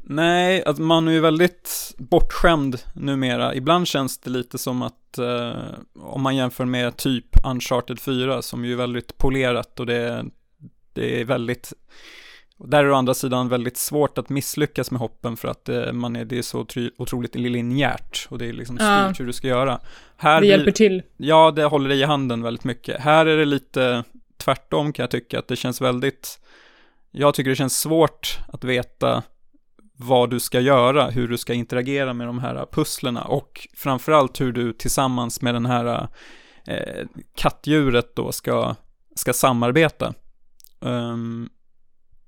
[0.06, 3.54] Nej, att man är ju väldigt bortskämd numera.
[3.54, 5.52] Ibland känns det lite som att eh,
[6.00, 10.24] om man jämför med typ Uncharted 4 som ju är väldigt polerat och det,
[10.92, 11.72] det är väldigt
[12.58, 15.92] där är det å andra sidan väldigt svårt att misslyckas med hoppen för att eh,
[15.92, 16.66] man är, det är så
[16.98, 19.14] otroligt linjärt och det är liksom styrt ja.
[19.18, 19.80] hur du ska göra.
[20.16, 21.02] Här det hjälper till.
[21.16, 23.00] Ja, det håller dig i handen väldigt mycket.
[23.00, 24.04] Här är det lite
[24.36, 26.40] tvärtom kan jag tycka, att det känns väldigt,
[27.10, 29.22] jag tycker det känns svårt att veta
[29.96, 34.52] vad du ska göra, hur du ska interagera med de här pusslerna och framförallt hur
[34.52, 36.08] du tillsammans med den här
[36.66, 38.74] eh, kattdjuret då ska,
[39.14, 40.14] ska samarbeta.
[40.80, 41.48] Um,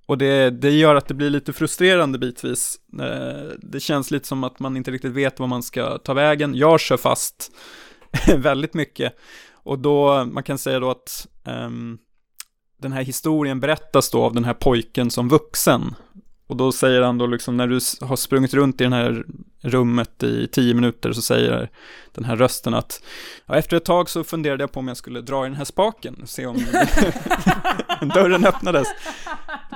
[0.06, 2.80] och det, det gör att det blir lite frustrerande bitvis.
[3.00, 6.54] Eh, det känns lite som att man inte riktigt vet vad man ska ta vägen.
[6.54, 7.50] Jag kör fast
[8.36, 9.16] väldigt mycket.
[9.52, 11.98] Och då, man kan säga då att um,
[12.82, 15.94] den här historien berättas då av den här pojken som vuxen.
[16.46, 17.74] Och då säger han då liksom när du
[18.06, 19.24] har sprungit runt i det här
[19.60, 21.70] rummet i tio minuter så säger
[22.14, 23.02] den här rösten att
[23.46, 25.64] ja, efter ett tag så funderade jag på om jag skulle dra i den här
[25.64, 26.56] spaken och se om
[28.14, 28.88] dörren öppnades.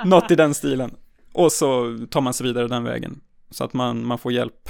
[0.04, 0.94] Något i den stilen.
[1.32, 3.20] Och så tar man sig vidare den vägen.
[3.50, 4.68] Så att man, man får hjälp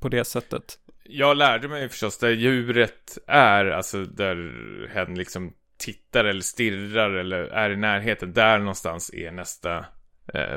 [0.00, 0.78] på det sättet.
[1.04, 4.52] Jag lärde mig förstås där djuret är, alltså där
[4.94, 8.32] hen liksom tittar eller stirrar eller är i närheten.
[8.32, 9.84] Där någonstans är nästa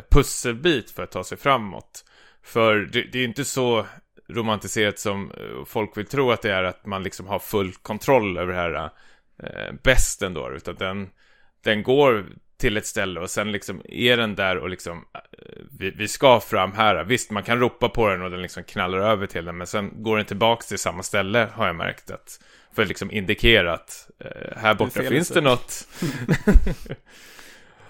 [0.10, 2.06] pusselbit för att ta sig framåt.
[2.44, 3.86] För det, det är inte så
[4.30, 8.38] romantiserat som eh, folk vill tro att det är att man liksom har full kontroll
[8.38, 8.90] över det här
[9.44, 11.10] eh, bästen då, utan den,
[11.64, 12.26] den går
[12.58, 15.20] till ett ställe och sen liksom är den där och liksom eh,
[15.80, 17.04] vi, vi ska fram här.
[17.04, 20.04] Visst, man kan ropa på den och den liksom knallar över till den, men sen
[20.04, 22.40] går den tillbaks till samma ställe har jag märkt att
[22.76, 25.88] för att liksom indikera att eh, här borta finns det något.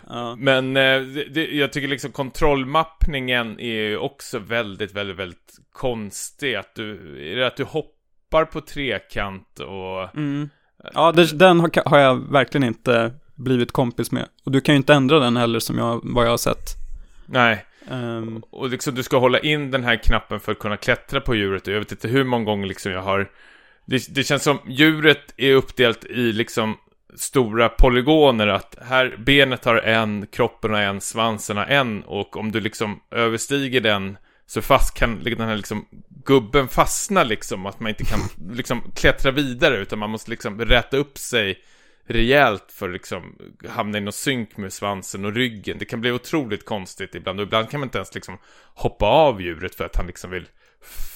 [0.10, 0.36] Ja.
[0.36, 1.02] Men eh,
[1.32, 6.56] det, jag tycker liksom kontrollmappningen är ju också väldigt, väldigt, väldigt konstig.
[6.56, 6.92] Att du,
[7.32, 10.18] är det att du hoppar på trekant och...
[10.18, 10.50] Mm.
[10.94, 14.28] Ja, det, den har, har, jag verkligen inte blivit kompis med.
[14.44, 16.70] Och du kan ju inte ändra den heller som jag, vad jag har sett.
[17.26, 17.66] Nej.
[17.92, 21.36] Ehm, Och liksom du ska hålla in den här knappen för att kunna klättra på
[21.36, 21.68] djuret.
[21.68, 23.32] Och jag vet inte hur många gånger liksom jag har...
[23.86, 26.78] Det, det känns som djuret är uppdelat i liksom
[27.16, 28.48] stora polygoner.
[28.48, 32.04] Att här benet har en, kroppen har en, svansen har en.
[32.04, 35.86] Och om du liksom överstiger den så fast kan den här liksom
[36.26, 37.66] gubben fastna liksom.
[37.66, 38.20] Att man inte kan
[38.56, 41.60] liksom klättra vidare utan man måste liksom räta upp sig
[42.06, 43.36] rejält för att liksom
[43.70, 45.78] hamna i någon synk med svansen och ryggen.
[45.80, 48.38] Det kan bli otroligt konstigt ibland och ibland kan man inte ens liksom
[48.76, 50.48] hoppa av djuret för att han liksom vill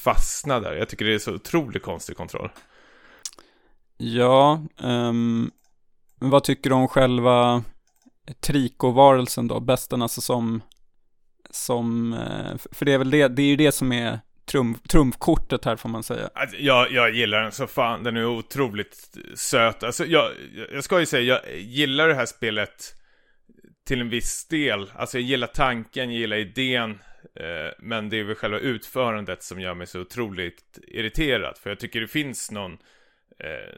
[0.04, 0.74] fastna där.
[0.74, 2.50] Jag tycker det är så otroligt konstig kontroll.
[3.98, 5.52] ja, ehm,
[6.20, 7.64] men vad tycker du om själva
[8.40, 9.60] trikovarelsen då?
[9.60, 10.62] Bästen, alltså som,
[11.50, 15.66] som, eh, för det är väl det, det är ju det som är trumf, trumfkortet
[15.66, 16.30] här får man säga.
[16.34, 19.84] Alltså, jag, jag gillar den så fan, den är otroligt söt.
[19.84, 20.32] Alltså jag,
[20.74, 22.94] jag ska ju säga, jag gillar det här spelet
[23.88, 24.92] till en viss del.
[24.96, 26.92] Alltså jag gillar tanken, jag gillar idén.
[27.36, 31.58] Eh, men det är väl själva utförandet som gör mig så otroligt irriterad.
[31.58, 32.72] För jag tycker det finns någon...
[33.40, 33.76] Eh,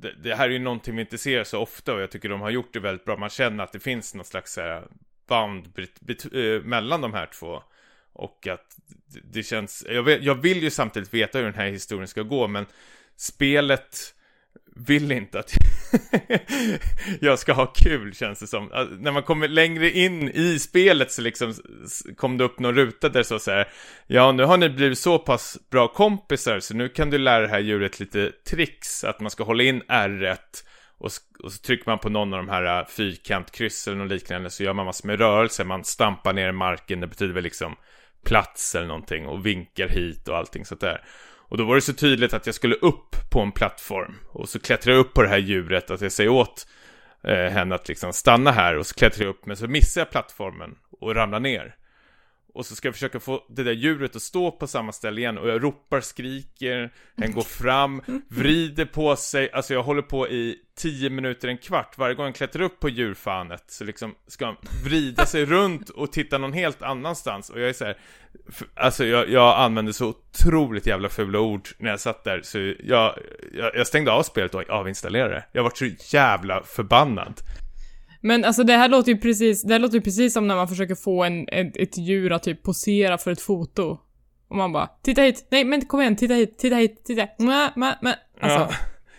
[0.00, 2.40] det, det här är ju någonting vi inte ser så ofta och jag tycker de
[2.40, 3.16] har gjort det väldigt bra.
[3.16, 4.88] Man känner att det finns någon slags eh, så här,
[5.28, 7.62] band bet, bet, eh, mellan de här två.
[8.12, 8.76] Och att
[9.06, 12.22] det- det känns, jag, vet, jag vill ju samtidigt veta hur den här historien ska
[12.22, 12.66] gå, men
[13.16, 14.14] spelet
[14.76, 15.52] vill inte att
[17.20, 18.72] jag ska ha kul känns det som.
[18.72, 21.54] Alltså, när man kommer längre in i spelet så liksom
[22.16, 23.68] kom det upp någon ruta där så säger
[24.06, 27.48] Ja, nu har ni blivit så pass bra kompisar så nu kan du lära det
[27.48, 29.04] här djuret lite tricks.
[29.04, 30.36] Att man ska hålla in R1
[30.98, 31.10] och,
[31.42, 34.62] och så trycker man på någon av de här äh, fyrkantkryss eller något liknande så
[34.62, 35.64] gör man massor med rörelser.
[35.64, 37.76] Man stampar ner i marken, det betyder väl liksom
[38.24, 41.04] plats eller någonting och vinkar hit och allting sånt där.
[41.48, 44.58] Och då var det så tydligt att jag skulle upp på en plattform och så
[44.58, 46.66] klättrar jag upp på det här djuret att jag säger åt
[47.24, 50.10] eh, henne att liksom stanna här och så klättrar jag upp men så missar jag
[50.10, 51.74] plattformen och ramlar ner.
[52.56, 55.38] Och så ska jag försöka få det där djuret att stå på samma ställe igen.
[55.38, 60.56] Och jag ropar, skriker, den går fram, vrider på sig, alltså jag håller på i
[60.78, 64.56] 10 minuter, en kvart, varje gång jag klättrar upp på djurfanet så liksom ska han
[64.84, 67.50] vrida sig runt och titta någon helt annanstans.
[67.50, 67.96] Och jag är så här,
[68.74, 72.40] alltså jag, jag använde så otroligt jävla fula ord när jag satt där.
[72.42, 73.18] Så jag,
[73.52, 75.44] jag, jag stängde av spelet och avinstallerade det.
[75.52, 77.40] Jag var så jävla förbannad.
[78.20, 80.68] Men alltså det här låter ju precis, det här låter ju precis som när man
[80.68, 83.98] försöker få en, ett, ett djur att typ posera för ett foto.
[84.48, 87.72] Och man bara, titta hit, nej men kom igen, titta hit, titta hit, titta, mä,
[87.76, 88.14] mä, mä.
[88.40, 88.70] Alltså, Ja.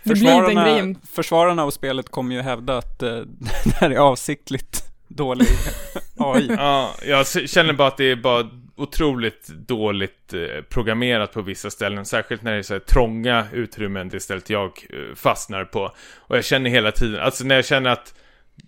[0.03, 0.97] det blir inte Försvararna, grejen.
[1.13, 3.09] försvararna av spelet kommer ju hävda att eh,
[3.63, 5.47] det här är avsiktligt dålig
[6.17, 6.47] AI.
[6.57, 12.05] Ja, jag känner bara att det är bara otroligt dåligt eh, programmerat på vissa ställen.
[12.05, 15.91] Särskilt när det är så här trånga utrymmen, det stället jag eh, fastnar på.
[16.17, 18.13] Och jag känner hela tiden, alltså när jag känner att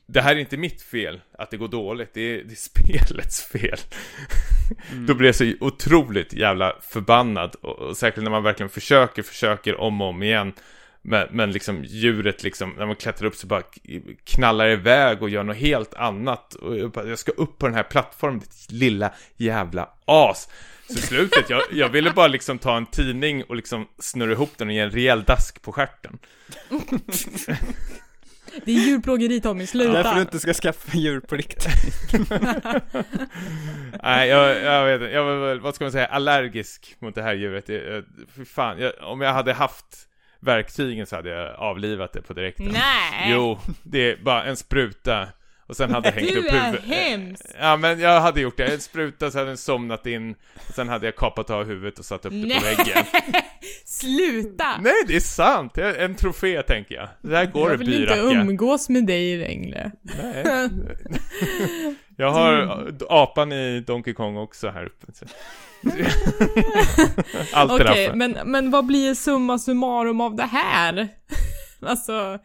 [0.08, 2.56] det här är inte mitt fel att det går dåligt, det är, det är
[3.06, 3.80] spelets fel.
[5.08, 7.56] Då blir jag så otroligt jävla förbannad.
[7.62, 10.54] Och, och särskilt när man verkligen försöker, försöker om och om igen.
[11.02, 13.64] Men, men liksom djuret liksom, när man klättrar upp så bara
[14.24, 16.54] knallar iväg och gör något helt annat.
[16.54, 20.50] Och jag, bara, jag ska upp på den här plattformen, ditt lilla jävla as.
[20.90, 24.68] Så slutet, jag, jag ville bara liksom ta en tidning och liksom snurra ihop den
[24.68, 26.20] och ge en rejäl dask på stjärten.
[28.66, 29.94] Det är djurplågeri Tommy, sluta.
[29.94, 31.68] Därför du inte ska skaffa djur på riktigt.
[34.04, 37.22] Nej, jag, jag vet inte, jag var väl, vad ska man säga, allergisk mot det
[37.22, 37.70] här djuret.
[37.70, 38.04] Jag, jag,
[38.36, 40.08] fy fan, jag, om jag hade haft
[40.40, 42.66] verktygen så hade jag avlivat det på direkten.
[42.66, 43.32] Nej!
[43.32, 45.28] Jo, det är bara en spruta.
[45.70, 46.86] Och sen hade jag hängt Du upp är huvudet.
[46.86, 47.46] hemsk!
[47.60, 50.36] Ja men jag hade gjort det, en spruta så hade den somnat in.
[50.68, 52.60] Och sen hade jag kapat av huvudet och satt upp det på Nej.
[52.78, 53.06] väggen.
[53.86, 54.78] Sluta!
[54.82, 57.08] Nej det är sant, Det är en trofé tänker jag.
[57.22, 58.22] Det här går jag det vill inte byracka.
[58.42, 59.92] umgås med dig längre.
[60.02, 60.70] Nej.
[62.18, 65.06] Jag har apan i Donkey Kong också här uppe.
[67.54, 68.14] Allt är Okej, därför.
[68.16, 71.08] men, men vad blir summa summarum av det här?
[71.82, 72.40] alltså,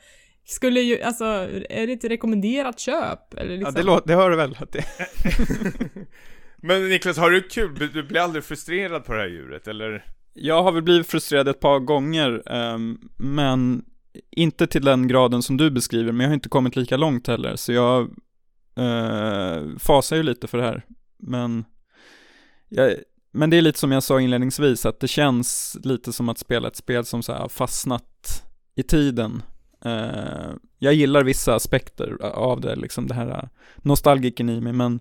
[0.44, 1.24] skulle ju, alltså,
[1.70, 3.34] är det ett rekommenderat köp?
[3.34, 3.74] Eller Ja, liksom?
[3.74, 4.56] det, låter, det hör du väl?
[4.60, 4.84] Att det,
[6.56, 7.90] Men Niklas, har du kul?
[7.92, 10.04] Du blir aldrig frustrerad på det här djuret, eller?
[10.34, 13.84] jag har väl blivit frustrerad ett par gånger, ehm, men
[14.30, 17.56] inte till den graden som du beskriver, men jag har inte kommit lika långt heller,
[17.56, 18.02] så jag
[18.76, 20.82] eh, fasar ju lite för det här.
[21.18, 21.64] Men,
[22.68, 22.94] jag,
[23.32, 26.68] men det är lite som jag sa inledningsvis, att det känns lite som att spela
[26.68, 28.42] ett spel som så här har fastnat
[28.76, 29.42] i tiden.
[29.84, 35.00] Eh, jag gillar vissa aspekter av det, liksom det här nostalgiken i mig, men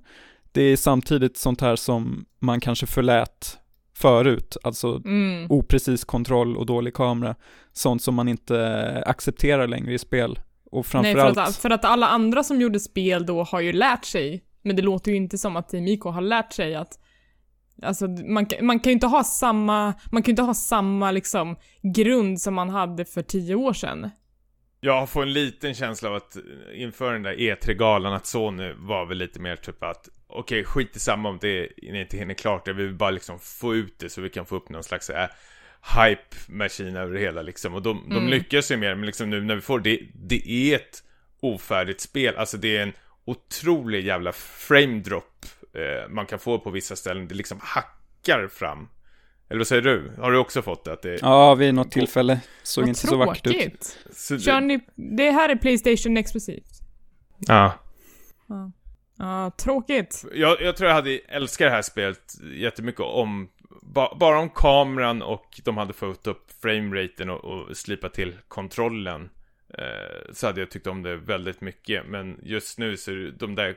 [0.52, 3.58] det är samtidigt sånt här som man kanske förlät
[3.96, 5.48] förut, alltså Mm.
[5.52, 7.36] oprecis kontroll och dålig kamera,
[7.74, 10.40] sånt som man inte accepterar längre i spel.
[10.72, 13.74] Och Nej, framförallt, för att, för att alla andra som gjorde spel då har ju
[13.74, 17.00] lärt sig Men det låter ju inte som att Team IK har lärt sig att
[17.84, 21.56] Alltså man, kan- man kan ju inte ha samma, man kan inte ha samma liksom
[21.82, 24.10] grund som man hade för tio år sedan.
[24.86, 26.38] Jag får en liten känsla av att
[26.74, 31.00] inför den där E3-galan att Sony var väl lite mer typ att Okej, skit i
[31.00, 34.22] samma om det inte hinner klart det, vi vill bara liksom få ut det så
[34.22, 35.28] vi kan få upp någon slags äh,
[35.98, 37.74] hype machine över det hela liksom.
[37.74, 38.30] Och de, de Mm.
[38.30, 41.04] lyckas ju mer, men liksom nu när vi får det, det är ett
[41.40, 42.94] ofärdigt spel, alltså det är en
[43.26, 48.88] otrolig jävla frame drop eh, man kan få på vissa ställen, det liksom hackar fram.
[49.54, 50.12] Eller vad säger du?
[50.18, 50.94] Har du också fått det?
[50.94, 53.54] Att det Ja, vid något tillfälle såg Vad inte så vackert ut.
[53.54, 53.98] tråkigt.
[54.12, 56.80] så Kör ni, det här är Playstation exklusivt.
[57.40, 57.74] Ja.
[58.48, 58.72] Ja.
[59.18, 60.26] Ja, tråkigt.
[60.34, 63.50] Jag, jag tror jag hade älskat det här spelet jättemycket om
[63.82, 69.30] ba, Bara om kameran och de hade fått upp frameraten och, och slipat till kontrollen
[69.78, 72.06] Eh, så hade jag tyckt om det väldigt mycket.
[72.06, 73.76] Men just nu så är de där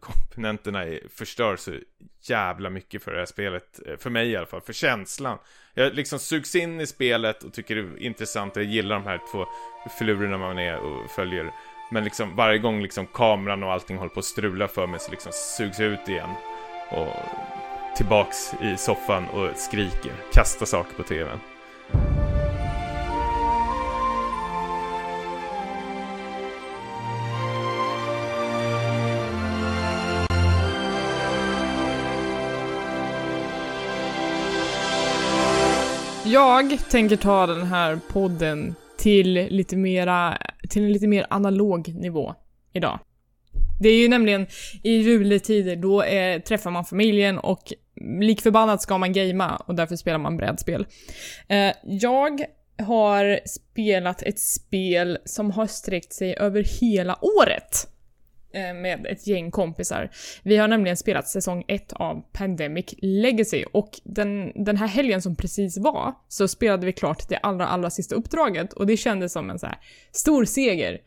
[0.00, 1.72] komponenterna förstör så
[2.22, 3.80] jävla mycket för det här spelet.
[3.86, 5.38] Eh, för mig i alla fall, för känslan.
[5.74, 8.56] Jag liksom sugs in i spelet och tycker det är intressant.
[8.56, 9.46] Jag gillar de här två
[9.98, 11.50] filurerna man är och följer.
[11.92, 15.10] Men liksom varje gång liksom kameran och allting håller på att strula för mig så
[15.10, 16.30] liksom sugs jag ut igen.
[16.90, 17.14] Och
[17.96, 21.38] tillbaks i soffan och skriker, kastar saker på tvn.
[36.34, 42.34] Jag tänker ta den här podden till lite mera, till en lite mer analog nivå
[42.72, 42.98] idag.
[43.80, 44.46] Det är ju nämligen
[44.82, 47.72] i juletider, då är, träffar man familjen och
[48.20, 50.86] lik förbannat ska man gamea och därför spelar man brädspel.
[51.48, 52.44] Eh, jag
[52.78, 57.88] har spelat ett spel som har sträckt sig över hela året
[58.54, 60.10] Eh, med ett gäng kompisar.
[60.42, 65.36] Vi har nämligen spelat säsong 1 av Pandemic Legacy och den, den här helgen som
[65.36, 69.50] precis var så spelade vi klart det allra, allra sista uppdraget och det kändes som
[69.50, 69.78] en så här
[70.12, 71.00] stor seger.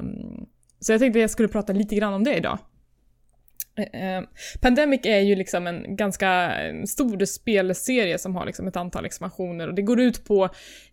[0.00, 0.46] Um,
[0.80, 2.58] så jag tänkte jag skulle prata lite grann om det idag.
[3.92, 4.24] Ehm,
[4.60, 6.52] Pandemic är ju liksom en ganska
[6.86, 10.48] stor spelserie som har liksom ett antal expansioner och det går ut på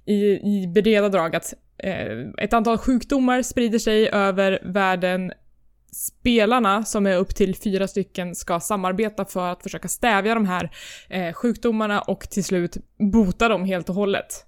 [0.06, 5.34] i, i breda drag att eh, ett antal sjukdomar sprider sig över världen
[5.94, 10.72] spelarna, som är upp till fyra stycken, ska samarbeta för att försöka stävja de här
[11.10, 12.78] eh, sjukdomarna och till slut
[13.12, 14.46] bota dem helt och hållet.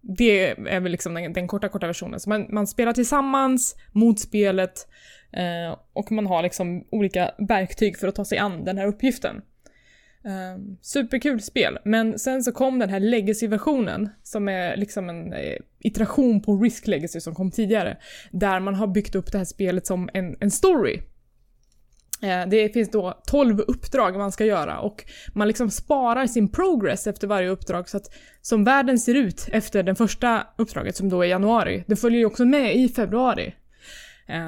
[0.00, 2.20] Det är väl liksom den, den korta, korta versionen.
[2.20, 4.88] Så man, man spelar tillsammans mot spelet
[5.32, 9.42] eh, och man har liksom olika verktyg för att ta sig an den här uppgiften.
[10.24, 15.56] Eh, superkul spel, men sen så kom den här legacy-versionen som är liksom en eh,
[15.78, 17.96] iteration på Risk Legacy som kom tidigare,
[18.30, 21.00] där man har byggt upp det här spelet som en, en story.
[22.22, 25.04] Eh, Det finns då 12 uppdrag man ska göra och
[25.34, 29.82] man liksom sparar sin progress efter varje uppdrag så att som världen ser ut efter
[29.82, 33.54] det första uppdraget som då är januari, det följer ju också med i februari.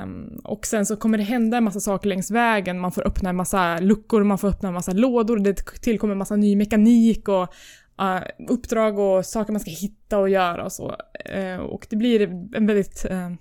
[0.03, 3.30] Um, och sen så kommer det hända en massa saker längs vägen, man får öppna
[3.30, 7.28] en massa luckor, man får öppna en massa lådor, det tillkommer en massa ny mekanik
[7.28, 7.55] och
[8.03, 10.97] uh, uppdrag och saker man ska hitta och göra och så.
[11.37, 12.22] Uh, och det blir
[12.55, 13.33] en väldigt uh,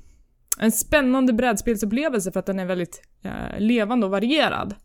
[0.60, 4.76] en spännande brädspelsupplevelse för att den är väldigt eh, levande och varierad.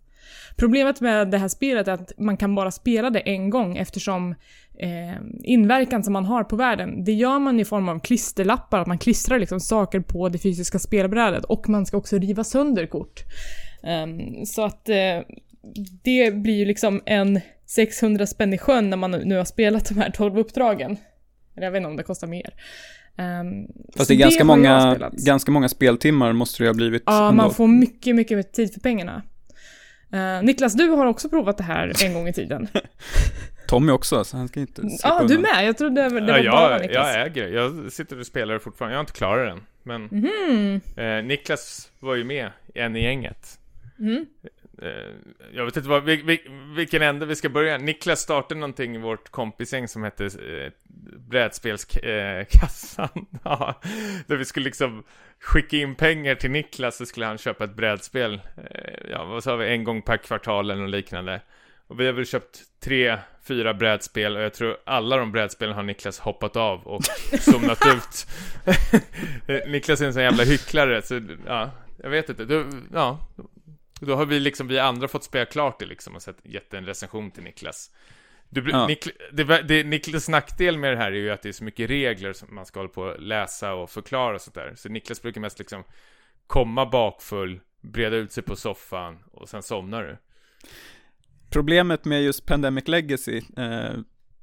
[0.56, 4.34] Problemet med det här spelet är att man kan bara spela det en gång eftersom
[4.78, 8.86] eh, inverkan som man har på världen, det gör man i form av klisterlappar, att
[8.86, 13.24] man klistrar liksom saker på det fysiska spelbrädet och man ska också riva sönder kort.
[13.82, 15.20] Ehm, så att eh,
[16.02, 19.94] det blir ju liksom en 600 spänn i sjön när man nu har spelat de
[19.94, 20.96] här 12 uppdragen.
[21.56, 22.54] Eller jag vet inte om det kostar mer.
[23.18, 27.42] Um, Fast det är ganska många, ganska många speltimmar måste det ha blivit Ja, ändå.
[27.42, 29.22] man får mycket, mycket tid för pengarna.
[30.12, 32.68] Eh, Niklas, du har också provat det här en gång i tiden.
[33.68, 35.40] Tommy också, så han ska inte Ja, du undan.
[35.54, 35.66] med.
[35.66, 37.14] Jag trodde det var det var ja, bara jag, Niklas.
[37.16, 37.50] jag äger det.
[37.50, 38.94] Jag sitter och spelar fortfarande.
[38.94, 39.60] Jag har inte klarat den.
[39.82, 40.80] Men Mhm.
[40.96, 43.58] eh, Niklas var ju med, en i gänget.
[43.98, 44.26] Mm.
[44.82, 45.12] Eh,
[45.52, 46.38] jag vet inte vad, vil, vil,
[46.76, 47.78] vilken ände vi ska börja.
[47.78, 50.72] Niklas startade någonting i vårt kompisgäng som hette eh,
[51.28, 53.08] Brädspelskassan.
[53.44, 53.80] ja,
[54.26, 55.04] där vi skulle liksom
[55.40, 58.40] skicka in pengar till Niklas så skulle han köpa ett brädspel.
[58.56, 61.40] Eh, ja, vad sa vi, en gång per kvartal eller något liknande.
[61.88, 63.18] Och vi har väl köpt tre,
[63.48, 67.04] fyra brädspel och jag tror alla de brädspelen har Niklas hoppat av och
[67.40, 68.26] somnat ut.
[69.68, 71.70] Niklas är en sån jävla hycklare så ja,
[72.02, 72.44] jag vet inte.
[72.44, 73.18] Du, ja,
[74.00, 76.86] då har vi liksom, vi andra fått spela klart det liksom och sett, gett en
[76.86, 77.90] recension till Niklas.
[78.48, 78.86] Du, Ja.
[78.86, 81.90] Nikl, det, det, Niklas nackdel med det här är ju att det är så mycket
[81.90, 84.72] regler som man ska hålla på och läsa och förklara och sånt där.
[84.76, 85.84] Så Niklas brukar mest liksom
[86.46, 90.16] komma bakfull, breda ut sig på soffan och sen somnar du.
[91.50, 93.92] Problemet med just Pandemic Legacy, eh,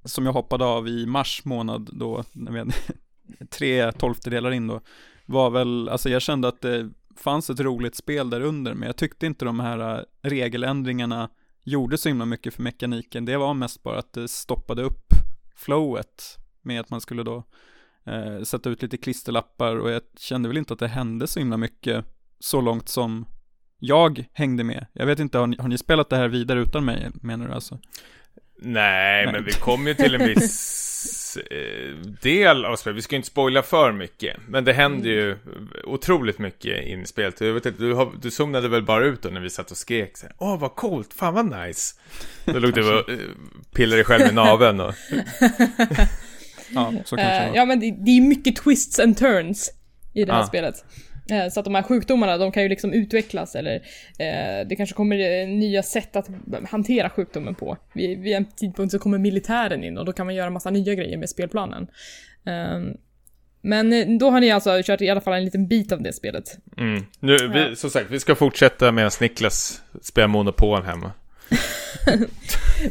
[0.05, 2.73] som jag hoppade av i mars månad då, när vi hade
[3.49, 4.81] tre tolftedelar in då,
[5.25, 6.89] var väl, alltså jag kände att det
[7.19, 11.29] fanns ett roligt spel där under, men jag tyckte inte de här eh, regeländringarna
[11.63, 13.25] gjorde så himla mycket för mekaniken.
[13.25, 15.13] Det var mest bara att det stoppade upp
[15.55, 17.43] flowet med att man skulle då
[18.05, 21.57] eh, sätta ut lite klisterlappar och jag kände väl inte att det hände så himla
[21.57, 22.05] mycket
[22.39, 23.25] så långt som
[23.79, 24.85] jag hängde med.
[24.93, 27.53] Jag vet inte, har ni, har ni spelat det här vidare utan mig, menar du
[27.53, 27.79] alltså?
[28.61, 29.33] Nej, Nej.
[29.33, 30.79] men vi kom ju till en viss
[32.21, 32.97] del av spelet.
[32.97, 34.37] Vi ska inte spoila för mycket.
[34.47, 35.37] Men det händer ju
[35.83, 37.41] otroligt mycket in i spelet.
[37.41, 39.77] Jag vet inte, du, har, du zonade väl bara ut då när vi satt och
[39.77, 41.95] skrek så här, Åh, vad coolt, fan vad nice.
[42.45, 43.17] Då låg du och eh,
[43.73, 44.93] pillade dig själv i naveln och...
[46.69, 47.55] ja, så kanske det var.
[47.55, 49.71] Ja, men det, det är mycket twists and turns
[50.13, 50.45] i det här Ja.
[50.47, 50.75] spelet.
[51.31, 53.75] Eh, Så att de här sjukdomarna, de kan ju liksom utvecklas eller
[54.19, 56.29] eh, det kanske kommer eh, nya sätt att
[56.69, 57.77] hantera sjukdomen på.
[57.93, 60.95] Vid, vid en tidpunkt så kommer militären in och då kan man göra massa nya
[60.95, 61.87] grejer med spelplanen.
[62.45, 62.93] Ehm,
[63.61, 66.13] men eh, då har ni alltså kört i alla fall en liten bit av det
[66.13, 66.57] spelet.
[66.77, 67.05] Mm.
[67.19, 71.11] Nu, vi, som sagt, vi ska fortsätta medan Niklas spelar Monopol hemma.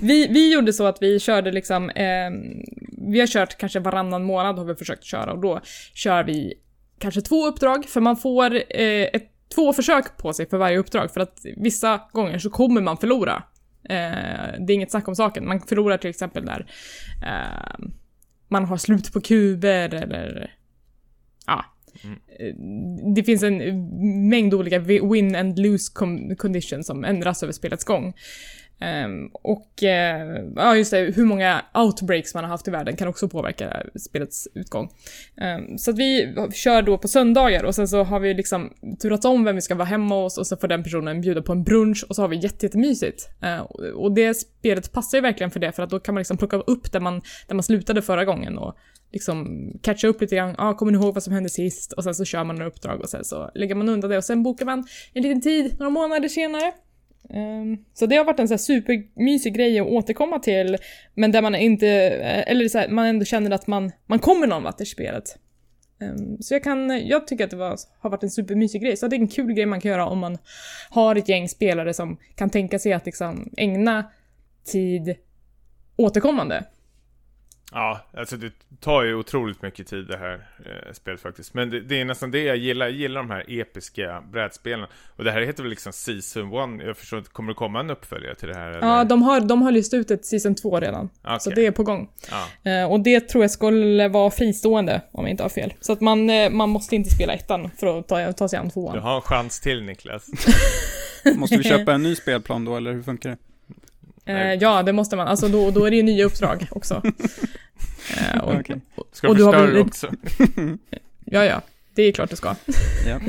[0.00, 2.30] Vi, vi gjorde så att vi körde liksom, eh,
[3.10, 5.60] vi har kört kanske varannan månad har vi försökt köra och då
[5.94, 6.54] kör vi
[7.02, 11.10] kanske två uppdrag för man får eh, ett, två försök på sig för varje uppdrag
[11.10, 13.42] för att vissa gånger så kommer man förlora.
[13.88, 15.48] Eh, det är inget snack om saken.
[15.48, 16.66] Man förlorar till exempel när
[17.22, 17.86] eh,
[18.48, 20.54] man har slut på kuber eller
[21.46, 21.64] ja.
[22.38, 22.54] Eh,
[23.14, 25.92] Det finns en mängd olika win and lose
[26.38, 28.14] conditions som ändras över spelets gång.
[28.80, 33.08] Ehm, och eh, ja, just det, hur många outbreaks man har haft i världen kan
[33.08, 34.88] också påverka spelets utgång.
[35.36, 39.24] Ehm, så att vi kör då på söndagar och sen så har vi liksom turats
[39.24, 41.64] om vem vi ska vara hemma hos och så får den personen bjuda på en
[41.64, 43.28] brunch och så har vi jättemysigt.
[43.42, 43.64] Ehm,
[43.94, 46.56] och- det spelet passar ju verkligen för det för att då kan man liksom plocka
[46.56, 48.76] upp där man, där man slutade förra gången och
[49.12, 49.46] liksom
[49.82, 50.54] catcha upp lite grann.
[50.58, 51.92] Ja, kommer ni ihåg vad som hände sist?
[51.92, 54.24] Och sen så kör man några uppdrag och sen så lägger man undan det och
[54.24, 56.72] sen bokar man en liten tid några månader senare.
[57.32, 60.76] Ehm, så det har varit en så här supermysig grej att återkomma till,
[61.14, 64.46] men där man inte, eh, eller så här, man ändå känner att man, man kommer
[64.46, 65.38] någon vart i spelet.
[66.00, 69.08] Ehm, så jag kan, jag tycker att det var, har varit en supermysig grej, så
[69.08, 70.38] det är en kul grej man kan göra om man
[70.90, 74.10] har ett gäng spelare som kan tänka sig att liksom ägna
[74.64, 75.16] tid
[75.96, 76.64] återkommande.
[77.72, 81.54] Ja, alltså det tar ju otroligt mycket tid det här eh, spelet faktiskt.
[81.54, 82.86] Men det, det är nästan det jag gillar.
[82.86, 84.86] Jag gillar de här episka brädspelen.
[85.16, 86.86] Och det här heter väl liksom Season 1.
[86.86, 88.70] Jag förstår inte, kommer det komma en uppföljare till det här?
[88.70, 88.86] Eller?
[88.86, 91.40] Ja, de har, de har lyst ut ett Season 2 redan, Okej.
[91.40, 92.08] så det är på gång.
[92.30, 92.70] Ja.
[92.70, 95.74] Eh, och det tror jag skulle vara fristående, om jag inte har fel.
[95.80, 98.70] Så att man, eh, man måste inte spela ettan för att ta, ta sig an
[98.70, 98.94] tvåan.
[98.94, 100.26] Du har en chans till Niklas.
[101.34, 103.36] Måste vi köpa en ny spelplan då, eller hur funkar det?
[104.26, 105.28] Eh, ja, det måste man.
[105.28, 107.02] Alltså då, då är det ju nya uppdrag också.
[108.34, 108.80] Eh, och, Okej.
[109.12, 110.10] Ska Och du du har förstöra väl- också?
[111.24, 111.60] Ja, ja.
[111.94, 112.54] Det är klart det ska.
[113.06, 113.20] Ja.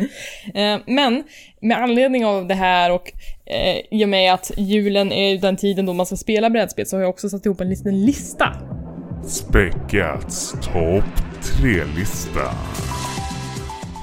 [0.61, 1.23] Eh, men
[1.61, 3.11] med anledning av det här och
[3.45, 6.95] eh, i och med att julen är den tiden då man ska spela brädspel så
[6.95, 8.53] har jag också satt ihop en liten lista.
[9.27, 11.03] Späckats topp
[11.41, 12.55] 3-lista.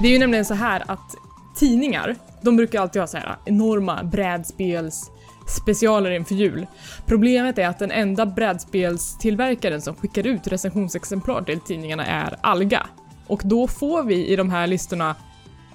[0.01, 1.15] Det är ju nämligen så här att
[1.59, 5.11] tidningar, de brukar alltid ha så här enorma brädspels
[5.47, 6.67] specialer inför jul.
[7.05, 12.87] Problemet är att den enda brädspelstillverkaren som skickar ut recensionsexemplar till tidningarna är Alga.
[13.27, 15.15] Och då får vi i de här listorna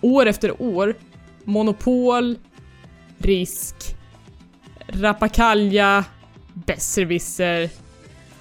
[0.01, 0.95] år efter år
[1.45, 2.39] Monopol,
[3.19, 3.97] Risk,
[4.89, 6.05] Rappakalja,
[6.55, 7.71] Besserwisser,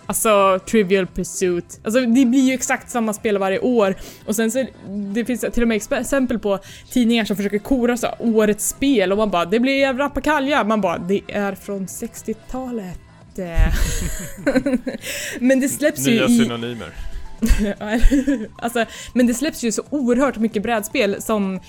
[0.06, 1.80] Alltså Trivial Pursuit.
[1.84, 3.96] Alltså det blir ju exakt samma spel varje år.
[4.26, 4.66] Och sen så,
[5.14, 6.60] det finns till och med exempel på
[6.92, 10.64] tidningar som försöker kora så årets spel och man bara det blir Rappakalja.
[10.64, 13.00] Man bara det är från 60-talet.
[13.38, 13.74] Eh.
[15.40, 16.40] Men det släpps Nya ju i...
[16.40, 16.94] synonymer.
[18.58, 21.60] alltså, men det släpps ju så oerhört mycket brädspel som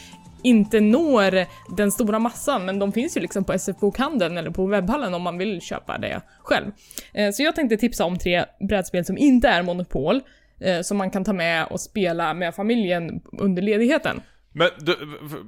[0.42, 5.14] inte når den stora massan, men de finns ju liksom på SF-bokhandeln eller på webbhallen
[5.14, 6.66] om man vill köpa det själv.
[7.14, 10.20] Eh, Så jag tänkte tipsa om tre brädspel som inte är monopol,
[10.60, 14.20] eh, som man kan ta med och spela med familjen under ledigheten.
[14.52, 14.96] Men du,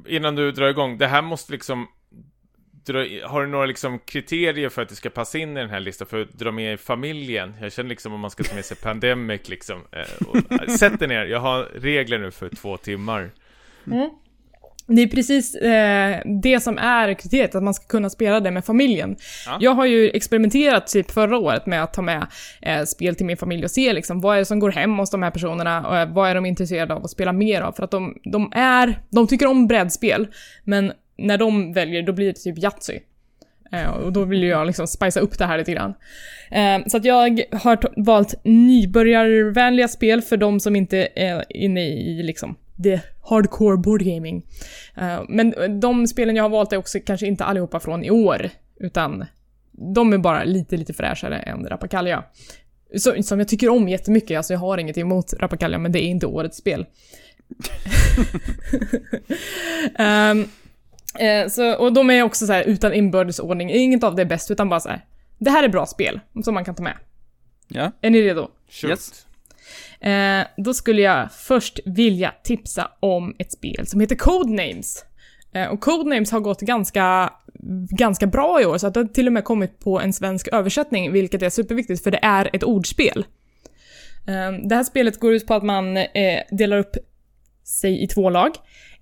[0.09, 1.87] innan du drar igång, det här måste liksom...
[3.25, 6.07] Har du några liksom kriterier för att det ska passa in i den här listan
[6.07, 7.55] för att dra med familjen?
[7.61, 9.81] Jag känner liksom om man ska ta med sig Pandemic liksom.
[9.93, 13.31] Eh, och, sätt dig ner, jag har regler nu för två timmar.
[14.91, 18.65] Det är precis eh, det som är kriteriet, att man ska kunna spela det med
[18.65, 19.17] familjen.
[19.47, 19.59] Ja.
[19.61, 22.27] Jag har ju experimenterat typ förra året med att ta med
[22.63, 25.11] eh, spel till min familj och se liksom vad är det som går hem hos
[25.11, 27.73] de här personerna och eh, vad är de intresserade av att spela mer av.
[27.73, 30.29] För att de, de är, de tycker om brädspel,
[30.65, 32.99] men när de väljer, då blir det typ Yatzy.
[33.73, 35.95] Eh, och då vill jag liksom spicea upp det här lite grann.
[36.51, 42.23] Eh, så att jag har valt nybörjarvänliga spel för de som inte är inne i
[42.23, 44.47] liksom the hardcore board gaming.
[44.97, 48.51] Eh, men de spelen jag har valt är också kanske inte allihopa från i år,
[48.81, 49.25] utan
[49.95, 52.25] de är bara lite, lite fräschare än Rappakalja.
[52.97, 56.09] Så, som jag tycker om jättemycket, alltså jag har inget emot Rappakalja, men det är
[56.09, 56.87] inte årets spel.
[59.99, 60.45] Ehm,
[61.19, 64.51] eh, så, och de är också så här utan inbördesordning, inget av det är bäst,
[64.51, 65.05] utan bara så här.
[65.39, 66.97] Det här är bra spel, som man kan ta med.
[67.69, 68.49] Ja, Är ni redo?
[68.69, 68.91] Shoot.
[68.91, 69.27] Yes.
[70.01, 75.05] Eh, då skulle jag först vilja tipsa om ett spel som heter Codenames.
[75.53, 77.33] Eh, och Codenames har gått ganska,
[77.91, 80.49] ganska bra i år, så att det har till och med kommit på en svensk
[80.49, 83.25] översättning, vilket är superviktigt, för det är ett ordspel.
[84.27, 86.97] Eh, det här spelet går ut på att man eh, delar upp
[87.65, 88.51] sig i två lag.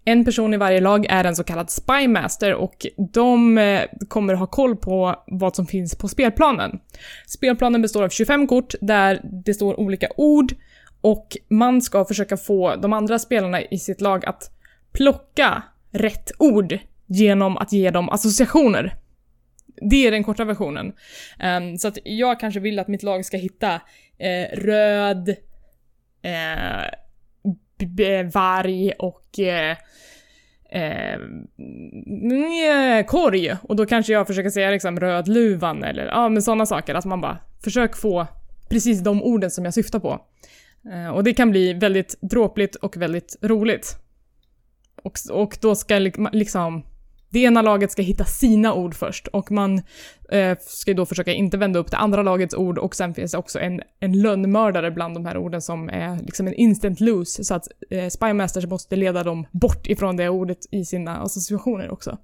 [0.05, 4.47] En person i varje lag är en så kallad spymaster och de eh, kommer ha
[4.47, 6.79] koll på vad som finns på spelplanen.
[7.27, 10.55] Spelplanen består av 25 kort där det står olika ord
[11.07, 14.51] och man ska försöka få de andra spelarna i sitt lag att
[14.93, 18.95] plocka rätt ord genom att ge dem associationer.
[19.91, 20.93] Det är den korta versionen.
[21.43, 23.81] Um, så att jag kanske vill att mitt lag ska hitta
[24.19, 25.29] eh, röd,
[26.23, 26.85] eh,
[28.07, 29.77] eh varg och eh,
[30.71, 31.15] eh,
[32.09, 33.57] mm, korg.
[33.63, 36.95] Och då kanske jag försöker säga liksom rödluvan eller ja, men sådana saker.
[36.95, 38.27] Att man bara försök få
[38.69, 40.21] precis de orden som jag syftar på.
[40.93, 43.97] Eh, och det kan bli väldigt dråpligt och väldigt roligt.
[45.03, 45.99] Och, och då ska
[46.33, 46.83] liksom
[47.29, 49.83] det ena laget ska hitta sina ord först och man
[50.33, 53.33] eh, ska ju då försöka inte vända upp det andra lagets ord och sen finns
[53.33, 57.45] det också en, en lönnmördare bland de här orden som är liksom en instant lose
[57.45, 62.19] så att eh, Spymasters måste leda dem bort ifrån det ordet i sina associationer också.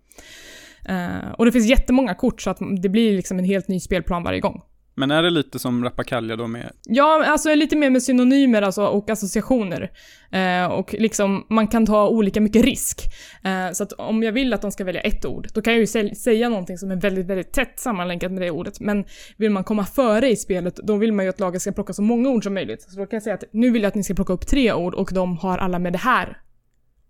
[0.88, 4.22] Eh, och det finns jättemånga kort så att det blir liksom en helt ny spelplan
[4.22, 4.62] varje gång.
[4.94, 8.86] Men är det lite som Rappakalja då med, Ja, alltså lite mer med synonymer alltså,
[8.86, 9.90] och associationer.
[10.32, 13.00] Eh, och liksom, man kan ta olika mycket risk.
[13.44, 15.80] Eh, så att om jag vill att de ska välja ett ord, då kan jag
[15.80, 18.80] ju sä- säga någonting som är väldigt, väldigt tätt sammanlänkat med det ordet.
[18.80, 19.04] Men
[19.36, 22.02] vill man komma före i spelet, då vill man ju att laget ska plocka så
[22.02, 22.82] många ord som möjligt.
[22.82, 24.72] Så då kan jag säga att nu vill jag att ni ska plocka upp tre
[24.72, 26.38] ord och de har alla med det här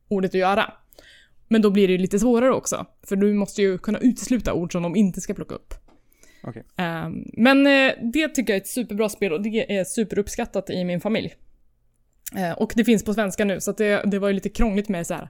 [0.08, 0.72] ordet att göra.
[1.48, 4.72] Men då blir det ju lite svårare också, för du måste ju kunna utesluta ord
[4.72, 5.74] som de inte ska plocka upp.
[6.42, 6.62] Okej.
[6.76, 10.84] Ehm, men eh, det tycker jag är ett superbra spel och det är superuppskattat i
[10.84, 11.34] min familj.
[12.36, 14.88] Eh, och det finns på svenska nu, så att det, det var ju lite krångligt
[14.88, 15.28] med så här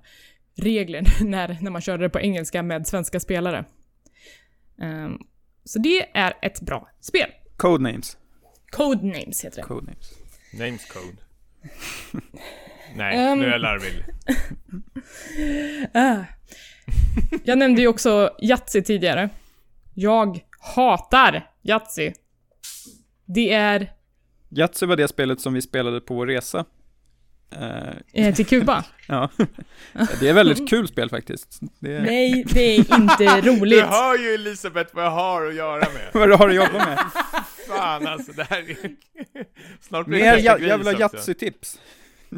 [0.56, 3.64] regler när, när man körde det på engelska med svenska spelare.
[4.82, 5.18] Ehm,
[5.64, 7.30] så det är ett bra spel.
[7.56, 8.16] Codenames?
[8.70, 9.62] Codenames heter det.
[9.62, 10.12] Codenames.
[10.58, 11.16] Names code.
[12.96, 13.38] Nej, Ehm.
[13.38, 14.04] nu är jag larvig.
[15.94, 16.24] Ah.
[17.44, 19.28] Jag nämnde ju också Yatzy tidigare.
[19.94, 22.12] Jag hatar Yatzy.
[23.26, 23.92] Det är
[24.50, 26.64] Yatzy var det spelet som vi spelade på vår resa.
[27.50, 28.84] Eh, eh, till Kuba.
[29.08, 29.30] ja,
[30.20, 31.58] det är väldigt kul spel faktiskt.
[31.80, 32.00] Det är...
[32.00, 33.84] Nej, det är inte Du roligt.
[33.84, 36.10] hör ju Elisabeth vad jag har att göra med.
[36.12, 36.98] Vad du har att jobba med?
[37.68, 38.76] Fan alltså, det här är...
[39.80, 41.16] Snart blir Mer, det jag, gris jag vill ha också.
[41.16, 41.78] Yatzy-tips.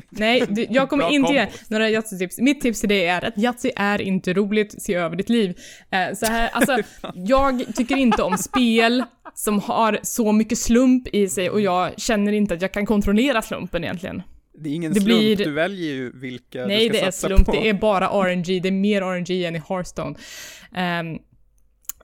[0.10, 1.70] Nej, du, jag kommer inte ge kompost.
[1.70, 2.40] några Yatzy-tips.
[2.40, 5.58] Mitt tips till dig är att Yatzy är inte roligt, se över ditt liv.
[5.90, 6.78] Eh, så här, alltså,
[7.14, 12.32] jag tycker inte om spel som har så mycket slump i sig och jag känner
[12.32, 14.22] inte att jag kan kontrollera slumpen egentligen.
[14.58, 17.10] Det är ingen Det slump, blir- du väljer ju vilka Nej, du ska det är
[17.10, 17.52] satsa slump, på.
[17.52, 20.14] det är bara RNG, det är mer RNG än i Hearthstone.
[20.76, 21.18] Ehm,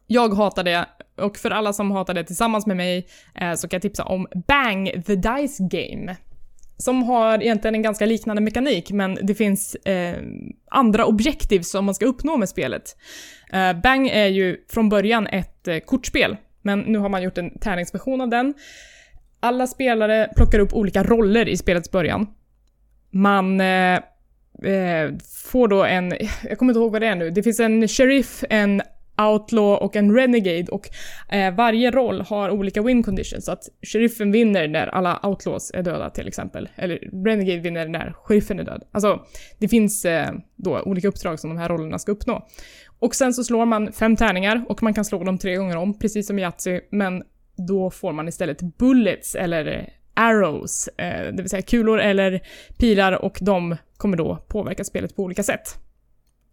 [0.06, 0.86] jag hatar det,
[1.16, 4.26] och för alla som hatar det tillsammans med mig eh, så kan jag tipsa om
[4.48, 6.16] Bang the Dice Game.
[6.80, 10.16] Som har egentligen en ganska liknande mekanik, men det finns eh,
[10.70, 12.96] andra objektiv som man ska uppnå med spelet.
[13.52, 17.58] Eh, Bang är ju från början ett eh, kortspel, men nu har man gjort en
[17.58, 18.54] tärningsversion av den.
[19.40, 22.26] Alla spelare plockar upp olika roller i spelets början.
[23.10, 23.94] Man eh,
[24.64, 25.10] eh,
[25.52, 26.12] får då en,
[26.48, 28.82] jag kommer inte ihåg vad det är nu, det finns en sheriff, en
[29.28, 30.88] outlaw och en renegade och
[31.28, 33.44] eh, varje roll har olika win conditions.
[33.44, 36.68] Så att sheriffen vinner när alla outlaws är döda till exempel.
[36.76, 38.82] Eller renegade vinner när sheriffen är död.
[38.92, 39.20] Alltså,
[39.58, 42.46] det finns eh, då olika uppdrag som de här rollerna ska uppnå.
[42.98, 45.98] Och sen så slår man fem tärningar och man kan slå dem tre gånger om,
[45.98, 47.22] precis som i Yatzy, men
[47.56, 52.40] då får man istället bullets eller eh, arrows, eh, det vill säga kulor eller
[52.78, 55.78] pilar och de kommer då påverka spelet på olika sätt.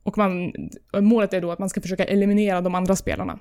[0.08, 0.54] Och man,
[0.94, 3.40] målet är då att man ska försöka eliminera de andra spelarna.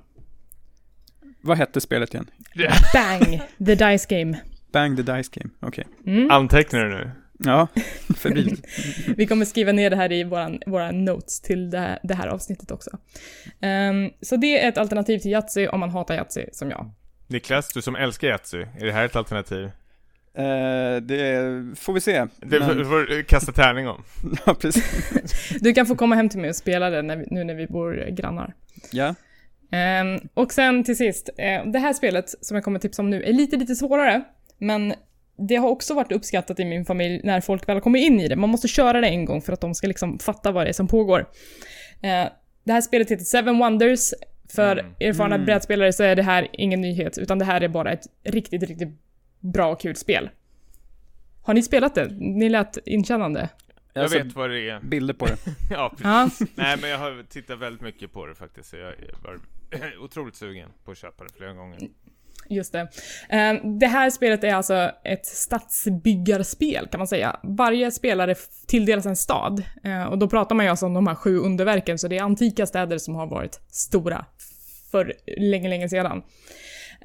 [1.41, 2.31] Vad hette spelet igen?
[2.95, 3.41] Bang!
[3.67, 4.39] The Dice Game.
[4.73, 5.87] Bang the Dice Game, okej.
[6.07, 6.31] Mm.
[6.31, 7.11] Antecknar du nu?
[7.39, 7.69] Ja,
[8.17, 8.67] febrilt.
[9.17, 12.27] Vi kommer skriva ner det här i våran, våra notes till det här, det här
[12.27, 12.91] avsnittet också.
[13.61, 16.91] Ehm, så det är ett alternativ till Yatzy om man hatar Yatzy, som jag.
[17.27, 19.71] Niklas, du som älskar Yatzy, är det här ett alternativ?
[20.37, 22.27] Eh, det får vi se.
[22.41, 24.03] Det Men- får, du kasta tärning om.
[24.47, 25.11] Ja, precis.
[25.61, 27.67] Du kan få komma hem till mig och spela det när vi, nu när vi
[27.67, 28.55] bor grannar.
[28.93, 29.15] Ja.
[29.73, 33.23] Ehm, och sen till sist, eh, det här spelet som jag kommer tipsa om nu
[33.23, 34.23] är lite, lite svårare,
[34.59, 34.95] men
[35.49, 38.37] det har också varit uppskattat i min familj när folk väl kommer in i det.
[38.37, 40.73] Man måste köra det en gång för att de ska liksom fatta vad det är
[40.73, 41.21] som pågår.
[42.03, 42.25] Eh,
[42.65, 44.11] det här spelet heter Seven Wonders.
[44.55, 44.93] För Mm.
[45.01, 45.45] erfarna Mm.
[45.47, 48.89] brädspelare så är det här ingen nyhet, utan det här är bara ett riktigt, riktigt
[49.41, 50.31] bra och kul spel.
[51.43, 52.09] Har ni spelat det?
[52.19, 53.49] Ni lät inkännande.
[53.93, 54.81] Jag, Jag vet vad det är.
[54.81, 55.37] bilder på det.
[55.71, 56.49] Ja, precis.
[56.55, 58.71] Nej, men jag har tittat väldigt mycket på det faktiskt.
[58.71, 58.93] Så jag
[59.25, 59.39] var
[60.05, 61.79] otroligt sugen på att köpa det flera gånger.
[62.49, 62.81] Just det.
[63.29, 67.41] Eh, Det här spelet är alltså ett stadsbyggarspel kan man säga.
[67.43, 68.35] Varje spelare
[68.67, 69.63] tilldelas en stad.
[69.85, 72.23] Eh, Och då pratar man ju alltså om de här sju underverken, så det är
[72.23, 74.25] antika städer som har varit stora
[74.91, 76.23] för länge, länge sedan.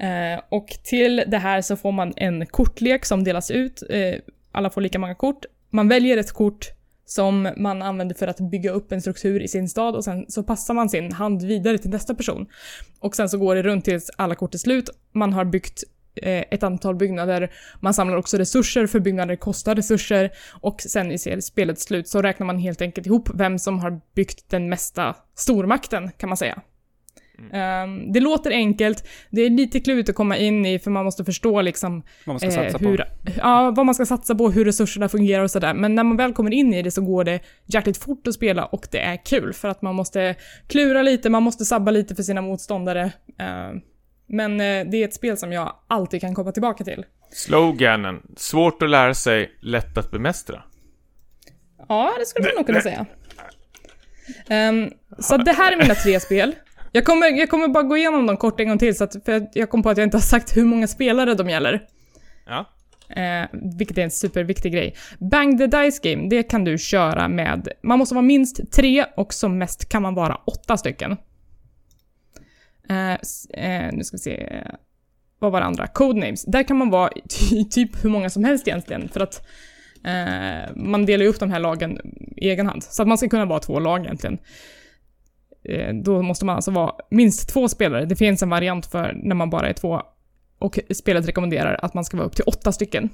[0.02, 3.82] Eh, Och till det här så får man en kortlek som delas ut.
[3.90, 4.14] Eh,
[4.52, 5.44] Alla får lika många kort.
[5.70, 6.66] Man väljer ett kort
[7.04, 10.42] som man använder för att bygga upp en struktur i sin stad och sen så
[10.42, 12.46] passar man sin hand vidare till nästa person.
[13.00, 14.90] Och sen så går det runt tills alla kort är slut.
[15.12, 15.84] Man har byggt
[16.14, 17.52] eh, ett antal byggnader.
[17.80, 20.30] Man samlar också resurser, för byggnader kostar resurser.
[20.60, 24.50] Och sen i spelets slut så räknar man helt enkelt ihop vem som har byggt
[24.50, 26.62] den mesta stormakten, kan man säga.
[27.52, 31.24] Ehm, det låter enkelt, det är lite klurigt att komma in i för man måste
[31.24, 32.84] förstå liksom Vad man ska eh, satsa på.
[32.84, 33.04] hur,
[33.36, 35.74] ja, vad man ska satsa på, hur resurserna fungerar och sådär.
[35.74, 38.64] Men när man väl kommer in i det så går det jäkligt fort att spela
[38.64, 40.34] och det är kul för att man måste
[40.68, 43.02] klura lite, man måste sabba lite för sina motståndare.
[43.38, 43.70] Eh,
[44.26, 47.04] men eh, det är ett spel som jag alltid kan komma tillbaka till.
[47.32, 50.62] Sloganen, svårt att lära sig, lätt att bemästra.
[51.88, 53.06] Ja, det skulle man nog kunna säga.
[54.48, 56.54] Ehm, så det här är mina tre spel.
[56.92, 59.48] Jag kommer, jag kommer bara gå igenom dem kort en gång till, så att, för
[59.52, 61.82] jag kom på att jag inte har sagt hur många spelare de gäller.
[62.46, 62.68] Ja.
[63.16, 64.94] Eh, vilket är en superviktig grej.
[65.18, 67.68] Bang the Dice Game, det kan du köra med...
[67.82, 71.16] Man måste vara minst tre och som mest kan man vara åtta stycken.
[72.88, 73.12] Eh,
[73.64, 74.64] eh, nu ska vi se...
[75.38, 75.86] Vad var det andra?
[75.86, 76.44] Codenames.
[76.44, 79.46] Där kan man vara ty, typ hur många som helst egentligen, för att
[80.04, 81.98] eh, man delar ju upp de här lagen
[82.36, 82.82] i egen hand.
[82.82, 84.38] Så att man ska kunna vara två lag egentligen.
[85.64, 88.04] Eh, då måste man alltså vara minst två spelare.
[88.04, 90.02] Det finns en variant för när man bara är två
[90.58, 93.10] och spelet rekommenderar att man ska vara upp till åtta stycken.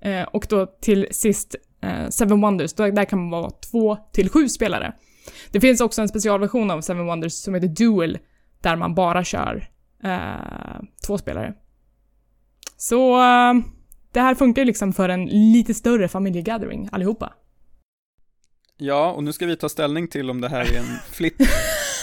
[0.00, 4.30] Eh, och då till sist, eh, Seven Wonders, då, där kan man vara två till
[4.30, 4.92] sju spelare.
[5.50, 8.18] Det finns också en specialversion av Seven Wonders som heter Duel,
[8.60, 9.68] där man bara kör
[10.04, 11.54] eh, två spelare.
[12.76, 13.54] Så eh,
[14.12, 17.32] det här funkar ju liksom för en lite större familjegathering allihopa.
[18.80, 21.34] Ja, och nu ska vi ta ställning till om det här är en flipp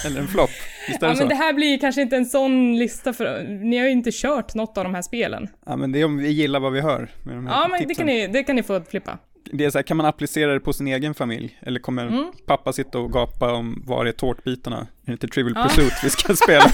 [0.05, 0.49] eller en flopp.
[0.87, 1.25] Ja, det men så?
[1.25, 4.77] det här blir kanske inte en sån lista för ni har ju inte kört något
[4.77, 5.47] av de här spelen.
[5.65, 7.87] Ja, men det är om vi gillar vad vi hör med de här Ja, men
[7.87, 9.17] det kan ni, det kan ni få flippa.
[9.51, 11.57] Det är så här, kan man applicera det på sin egen familj?
[11.61, 12.31] Eller kommer Mm.
[12.45, 14.77] pappa sitta och gapa om var är tårtbitarna?
[14.77, 15.63] Är det inte Trivial Ja.
[15.63, 16.65] Pursuit vi ska spela?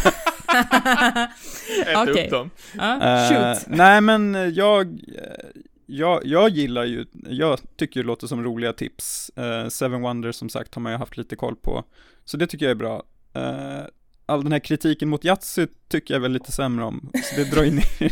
[1.86, 2.26] Ät Okej.
[2.26, 2.50] upp dem.
[2.78, 3.66] Ja, shoot.
[3.78, 9.30] nej, men jag, eh, jag, jag gillar ju, jag tycker det låter som roliga tips.
[9.30, 11.84] Eh, Seven Wonders som sagt har man ju haft lite koll på.
[12.26, 13.04] Så det tycker jag är bra.
[13.34, 13.82] Eh,
[14.26, 17.64] all den här kritiken mot Yatzy tycker jag väl lite sämre om, så det drar
[17.64, 18.12] ju ner.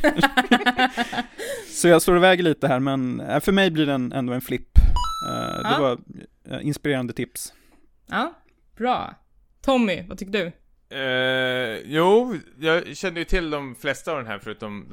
[1.81, 4.41] så jag står och väger lite här, men eh, för mig blir den ändå en
[4.41, 4.69] flipp.
[4.73, 5.77] Det Ja.
[5.79, 5.99] var
[6.55, 7.53] eh, inspirerande tips.
[8.07, 8.33] Ja,
[8.77, 9.15] bra.
[9.61, 10.51] Tommy, vad tycker du?
[10.97, 14.85] Eh, jo, jag kände ju till de flesta av den här förutom,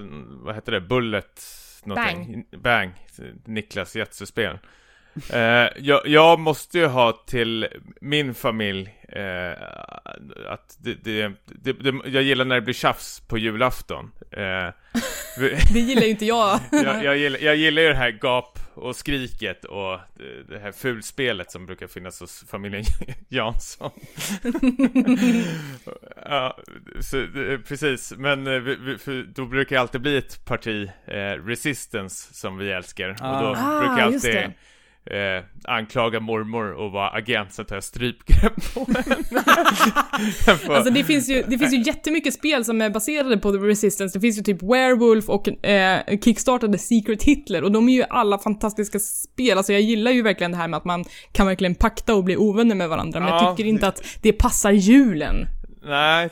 [0.45, 1.41] vad heter det, Bullet
[1.87, 2.45] någonting.
[2.51, 2.93] Bang.
[3.45, 4.59] Niklas Jetsu-spel.
[5.32, 7.68] Eh, jag, jag måste ju ha till
[8.01, 9.53] min familj eh,
[10.53, 14.11] att det, det, det, det, jag gillar när det blir tjafs på julafton.
[14.31, 14.69] Eh,
[15.73, 16.61] Det gillar ju inte jag.
[16.73, 19.99] jag, jag, gillar, jag gillar ju det här gap och skriket och
[20.49, 22.85] det- här fulspelet som brukar finnas hos familjen
[23.29, 23.91] Jansson.
[26.25, 26.59] ja,
[27.01, 27.27] så,
[27.69, 28.13] precis.
[28.17, 32.59] Men eh, vi, vi, för då brukar det alltid bli ett parti, eh, Resistance, som
[32.59, 33.09] vi älskar.
[33.11, 33.79] Och då Ah.
[33.81, 34.53] brukar jag Ah, alltid
[35.11, 40.77] eh, anklaga mormor och vara agent, så tar jag strypgrepp på henne.
[40.77, 44.19] Alltså det finns, ju, det finns ju jättemycket spel som är baserade på The Resistance.
[44.19, 48.39] Det finns ju typ Werewolf och eh, kickstartade Secret Hitler och de är ju alla
[48.39, 49.57] fantastiska spel.
[49.59, 52.37] Alltså jag gillar ju verkligen det här med att man kan verkligen pakta och bli
[52.37, 53.45] ovänner med varandra, men Ja.
[53.45, 55.47] jag tycker inte att det passar julen.
[55.83, 56.29] Nej,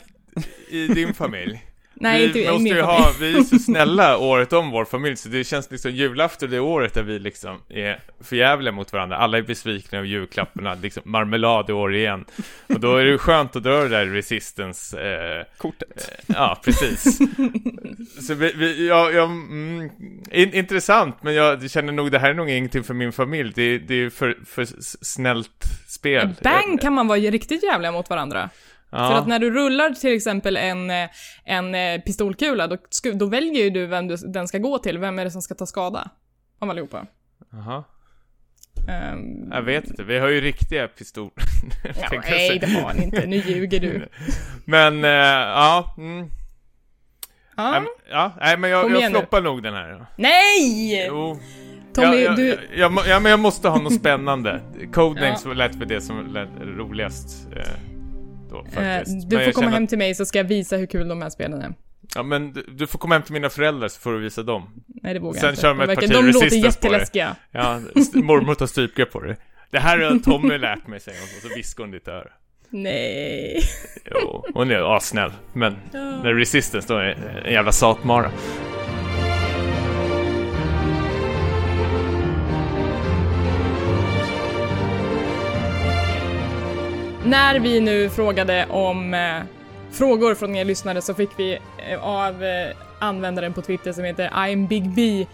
[0.69, 1.61] i din familj.
[2.05, 5.29] Nej, vi inte måste ju ha, vi är så snälla året om vår familj, så
[5.29, 9.17] det känns liksom julafton det året där vi liksom är förjävliga mot varandra.
[9.17, 12.25] Alla är besvikna över julklapparna, liksom marmelad i år igen.
[12.67, 16.11] Och då är det skönt att dra det där resistance, eh, Kortet.
[16.27, 17.17] ja precis.
[18.27, 19.89] så vi, vi ja, ja, mm,
[20.31, 23.51] in, intressant, men jag känner nog det här är nog ingenting för min familj.
[23.55, 24.67] Det, det är ju för, för
[25.05, 26.29] snällt spel.
[26.41, 28.49] Bang kan man vara riktigt jävliga mot varandra.
[28.95, 29.07] Ja.
[29.07, 31.09] För att när du rullar till exempel en, eh,
[31.43, 32.77] en eh, pistolkula, då,
[33.13, 34.97] då väljer ju du vem du, den ska gå till.
[34.97, 36.09] Vem är det som ska ta skada?
[36.59, 37.05] Av allihopa.
[37.51, 37.83] Jaha.
[39.13, 41.31] Um, Jag vet inte, vi har ju riktiga pistoler.
[42.01, 43.25] ja, nej, det har ni inte.
[43.25, 44.07] Nu ljuger du.
[44.65, 45.95] Men, eh, ja.
[45.97, 46.29] Mm.
[47.57, 47.75] Ja.
[47.77, 50.05] Äm, Ja, nej men jag, Kom jag floppar nog den här.
[50.15, 51.05] Nej!
[51.07, 51.39] Jo.
[51.93, 52.57] Tommy, jag, jag, du...
[52.75, 54.61] jag, ja, men jag måste ha något spännande.
[54.93, 55.53] Codenames Ja.
[55.53, 57.47] lät för det som lät roligast.
[57.55, 57.94] Eh,
[58.55, 59.29] då, Eh, faktiskt.
[59.29, 61.21] du Men får komma känner hem till mig så ska jag visa hur kul de
[61.21, 61.73] här spelen är.
[62.15, 64.83] Ja, men du, du får komma hem till mina föräldrar så får du visa dem.
[64.87, 65.61] Nej, det vågar Sen jag inte.
[65.61, 66.93] kör de ett parti de låter resistance på det.
[66.97, 67.35] jätteläskiga.
[67.51, 67.79] Ja,
[68.13, 69.35] mormor tar strypgrepp på det.
[69.71, 72.27] Det här har Tommy lärt mig, säger hon, och så viskar hon ditt öra.
[72.69, 73.59] Nej.
[74.11, 75.31] Jo, hon är assnäll.
[75.53, 78.31] Men när resistance då är en jävla satmara.
[87.25, 89.41] När vi nu frågade om eh,
[89.91, 91.59] frågor från er lyssnare så fick vi
[91.89, 95.25] eh, av eh, användaren på Twitter som heter I'm Big B,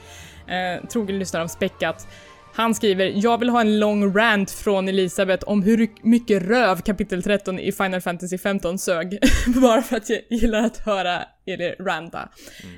[0.47, 2.07] eh, trogen lyssnare av Späckat.
[2.53, 7.23] Han skriver “Jag vill ha en lång rant från Elisabeth om hur mycket röv kapitel
[7.23, 9.19] 13 i Final Fantasy 15 sög.
[9.61, 12.29] Bara för att jag gillar att höra er ranta.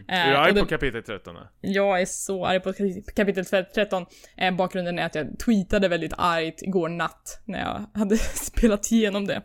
[0.09, 1.35] Eh, Är du arg det- på kapitel 13?
[1.35, 1.41] då?
[1.61, 2.73] jag är så arg på
[3.15, 4.05] kapitel 13.
[4.37, 9.27] Eh, bakgrunden är att jag tweetade väldigt argt igår natt när jag hade spelat igenom
[9.27, 9.41] det.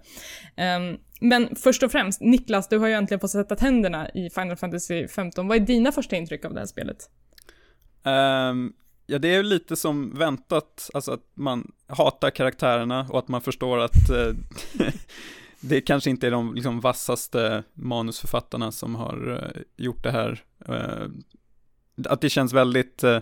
[0.56, 4.56] Ehm, men först och främst, Niklas, du har ju äntligen fått sätta tänderna i Final
[4.56, 5.48] Fantasy 15.
[5.48, 6.96] Vad är dina första intryck av det här spelet?
[8.04, 8.72] Ehm,
[9.10, 13.40] ja, det är ju lite som väntat, alltså att man hatar karaktärerna och att man
[13.40, 14.32] förstår att eh,
[15.60, 20.44] det kanske inte är de liksom, vassaste manusförfattarna som har eh, gjort det här.
[20.68, 21.06] Eh,
[22.08, 23.18] att det känns väldigt, eh,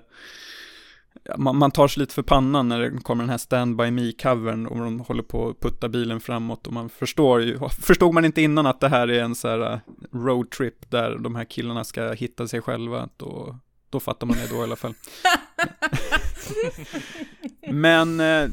[1.36, 4.66] man, man tar sig lite för pannan när det kommer den här Stand By Me-covern
[4.66, 8.42] och de håller på att putta bilen framåt och man förstår ju, förstod man inte
[8.42, 9.78] innan att det här är en så här eh,
[10.12, 13.58] roadtrip där de här killarna ska hitta sig själva, då,
[13.90, 14.94] då fattar man det då i alla fall.
[17.70, 18.48] Men eh,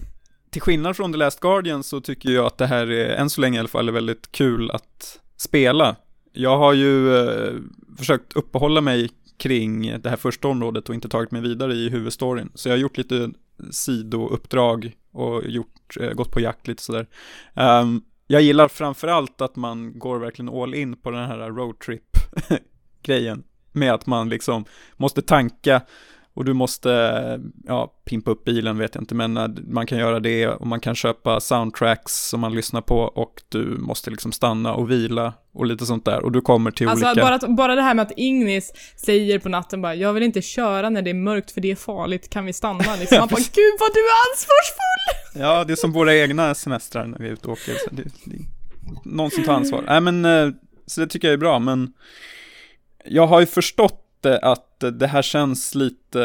[0.50, 3.42] till skillnad från The Last Guardian så tycker jag att det här är, än så
[3.42, 5.96] länge i alla fall, är väldigt kul att spela.
[6.34, 7.54] Jag har ju eh,
[7.98, 12.52] försökt uppehålla mig kring det här första området och inte tagit mig vidare i huvudstoryn.
[12.56, 13.32] Så jag har gjort lite
[13.72, 17.08] sidouppdrag och gjort, eh, gått på jakt lite sådär.
[17.54, 23.44] Um, jag gillar framförallt att man går verkligen all in på den här roadtrip-grejen.
[23.76, 24.66] Med att man liksom
[24.98, 25.82] måste tanka
[26.36, 26.90] och du måste,
[27.68, 30.80] ja, pimpa upp bilen vet jag inte, men eh, man kan göra det och man
[30.80, 35.66] kan köpa soundtracks som man lyssnar på och du måste liksom stanna och vila och
[35.66, 37.22] lite sånt där och du kommer till Alltså olika...
[37.22, 38.74] bara, att- bara det här med att Ignis
[39.06, 41.76] säger på natten bara “Jag vill inte köra när det är mörkt för det är
[41.76, 43.18] farligt, kan vi stanna?” liksom.
[43.20, 47.20] Man bara “Gud vad du är ansvarsfull!” Ja, det är som våra egna semestrar när
[47.20, 47.74] vi är ute och åker.
[47.74, 48.38] Så det, det,
[49.06, 49.84] någon som tar ansvar.
[49.88, 50.54] Nej, men eh,
[50.86, 51.94] så det tycker jag är bra, men
[53.06, 56.20] jag har ju förstått att det här känns lite,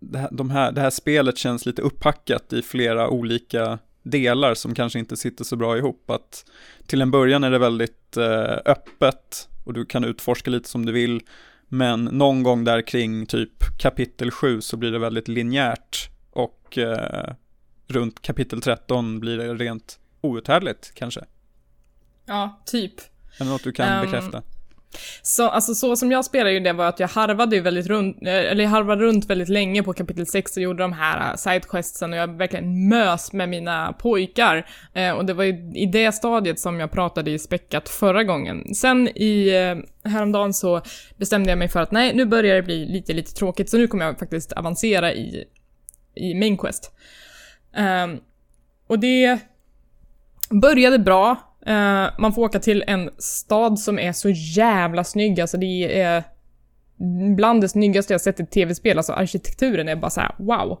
[0.00, 4.74] det här, de här, det här spelet känns lite upphackat i flera olika delar som
[4.74, 6.10] kanske inte sitter så bra ihop.
[6.10, 6.44] Att
[6.86, 10.92] till en början är det väldigt eh, öppet och du kan utforska lite som du
[10.92, 11.20] vill.
[11.68, 17.34] Men någon gång där kring typ kapitel 7 så blir det väldigt linjärt och eh,
[17.88, 21.24] runt kapitel 13 blir det rent outhärdligt kanske.
[22.26, 23.00] Ja, typ.
[23.38, 24.42] Är det något du kan Ehm, bekräfta?
[25.22, 28.22] Så, alltså, så som jag spelade ju det var att jag harvade ju väldigt runt,
[28.22, 31.36] eh, eller jag harvade runt väldigt länge på kapitel 6 och gjorde de här eh,
[31.36, 34.66] sidequestsen och jag verkligen mös med mina pojkar.
[34.94, 38.74] Eh, och det var ju i det stadiet som jag pratade i späckat förra gången.
[38.74, 40.82] Sen i eh, häromdagen så
[41.16, 43.86] bestämde jag mig för att nej, nu börjar det bli lite, lite tråkigt så nu
[43.86, 45.44] kommer jag faktiskt avancera i,
[46.14, 46.92] i main quest.
[47.76, 48.18] Eh,
[48.86, 49.38] och det
[50.50, 51.36] började bra.
[51.66, 56.22] Eh, man får åka till en stad som är så jävla snygg, alltså det är
[57.36, 60.78] bland det snyggaste jag sett i tv-spel, alltså arkitekturen är bara så här: wow.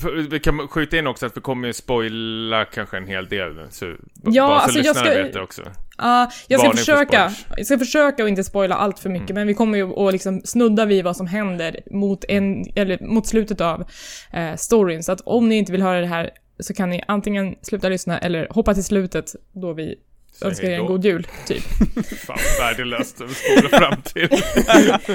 [0.00, 3.66] För- Vi kan skjuta in också att vi kommer ju spoila kanske en hel del.
[3.70, 5.62] Så, b- Ja, bara så alltså jag lyssnarna ska- vet det också.
[5.98, 9.46] Ja, jag ska Varning försöka, jag ska försöka att inte spoila allt för mycket, men
[9.46, 13.60] vi kommer ju att liksom snudda vid vad som händer mot, en, eller mot slutet
[13.60, 13.84] av
[14.32, 15.02] eh, storyn.
[15.02, 16.30] Så att om ni inte vill höra det här
[16.62, 19.94] så kan ni antingen sluta lyssna eller hoppa till slutet då vi
[20.32, 20.92] Säg önskar er hej en då.
[20.92, 21.62] god jul, typ.
[22.26, 24.28] Fan, värdelöst att spola fram till.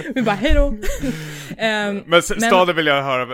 [0.15, 0.73] Vi bara, hejdå!
[1.57, 3.27] Ehm, Men, s- Men- staden vill jag höra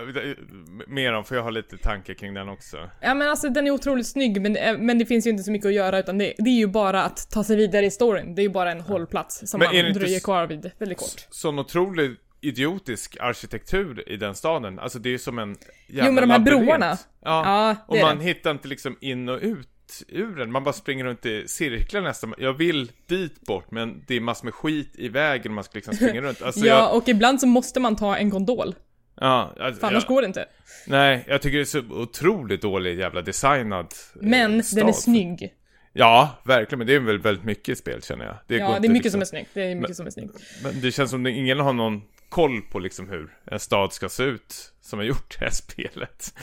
[0.87, 2.77] mer om, för jag har lite tankar kring den också.
[3.01, 5.51] Ja men alltså den är otroligt snygg men, eh, men det finns ju inte så
[5.51, 8.35] mycket att göra utan det, det är ju bara att ta sig vidare i storyn.
[8.35, 11.27] Det är ju bara en hållplats som Men man dröjer kvar vid väldigt kort.
[11.29, 14.79] Sån otroligt idiotisk arkitektur i den staden.
[14.79, 15.57] Alltså det är som en
[15.87, 16.61] jävla Jo, men de här labyrint.
[16.65, 16.97] broarna.
[17.21, 18.23] Ja, Ja, och man det.
[18.23, 19.67] hittar inte liksom in och ut
[20.07, 20.51] ur den.
[20.51, 22.33] Man bara springer runt i cirklar nästan.
[22.37, 25.93] Jag vill dit bort, men det är massor med skit i vägen man ska liksom
[25.93, 26.41] springa runt.
[26.41, 28.75] Alltså ja, jag, och ibland så måste man ta en gondol.
[29.19, 30.45] ja, alltså, För annars jag, går det inte.
[30.87, 34.79] Nej, jag tycker det är så otroligt dålig jävla designad eh, Men stad.
[34.79, 35.53] den är snygg.
[35.93, 38.35] Ja, verkligen, men det är väl väldigt mycket i spel känner jag.
[38.47, 39.49] Det Ja, det är mycket liksom- som är snyggt.
[39.53, 40.35] Det är mycket som är snyggt.
[40.63, 42.01] Men det känns som att ingen har någon
[42.31, 46.33] koll på liksom hur en stad ska se ut som har gjort det här spelet.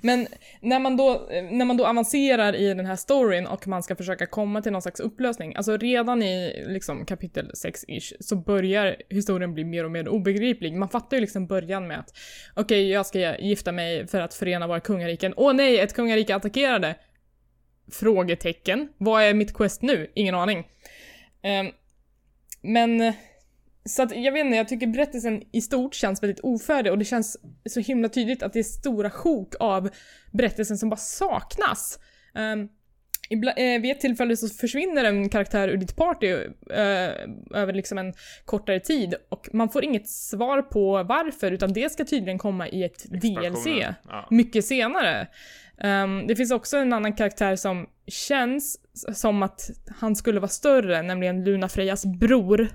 [0.00, 0.26] Men
[0.60, 4.26] när man, då, när man då avancerar i den här storyn och man ska försöka
[4.26, 9.64] komma till någon slags upplösning, alltså redan i liksom kapitel 6-ish så börjar historien bli
[9.64, 10.74] mer och mer obegriplig.
[10.74, 12.16] Man fattar ju liksom början med att
[12.54, 15.34] okej, jag ska gifta mig för att förena våra kungariken.
[15.36, 16.94] Åh nej, ett kungarike attackerade!
[17.92, 18.88] Frågetecken.
[18.98, 20.10] Vad är mitt quest nu?
[20.14, 20.68] Ingen aning.
[21.42, 21.70] Ehm,
[22.60, 23.12] men
[23.88, 27.04] så att jag vet inte, jag tycker berättelsen i stort känns väldigt ofärdig och det
[27.04, 27.36] känns
[27.70, 29.90] så himla tydligt att det är stora sjok av
[30.32, 31.98] berättelsen som bara saknas.
[32.34, 32.68] Um,
[33.30, 36.26] ibla, eh, vid ett tillfälle så försvinner en karaktär ur ditt party
[36.70, 37.10] eh,
[37.54, 42.04] över liksom en kortare tid och man får inget svar på varför utan det ska
[42.04, 44.26] tydligen komma i ett DLC ja.
[44.30, 45.28] mycket senare.
[45.80, 48.80] Ehm, det finns också en annan karaktär som känns
[49.14, 49.70] som att
[50.00, 52.68] han skulle vara större, nämligen Luna Frejas bror.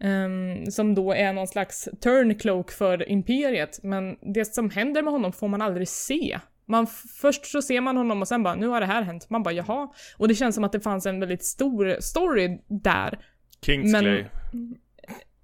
[0.00, 5.32] Ehm, som då är någon slags turncloak för Imperiet, men det som händer med honom
[5.32, 6.38] får man aldrig se.
[6.66, 6.86] Man,
[7.20, 9.30] först så ser man honom och sen bara, nu har det här hänt.
[9.30, 9.88] Man bara, jaha.
[10.16, 13.18] Och det känns som att det fanns en väldigt stor story där.
[13.62, 14.24] Kingsley.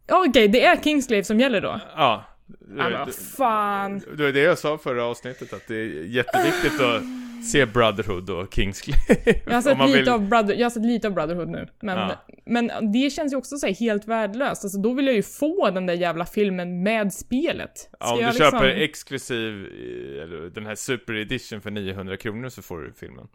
[0.07, 1.81] Ja, Okej, det är Kingslave som gäller då.
[1.97, 2.25] Ja.
[2.69, 3.99] Vad fan.
[4.17, 7.03] Det var det jag sa förra avsnittet, att det är jätteviktigt att
[7.45, 8.97] se Brotherhood och Kingsley.
[9.47, 11.99] Jag har, sett lite vill- av Brother, jag har sett lite av Brotherhood nu, men,
[11.99, 12.17] Ja.
[12.45, 14.65] men det känns ju också så här helt värdelöst.
[14.65, 17.79] Alltså, då vill jag ju få den där jävla filmen med spelet.
[17.79, 21.71] Ska Ja, om du jag köper liksom- exklusiv, eh, eller den här super edition för
[21.71, 23.29] 900 kronor så får du filmen.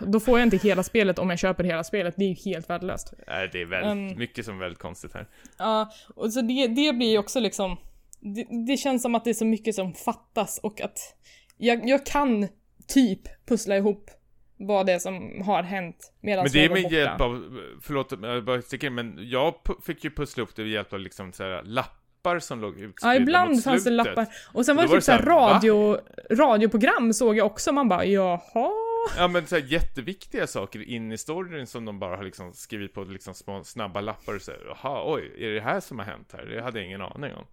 [0.00, 2.14] Då får jag inte hela spelet om jag köper hela spelet.
[2.18, 3.12] Det är ju helt värdelöst.
[3.28, 5.26] Nej, det är väldigt, Um, mycket som är väldigt konstigt här.
[5.58, 7.76] Ja, och så det, det blir ju också liksom...
[8.20, 10.98] Det, det känns som att det är så mycket som fattas och att
[11.56, 12.48] jag, jag kan
[12.88, 14.10] typ pussla ihop
[14.56, 16.94] vad det är som har hänt medan Men det är med borta.
[16.94, 19.54] hjälp av, förlåt jag bara sticker in, men jag
[19.86, 23.14] fick ju pussla ihop det med hjälp av liksom så här lappar som låg utspridda
[23.14, 24.26] Ja, ibland mot fanns det lappar.
[24.52, 25.98] Och sen var det typ så såhär radio,
[26.30, 27.72] radioprogram såg jag också.
[27.72, 28.70] Man bara jaha?
[29.16, 32.94] Ja men så här jätteviktiga saker in i storyn som de bara har liksom skrivit
[32.94, 36.06] på liksom små snabba lappar och så här, jaha, oj, är det här som har
[36.06, 36.44] hänt här?
[36.46, 37.44] Det hade jag ingen aning om.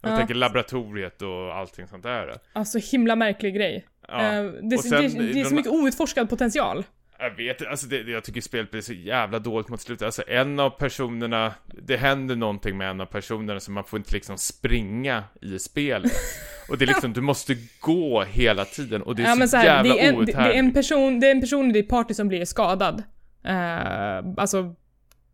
[0.00, 0.16] Jag Ja.
[0.16, 2.38] tänker laboratoriet och allting sånt där.
[2.52, 3.86] Alltså himla märklig grej.
[4.08, 4.32] Ja.
[4.32, 6.84] Eh, det, sen det, det är så de- mycket outforskad potential.
[7.18, 10.06] Jag vet alltså det, jag tycker spelet blir så jävla dåligt mot slutet.
[10.06, 14.12] Alltså en av personerna, det händer någonting med en av personerna så man får inte
[14.12, 16.12] liksom springa i spelet.
[16.68, 19.56] Och det är liksom, du måste gå hela tiden och det är ja, så, så
[19.56, 21.72] här, jävla det, är en, det, det är en person, det är en person i
[21.72, 23.02] ditt party som blir skadad.
[23.44, 24.74] Eh, alltså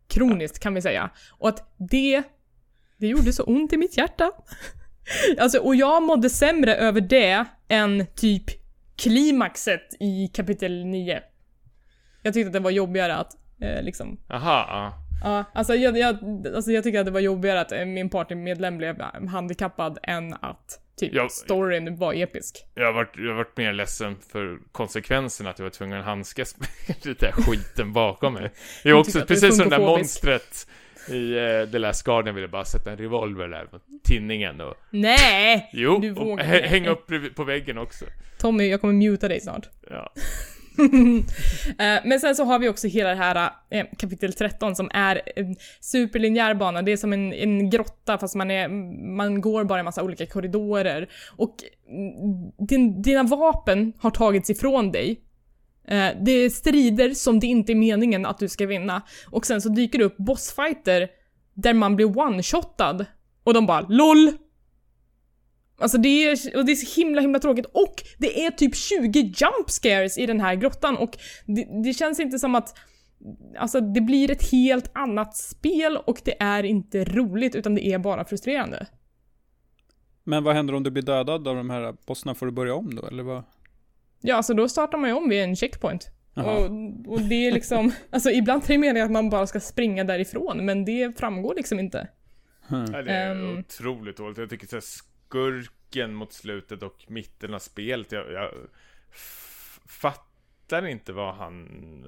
[0.07, 1.09] kroniskt kan vi säga.
[1.31, 2.23] Och att det,
[2.97, 4.31] det gjorde så ont i mitt hjärta.
[5.39, 8.62] alltså, och jag mådde sämre över det än typ
[8.95, 11.21] klimaxet i kapitel 9.
[12.21, 14.93] Jag tyckte att det var jobbigare att eh, liksom Aha,
[15.23, 15.45] ja.
[15.53, 16.17] Alltså jag, jag,
[16.55, 20.79] alltså jag tycker att det var jobbigare att eh, min partymedlem blev handikappad än att
[20.99, 21.27] typ Ja.
[21.29, 22.65] storyn var episk.
[22.75, 26.57] Jag har, varit, jag varit mer ledsen för konsekvensen att jag var tvungen att handskas
[26.87, 28.43] med den där skiten bakom mig.
[28.83, 30.67] Jag är Jag också precis som det där monstret
[31.09, 35.69] i uh, The Last Guardian ville bara sätta en revolver där på tinningen och Nej!
[35.73, 38.05] Jo, Du och vågar hä- hänga upp på väggen också.
[38.39, 39.69] Tommy, jag kommer muta dig snart.
[39.89, 40.13] Ja.
[41.79, 45.21] Eh, Men sen så har vi också hela det här eh, kapitel 13 som är
[45.35, 46.81] en superlinjär bana.
[46.81, 48.67] Det är som en, en grotta fast man, är,
[49.15, 51.09] man går bara i massa olika korridorer.
[51.37, 51.55] Och
[51.89, 55.19] mm, din, dina vapen har tagits ifrån dig.
[55.87, 59.01] Eh, Det är strider som det inte är meningen att du ska vinna.
[59.31, 61.09] Och sen så dyker det upp bossfighter
[61.53, 63.05] där man blir one-shotad.
[63.43, 64.31] Och de bara LOL!
[65.77, 69.19] Alltså det är, och det är så himla himla tråkigt och det är typ 20
[69.19, 72.77] jump scares i den här grottan och det, det känns inte som att
[73.57, 77.99] Alltså det blir ett helt annat spel och det är inte roligt utan det är
[77.99, 78.87] bara frustrerande.
[80.23, 82.35] Men vad händer om du blir dödad av de här bossarna?
[82.35, 83.43] Får du börja om då, eller vad?
[84.25, 86.09] Ja, alltså då startar man ju om vid en checkpoint.
[86.35, 86.65] Och,
[87.13, 90.65] och det är liksom, alltså ibland är det meningen att man bara ska springa därifrån,
[90.65, 92.07] men det framgår liksom inte.
[92.67, 92.85] Hmm.
[92.93, 93.57] Ja, det är Ehm.
[93.59, 94.37] otroligt dåligt.
[94.37, 98.49] Jag tycker så här, skurken mot slutet och mitten av spelet, jag, jag
[99.85, 101.67] fattar inte vad han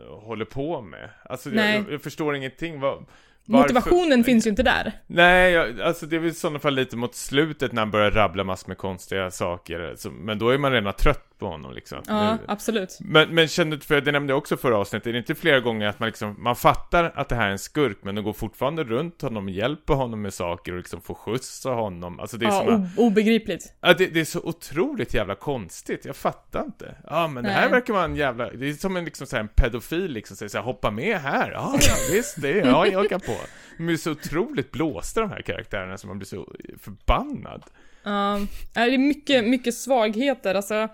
[0.10, 1.10] håller på med.
[1.24, 1.76] Alltså Nej.
[1.76, 2.80] jag, jag förstår ingenting.
[2.80, 3.06] Vad,
[3.46, 4.92] varför- Motivationen finns ju inte där.
[5.08, 8.12] Nej, jag, alltså det är väl i sådana fall lite mot slutet när han börjar
[8.12, 9.94] rabbla massor med konstiga saker.
[9.98, 11.98] Så, men då är man redan trött på honom liksom.
[12.08, 12.98] Ja, Nu- absolut.
[13.02, 15.88] Men, men kände för det nämnde jag också förra avsnittet, är det inte flera gånger
[15.88, 18.84] att man liksom, man fattar att det här är en skurk, men de går fortfarande
[18.84, 22.20] runt honom, hjälper honom med saker och liksom får skjuts av honom.
[22.20, 23.74] Alltså det är Ja, såna, obegripligt.
[23.82, 26.96] ja, det, det är så otroligt jävla konstigt, jag fattar inte.
[27.10, 27.72] Ja, men det här Nej.
[27.72, 30.50] verkar vara en jävla, det är som en liksom så här, en pedofil liksom, säger
[30.50, 33.35] så här, hoppa med här, ja, ja visst, det är ja, jag kan på.
[33.78, 37.64] De är så otroligt blåsta de här karaktärerna, så man blir så förbannad.
[38.04, 38.40] Ja,
[38.74, 40.88] det är mycket, mycket svagheter alltså.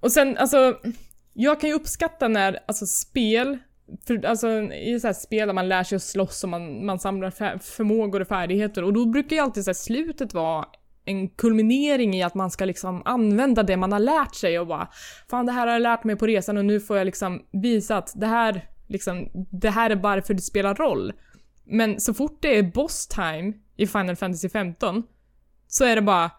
[0.00, 0.78] Och sen, alltså,
[1.32, 3.58] jag kan ju uppskatta när, alltså spel,
[4.06, 6.98] för, alltså i så här spel där man lär sig att slåss och man, man
[6.98, 10.66] samlar fär, förmågor och färdigheter och då brukar ju alltid så här, slutet vara
[11.04, 14.88] en kulminering i att man ska liksom använda det man har lärt sig och bara
[15.30, 17.96] Fan det här har jag lärt mig på resan och nu får jag liksom visa
[17.96, 21.12] att det här liksom, det här är varför det spelar roll.
[21.64, 25.02] Men så fort det är boss time i Final Fantasy 15
[25.66, 26.30] så är det bara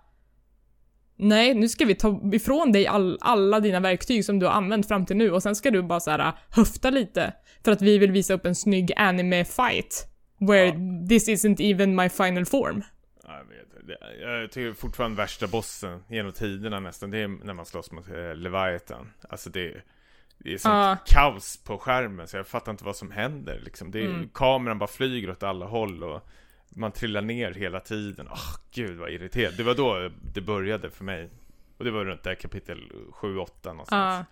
[1.18, 4.88] Nej, nu ska vi ta ifrån dig all, alla dina verktyg som du har använt
[4.88, 7.34] fram till nu och sen ska du bara så här höfta lite
[7.64, 10.06] för att vi vill visa upp en snygg anime-fight.
[10.40, 10.72] Where
[11.10, 12.84] this isn't even my final form.
[13.24, 13.42] Ja,
[13.80, 17.92] Jag, vet, jag tycker fortfarande värsta bossen genom tiderna nästan, det är när man slåss
[17.92, 19.12] mot eh, Leviathan.
[19.30, 19.74] Alltså det,
[20.38, 20.98] det är sånt Ja.
[21.06, 23.92] kaos på skärmen så jag fattar inte vad som händer liksom.
[23.92, 24.30] Det är, Mm.
[24.34, 26.22] Kameran bara flyger åt alla håll och
[26.70, 28.28] man trillar ner hela tiden.
[28.32, 29.58] Åh gud vad irriterande.
[29.58, 31.30] Det var då det började för mig.
[31.78, 32.80] Och det var runt där kapitel
[33.12, 33.88] 7-8 någonstans.
[33.90, 34.26] Ja.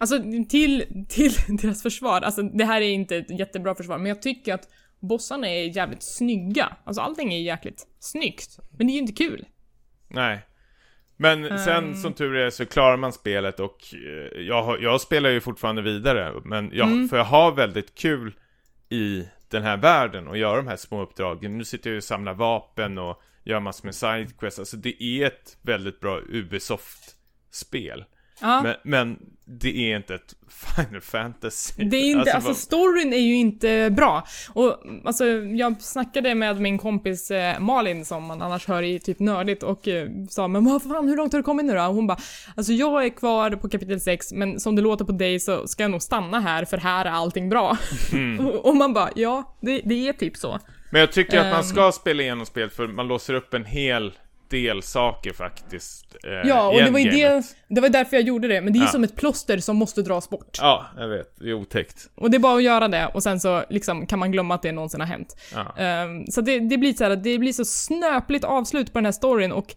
[0.00, 1.32] Alltså till, till
[1.62, 4.68] deras försvar, alltså det här är inte ett jättebra försvar, men jag tycker att
[5.00, 6.76] bossarna är jävligt snygga.
[6.84, 8.58] Alltså allting är jäkligt snyggt.
[8.70, 9.46] Men det är ju inte kul.
[10.08, 10.40] Nej.
[11.20, 11.94] Men sen Ehm.
[11.94, 16.32] som tur är så klarar man spelet och eh, jag, jag spelar ju fortfarande vidare.
[16.44, 17.08] Men jag, Mm.
[17.08, 18.34] för jag har väldigt kul
[18.88, 21.58] i den här världen och göra de här små uppdragen.
[21.58, 24.58] Nu sitter jag och samlar vapen och gör massor med sidequests.
[24.58, 28.04] Alltså det är ett väldigt bra Ubisoft-spel.
[28.40, 28.62] Ja.
[28.62, 30.34] Men, men det är inte ett
[30.76, 31.84] Final Fantasy.
[31.84, 34.26] Det är inte, alltså, vad- storyn är ju inte bra.
[34.52, 35.24] Och alltså,
[35.56, 39.88] jag snackade med min kompis eh, Malin som man annars hör i typ nördigt och
[39.88, 41.82] eh, sa men vad fan hur långt har du kommit nu då?
[41.82, 42.18] Och hon bara
[42.56, 45.82] alltså jag är kvar på kapitel 6 men som det låter på dig så ska
[45.84, 47.76] jag nog stanna här för här är allting bra.
[48.12, 48.46] Mm.
[48.46, 50.58] och, och man bara ja, det, det är typ så.
[50.92, 51.62] Men jag tycker att man Ehm.
[51.62, 54.12] ska spela igenom spel för man låser upp en hel
[54.50, 56.16] del saker faktiskt.
[56.24, 58.60] Eh, Ja, och det var det, det var därför jag gjorde det.
[58.60, 58.86] Men det är Ja.
[58.88, 60.58] som ett plåster som måste dras bort.
[60.60, 61.36] Ja, jag vet.
[61.40, 62.10] Det är otäckt.
[62.14, 64.62] Och det är bara att göra det och sen så liksom kan man glömma att
[64.62, 65.36] det någonsin har hänt.
[65.54, 65.74] Ja.
[65.76, 69.12] Ehm, så det, det blir så här, det blir så snöpligt avslut på den här
[69.12, 69.74] storyn och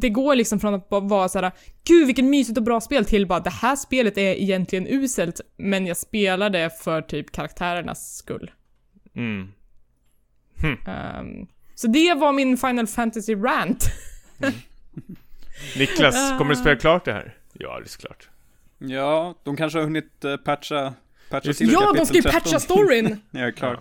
[0.00, 1.52] det går liksom från att vara så här,
[1.84, 5.86] gud vilket mysigt och bra spel till bara det här spelet är egentligen uselt men
[5.86, 8.50] jag spelar det för typ karaktärernas skull.
[9.16, 9.48] Mm.
[10.86, 13.84] Ehm, så det var min Final Fantasy rant.
[15.78, 17.34] Niklas, kommer du spela klart det här?
[17.52, 18.28] Ja, det är klart.
[18.78, 20.94] Ja, de kanske har hunnit uh, patcha,
[21.30, 22.40] patcha till ja, de ska ju 13.
[22.40, 23.20] patcha storyn!
[23.30, 23.80] Jag är klar.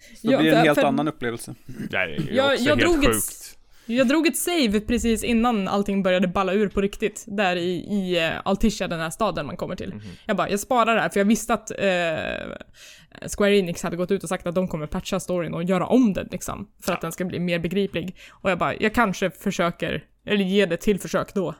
[0.00, 1.54] Så Ja, det blir en för- helt för- annan upplevelse.
[1.66, 3.58] Det är ju Jag- också jag helt drog ett- sjukt.
[3.96, 7.24] Jag drog ett save precis innan allting började balla ur på riktigt.
[7.26, 9.94] Där i, i uh, Altisha, den här staden man kommer till.
[9.94, 10.02] Mhm.
[10.26, 14.10] Jag bara, jag sparar det här för jag visste att eh, Square Enix hade gått
[14.10, 16.70] ut och sagt att de kommer patcha storyn och göra om den liksom.
[16.82, 18.16] För att den ska bli mer begriplig.
[18.30, 21.54] Och jag bara, jag kanske försöker, eller ger det till försök då.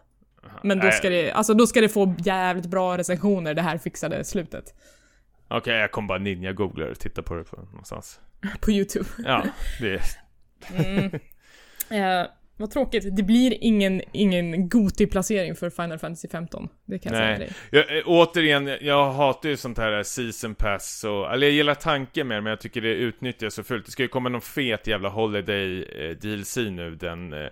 [0.63, 4.25] Men då ska det, alltså då ska det få jävligt bra recensioner, det här fixade
[4.25, 4.75] slutet.
[5.49, 8.21] Okej, jag kommer bara ninja-googla och titta på det på någonstans.
[8.61, 9.09] På YouTube.
[9.19, 9.45] Ja,
[9.81, 10.03] det är...
[10.73, 11.11] Mm.
[11.91, 12.27] Eh,
[12.61, 16.69] vad tråkigt, det blir ingen, ingen Goti-placering för Final Fantasy 15.
[16.85, 17.39] Det kan jag säga Nej.
[17.39, 17.53] dig.
[17.71, 22.29] Jag, eh, återigen, jag hatar ju sånt här season pass och, eller jag gillar tanken
[22.29, 23.87] med det, men jag tycker det utnyttjas så fullt.
[23.87, 27.49] Det ska ju komma någon fet jävla holiday eh, DLC nu den eh,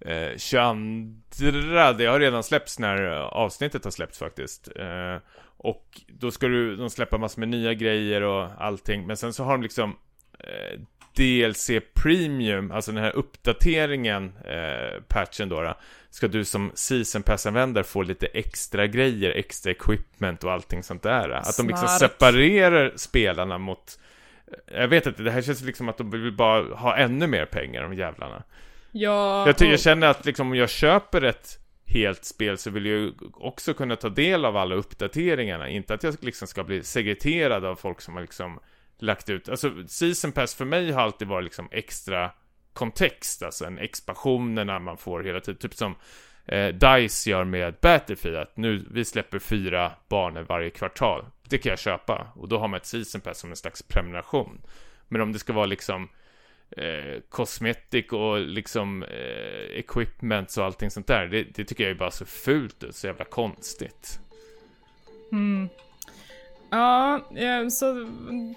[0.00, 4.68] eh, 22, det har redan släppts när eh, avsnittet har släppts faktiskt.
[4.76, 5.16] Eh,
[5.56, 9.44] och då ska du, de släppa massor med nya grejer och allting, men sen så
[9.44, 9.96] har de liksom
[10.38, 10.80] eh,
[11.14, 15.74] DLC Premium, alltså den här uppdateringen, eh, patchen då, då,
[16.10, 21.28] ska du som season pass-användare få lite extra grejer, extra equipment och allting sånt där.
[21.28, 21.98] Att de liksom Smart.
[21.98, 23.98] separerar spelarna mot
[24.66, 27.82] jag vet inte, det här känns liksom att de vill bara ha ännu mer pengar,
[27.82, 28.42] de jävlarna.
[28.92, 33.00] Ja, Jag, jag känner att liksom om jag köper ett helt spel så vill jag
[33.00, 35.68] ju också kunna ta del av alla uppdateringarna.
[35.68, 38.60] Inte att jag liksom ska bli segreterad av folk som har liksom
[39.02, 39.48] lagt ut.
[39.48, 42.30] Alltså Season Pass för mig har alltid varit liksom extra
[42.72, 45.58] kontext, alltså en expansionerna man får hela tiden.
[45.58, 45.94] Typ som
[46.46, 51.24] eh, DICE gör med Battlefield, att nu vi släpper fyra banor varje kvartal.
[51.48, 54.62] Det kan jag köpa och då har man ett Season Pass som en slags prenumeration.
[55.08, 56.08] Men om det ska vara liksom
[56.70, 61.26] eh, cosmetic och liksom eh, equipment och allting sånt där.
[61.26, 64.20] Det, det tycker jag är bara så fult ut, så jävla konstigt.
[65.32, 65.68] Mm.
[66.72, 68.08] Ja, eh, så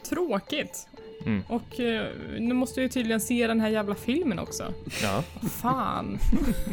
[0.09, 0.87] tråkigt.
[1.25, 1.43] Mm.
[1.47, 2.07] Och eh,
[2.39, 4.73] nu måste jag ju tydligen se den här jävla filmen också.
[5.03, 5.23] Ja.
[5.49, 6.19] Fan.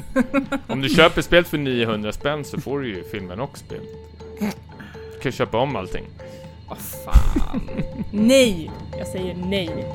[0.66, 3.89] Om du köper spelet för 900 spänn så får du ju filmen och spelet.
[5.14, 6.05] Du kan köpa om allting.
[6.69, 7.70] Vad fan.
[8.12, 8.70] nej!
[8.98, 9.86] Jag säger nej.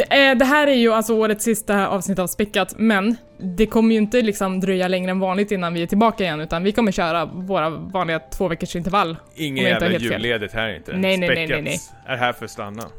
[0.00, 3.94] Det, är, det här är ju alltså årets sista avsnitt av Späckat, men det kommer
[3.94, 6.92] ju inte liksom dröja längre än vanligt innan vi är tillbaka igen, utan vi kommer
[6.92, 9.16] köra våra vanliga två veckors intervall.
[9.34, 10.92] Ingen jävla julledigt här inte.
[10.96, 11.78] Nej, nej, nej, nej, nej.
[12.06, 12.82] är här för att stanna.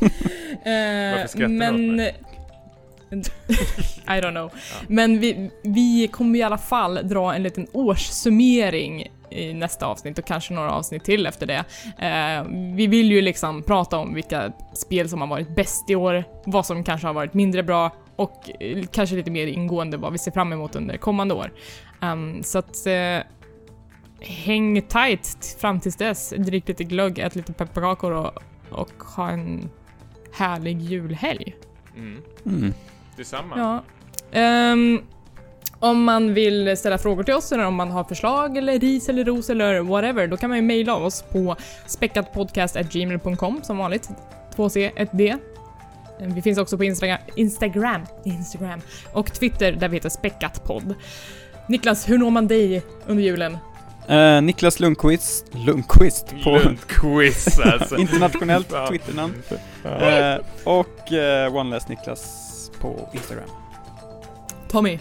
[0.64, 2.00] Eh, Varför skrattar du men...
[2.00, 2.10] åt
[4.06, 4.50] I don't know.
[4.88, 10.24] Men vi, vi kommer i alla fall dra en liten årssummering i nästa avsnitt och
[10.24, 11.64] kanske några avsnitt till efter det.
[11.98, 12.44] Eh,
[12.74, 16.66] vi vill ju liksom prata om vilka spel som har varit bäst i år, vad
[16.66, 20.30] som kanske har varit mindre bra och eh, kanske lite mer ingående vad vi ser
[20.30, 21.52] fram emot under kommande år.
[22.00, 23.18] Ehm, så att eh,
[24.20, 26.34] häng tight fram tills dess.
[26.36, 29.70] Drick lite glögg, ät lite pepparkakor och, och ha en
[30.32, 31.56] härlig julhelg.
[31.96, 32.22] Mm.
[32.46, 32.72] Mm.
[33.16, 33.58] Detsamma.
[33.58, 33.82] Ja.
[34.40, 35.02] Ehm,
[35.78, 39.24] om man vill ställa frågor till oss eller om man har förslag eller ris eller
[39.24, 41.56] ros eller whatever, då kan man ju mejla oss på
[41.86, 44.08] späckatpodcast.gmail.com som vanligt.
[44.56, 45.38] 2C, 1D.
[46.20, 48.80] Vi finns också på Instagram, Instagram, Instagram
[49.12, 50.94] och Twitter där vi heter späckatpodd.
[51.68, 53.58] Niklas, hur når man dig under julen?
[54.08, 57.96] Eh, Niklas Lundqvist, Lundqvist på Lundquiz alltså.
[57.98, 58.72] internationellt.
[58.88, 59.34] Twitternamn.
[59.84, 61.12] Eh, och
[61.50, 63.48] OneLess Niklas på Instagram.
[64.68, 64.98] Tommy?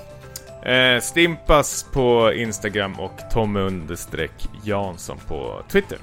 [0.66, 5.98] Eh, Stimpas på Instagram och Tommy understreck Jansson på Twitter.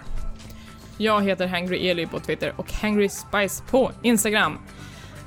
[0.98, 4.58] Jag heter Hangry Eli på Twitter och Hangry Spice på Instagram.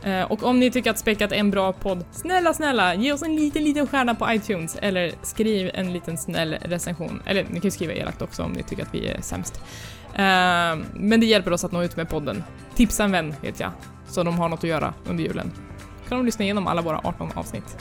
[0.04, 3.22] Eh, och om ni tycker att Späckat är en bra podd, snälla, snälla, ge oss
[3.22, 7.22] en liten, liten stjärna på iTunes eller skriv en liten snäll recension.
[7.26, 9.62] Eller ni kan ju skriva elakt också om ni tycker att vi är sämst.
[10.16, 12.44] Eh, men det hjälper oss att nå ut med podden.
[12.76, 13.72] Tipsa en vän, vet jag,
[14.08, 15.52] så de har något att göra under julen.
[16.10, 17.78] kan de lyssna igenom alla våra 18 avsnitt.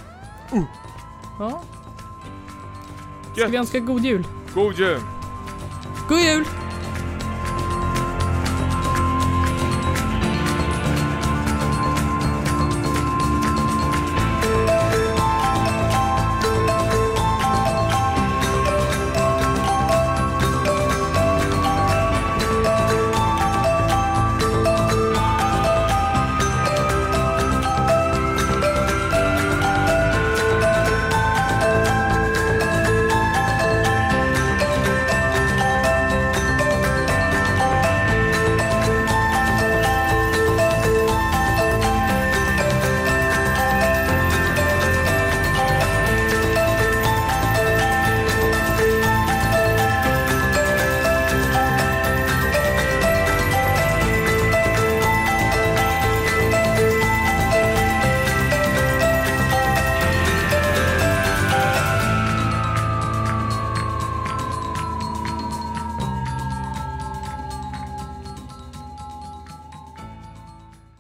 [1.43, 1.63] Ja.
[3.33, 4.27] Ska vi önska god jul?
[4.55, 5.01] God jul!
[6.09, 6.45] God jul!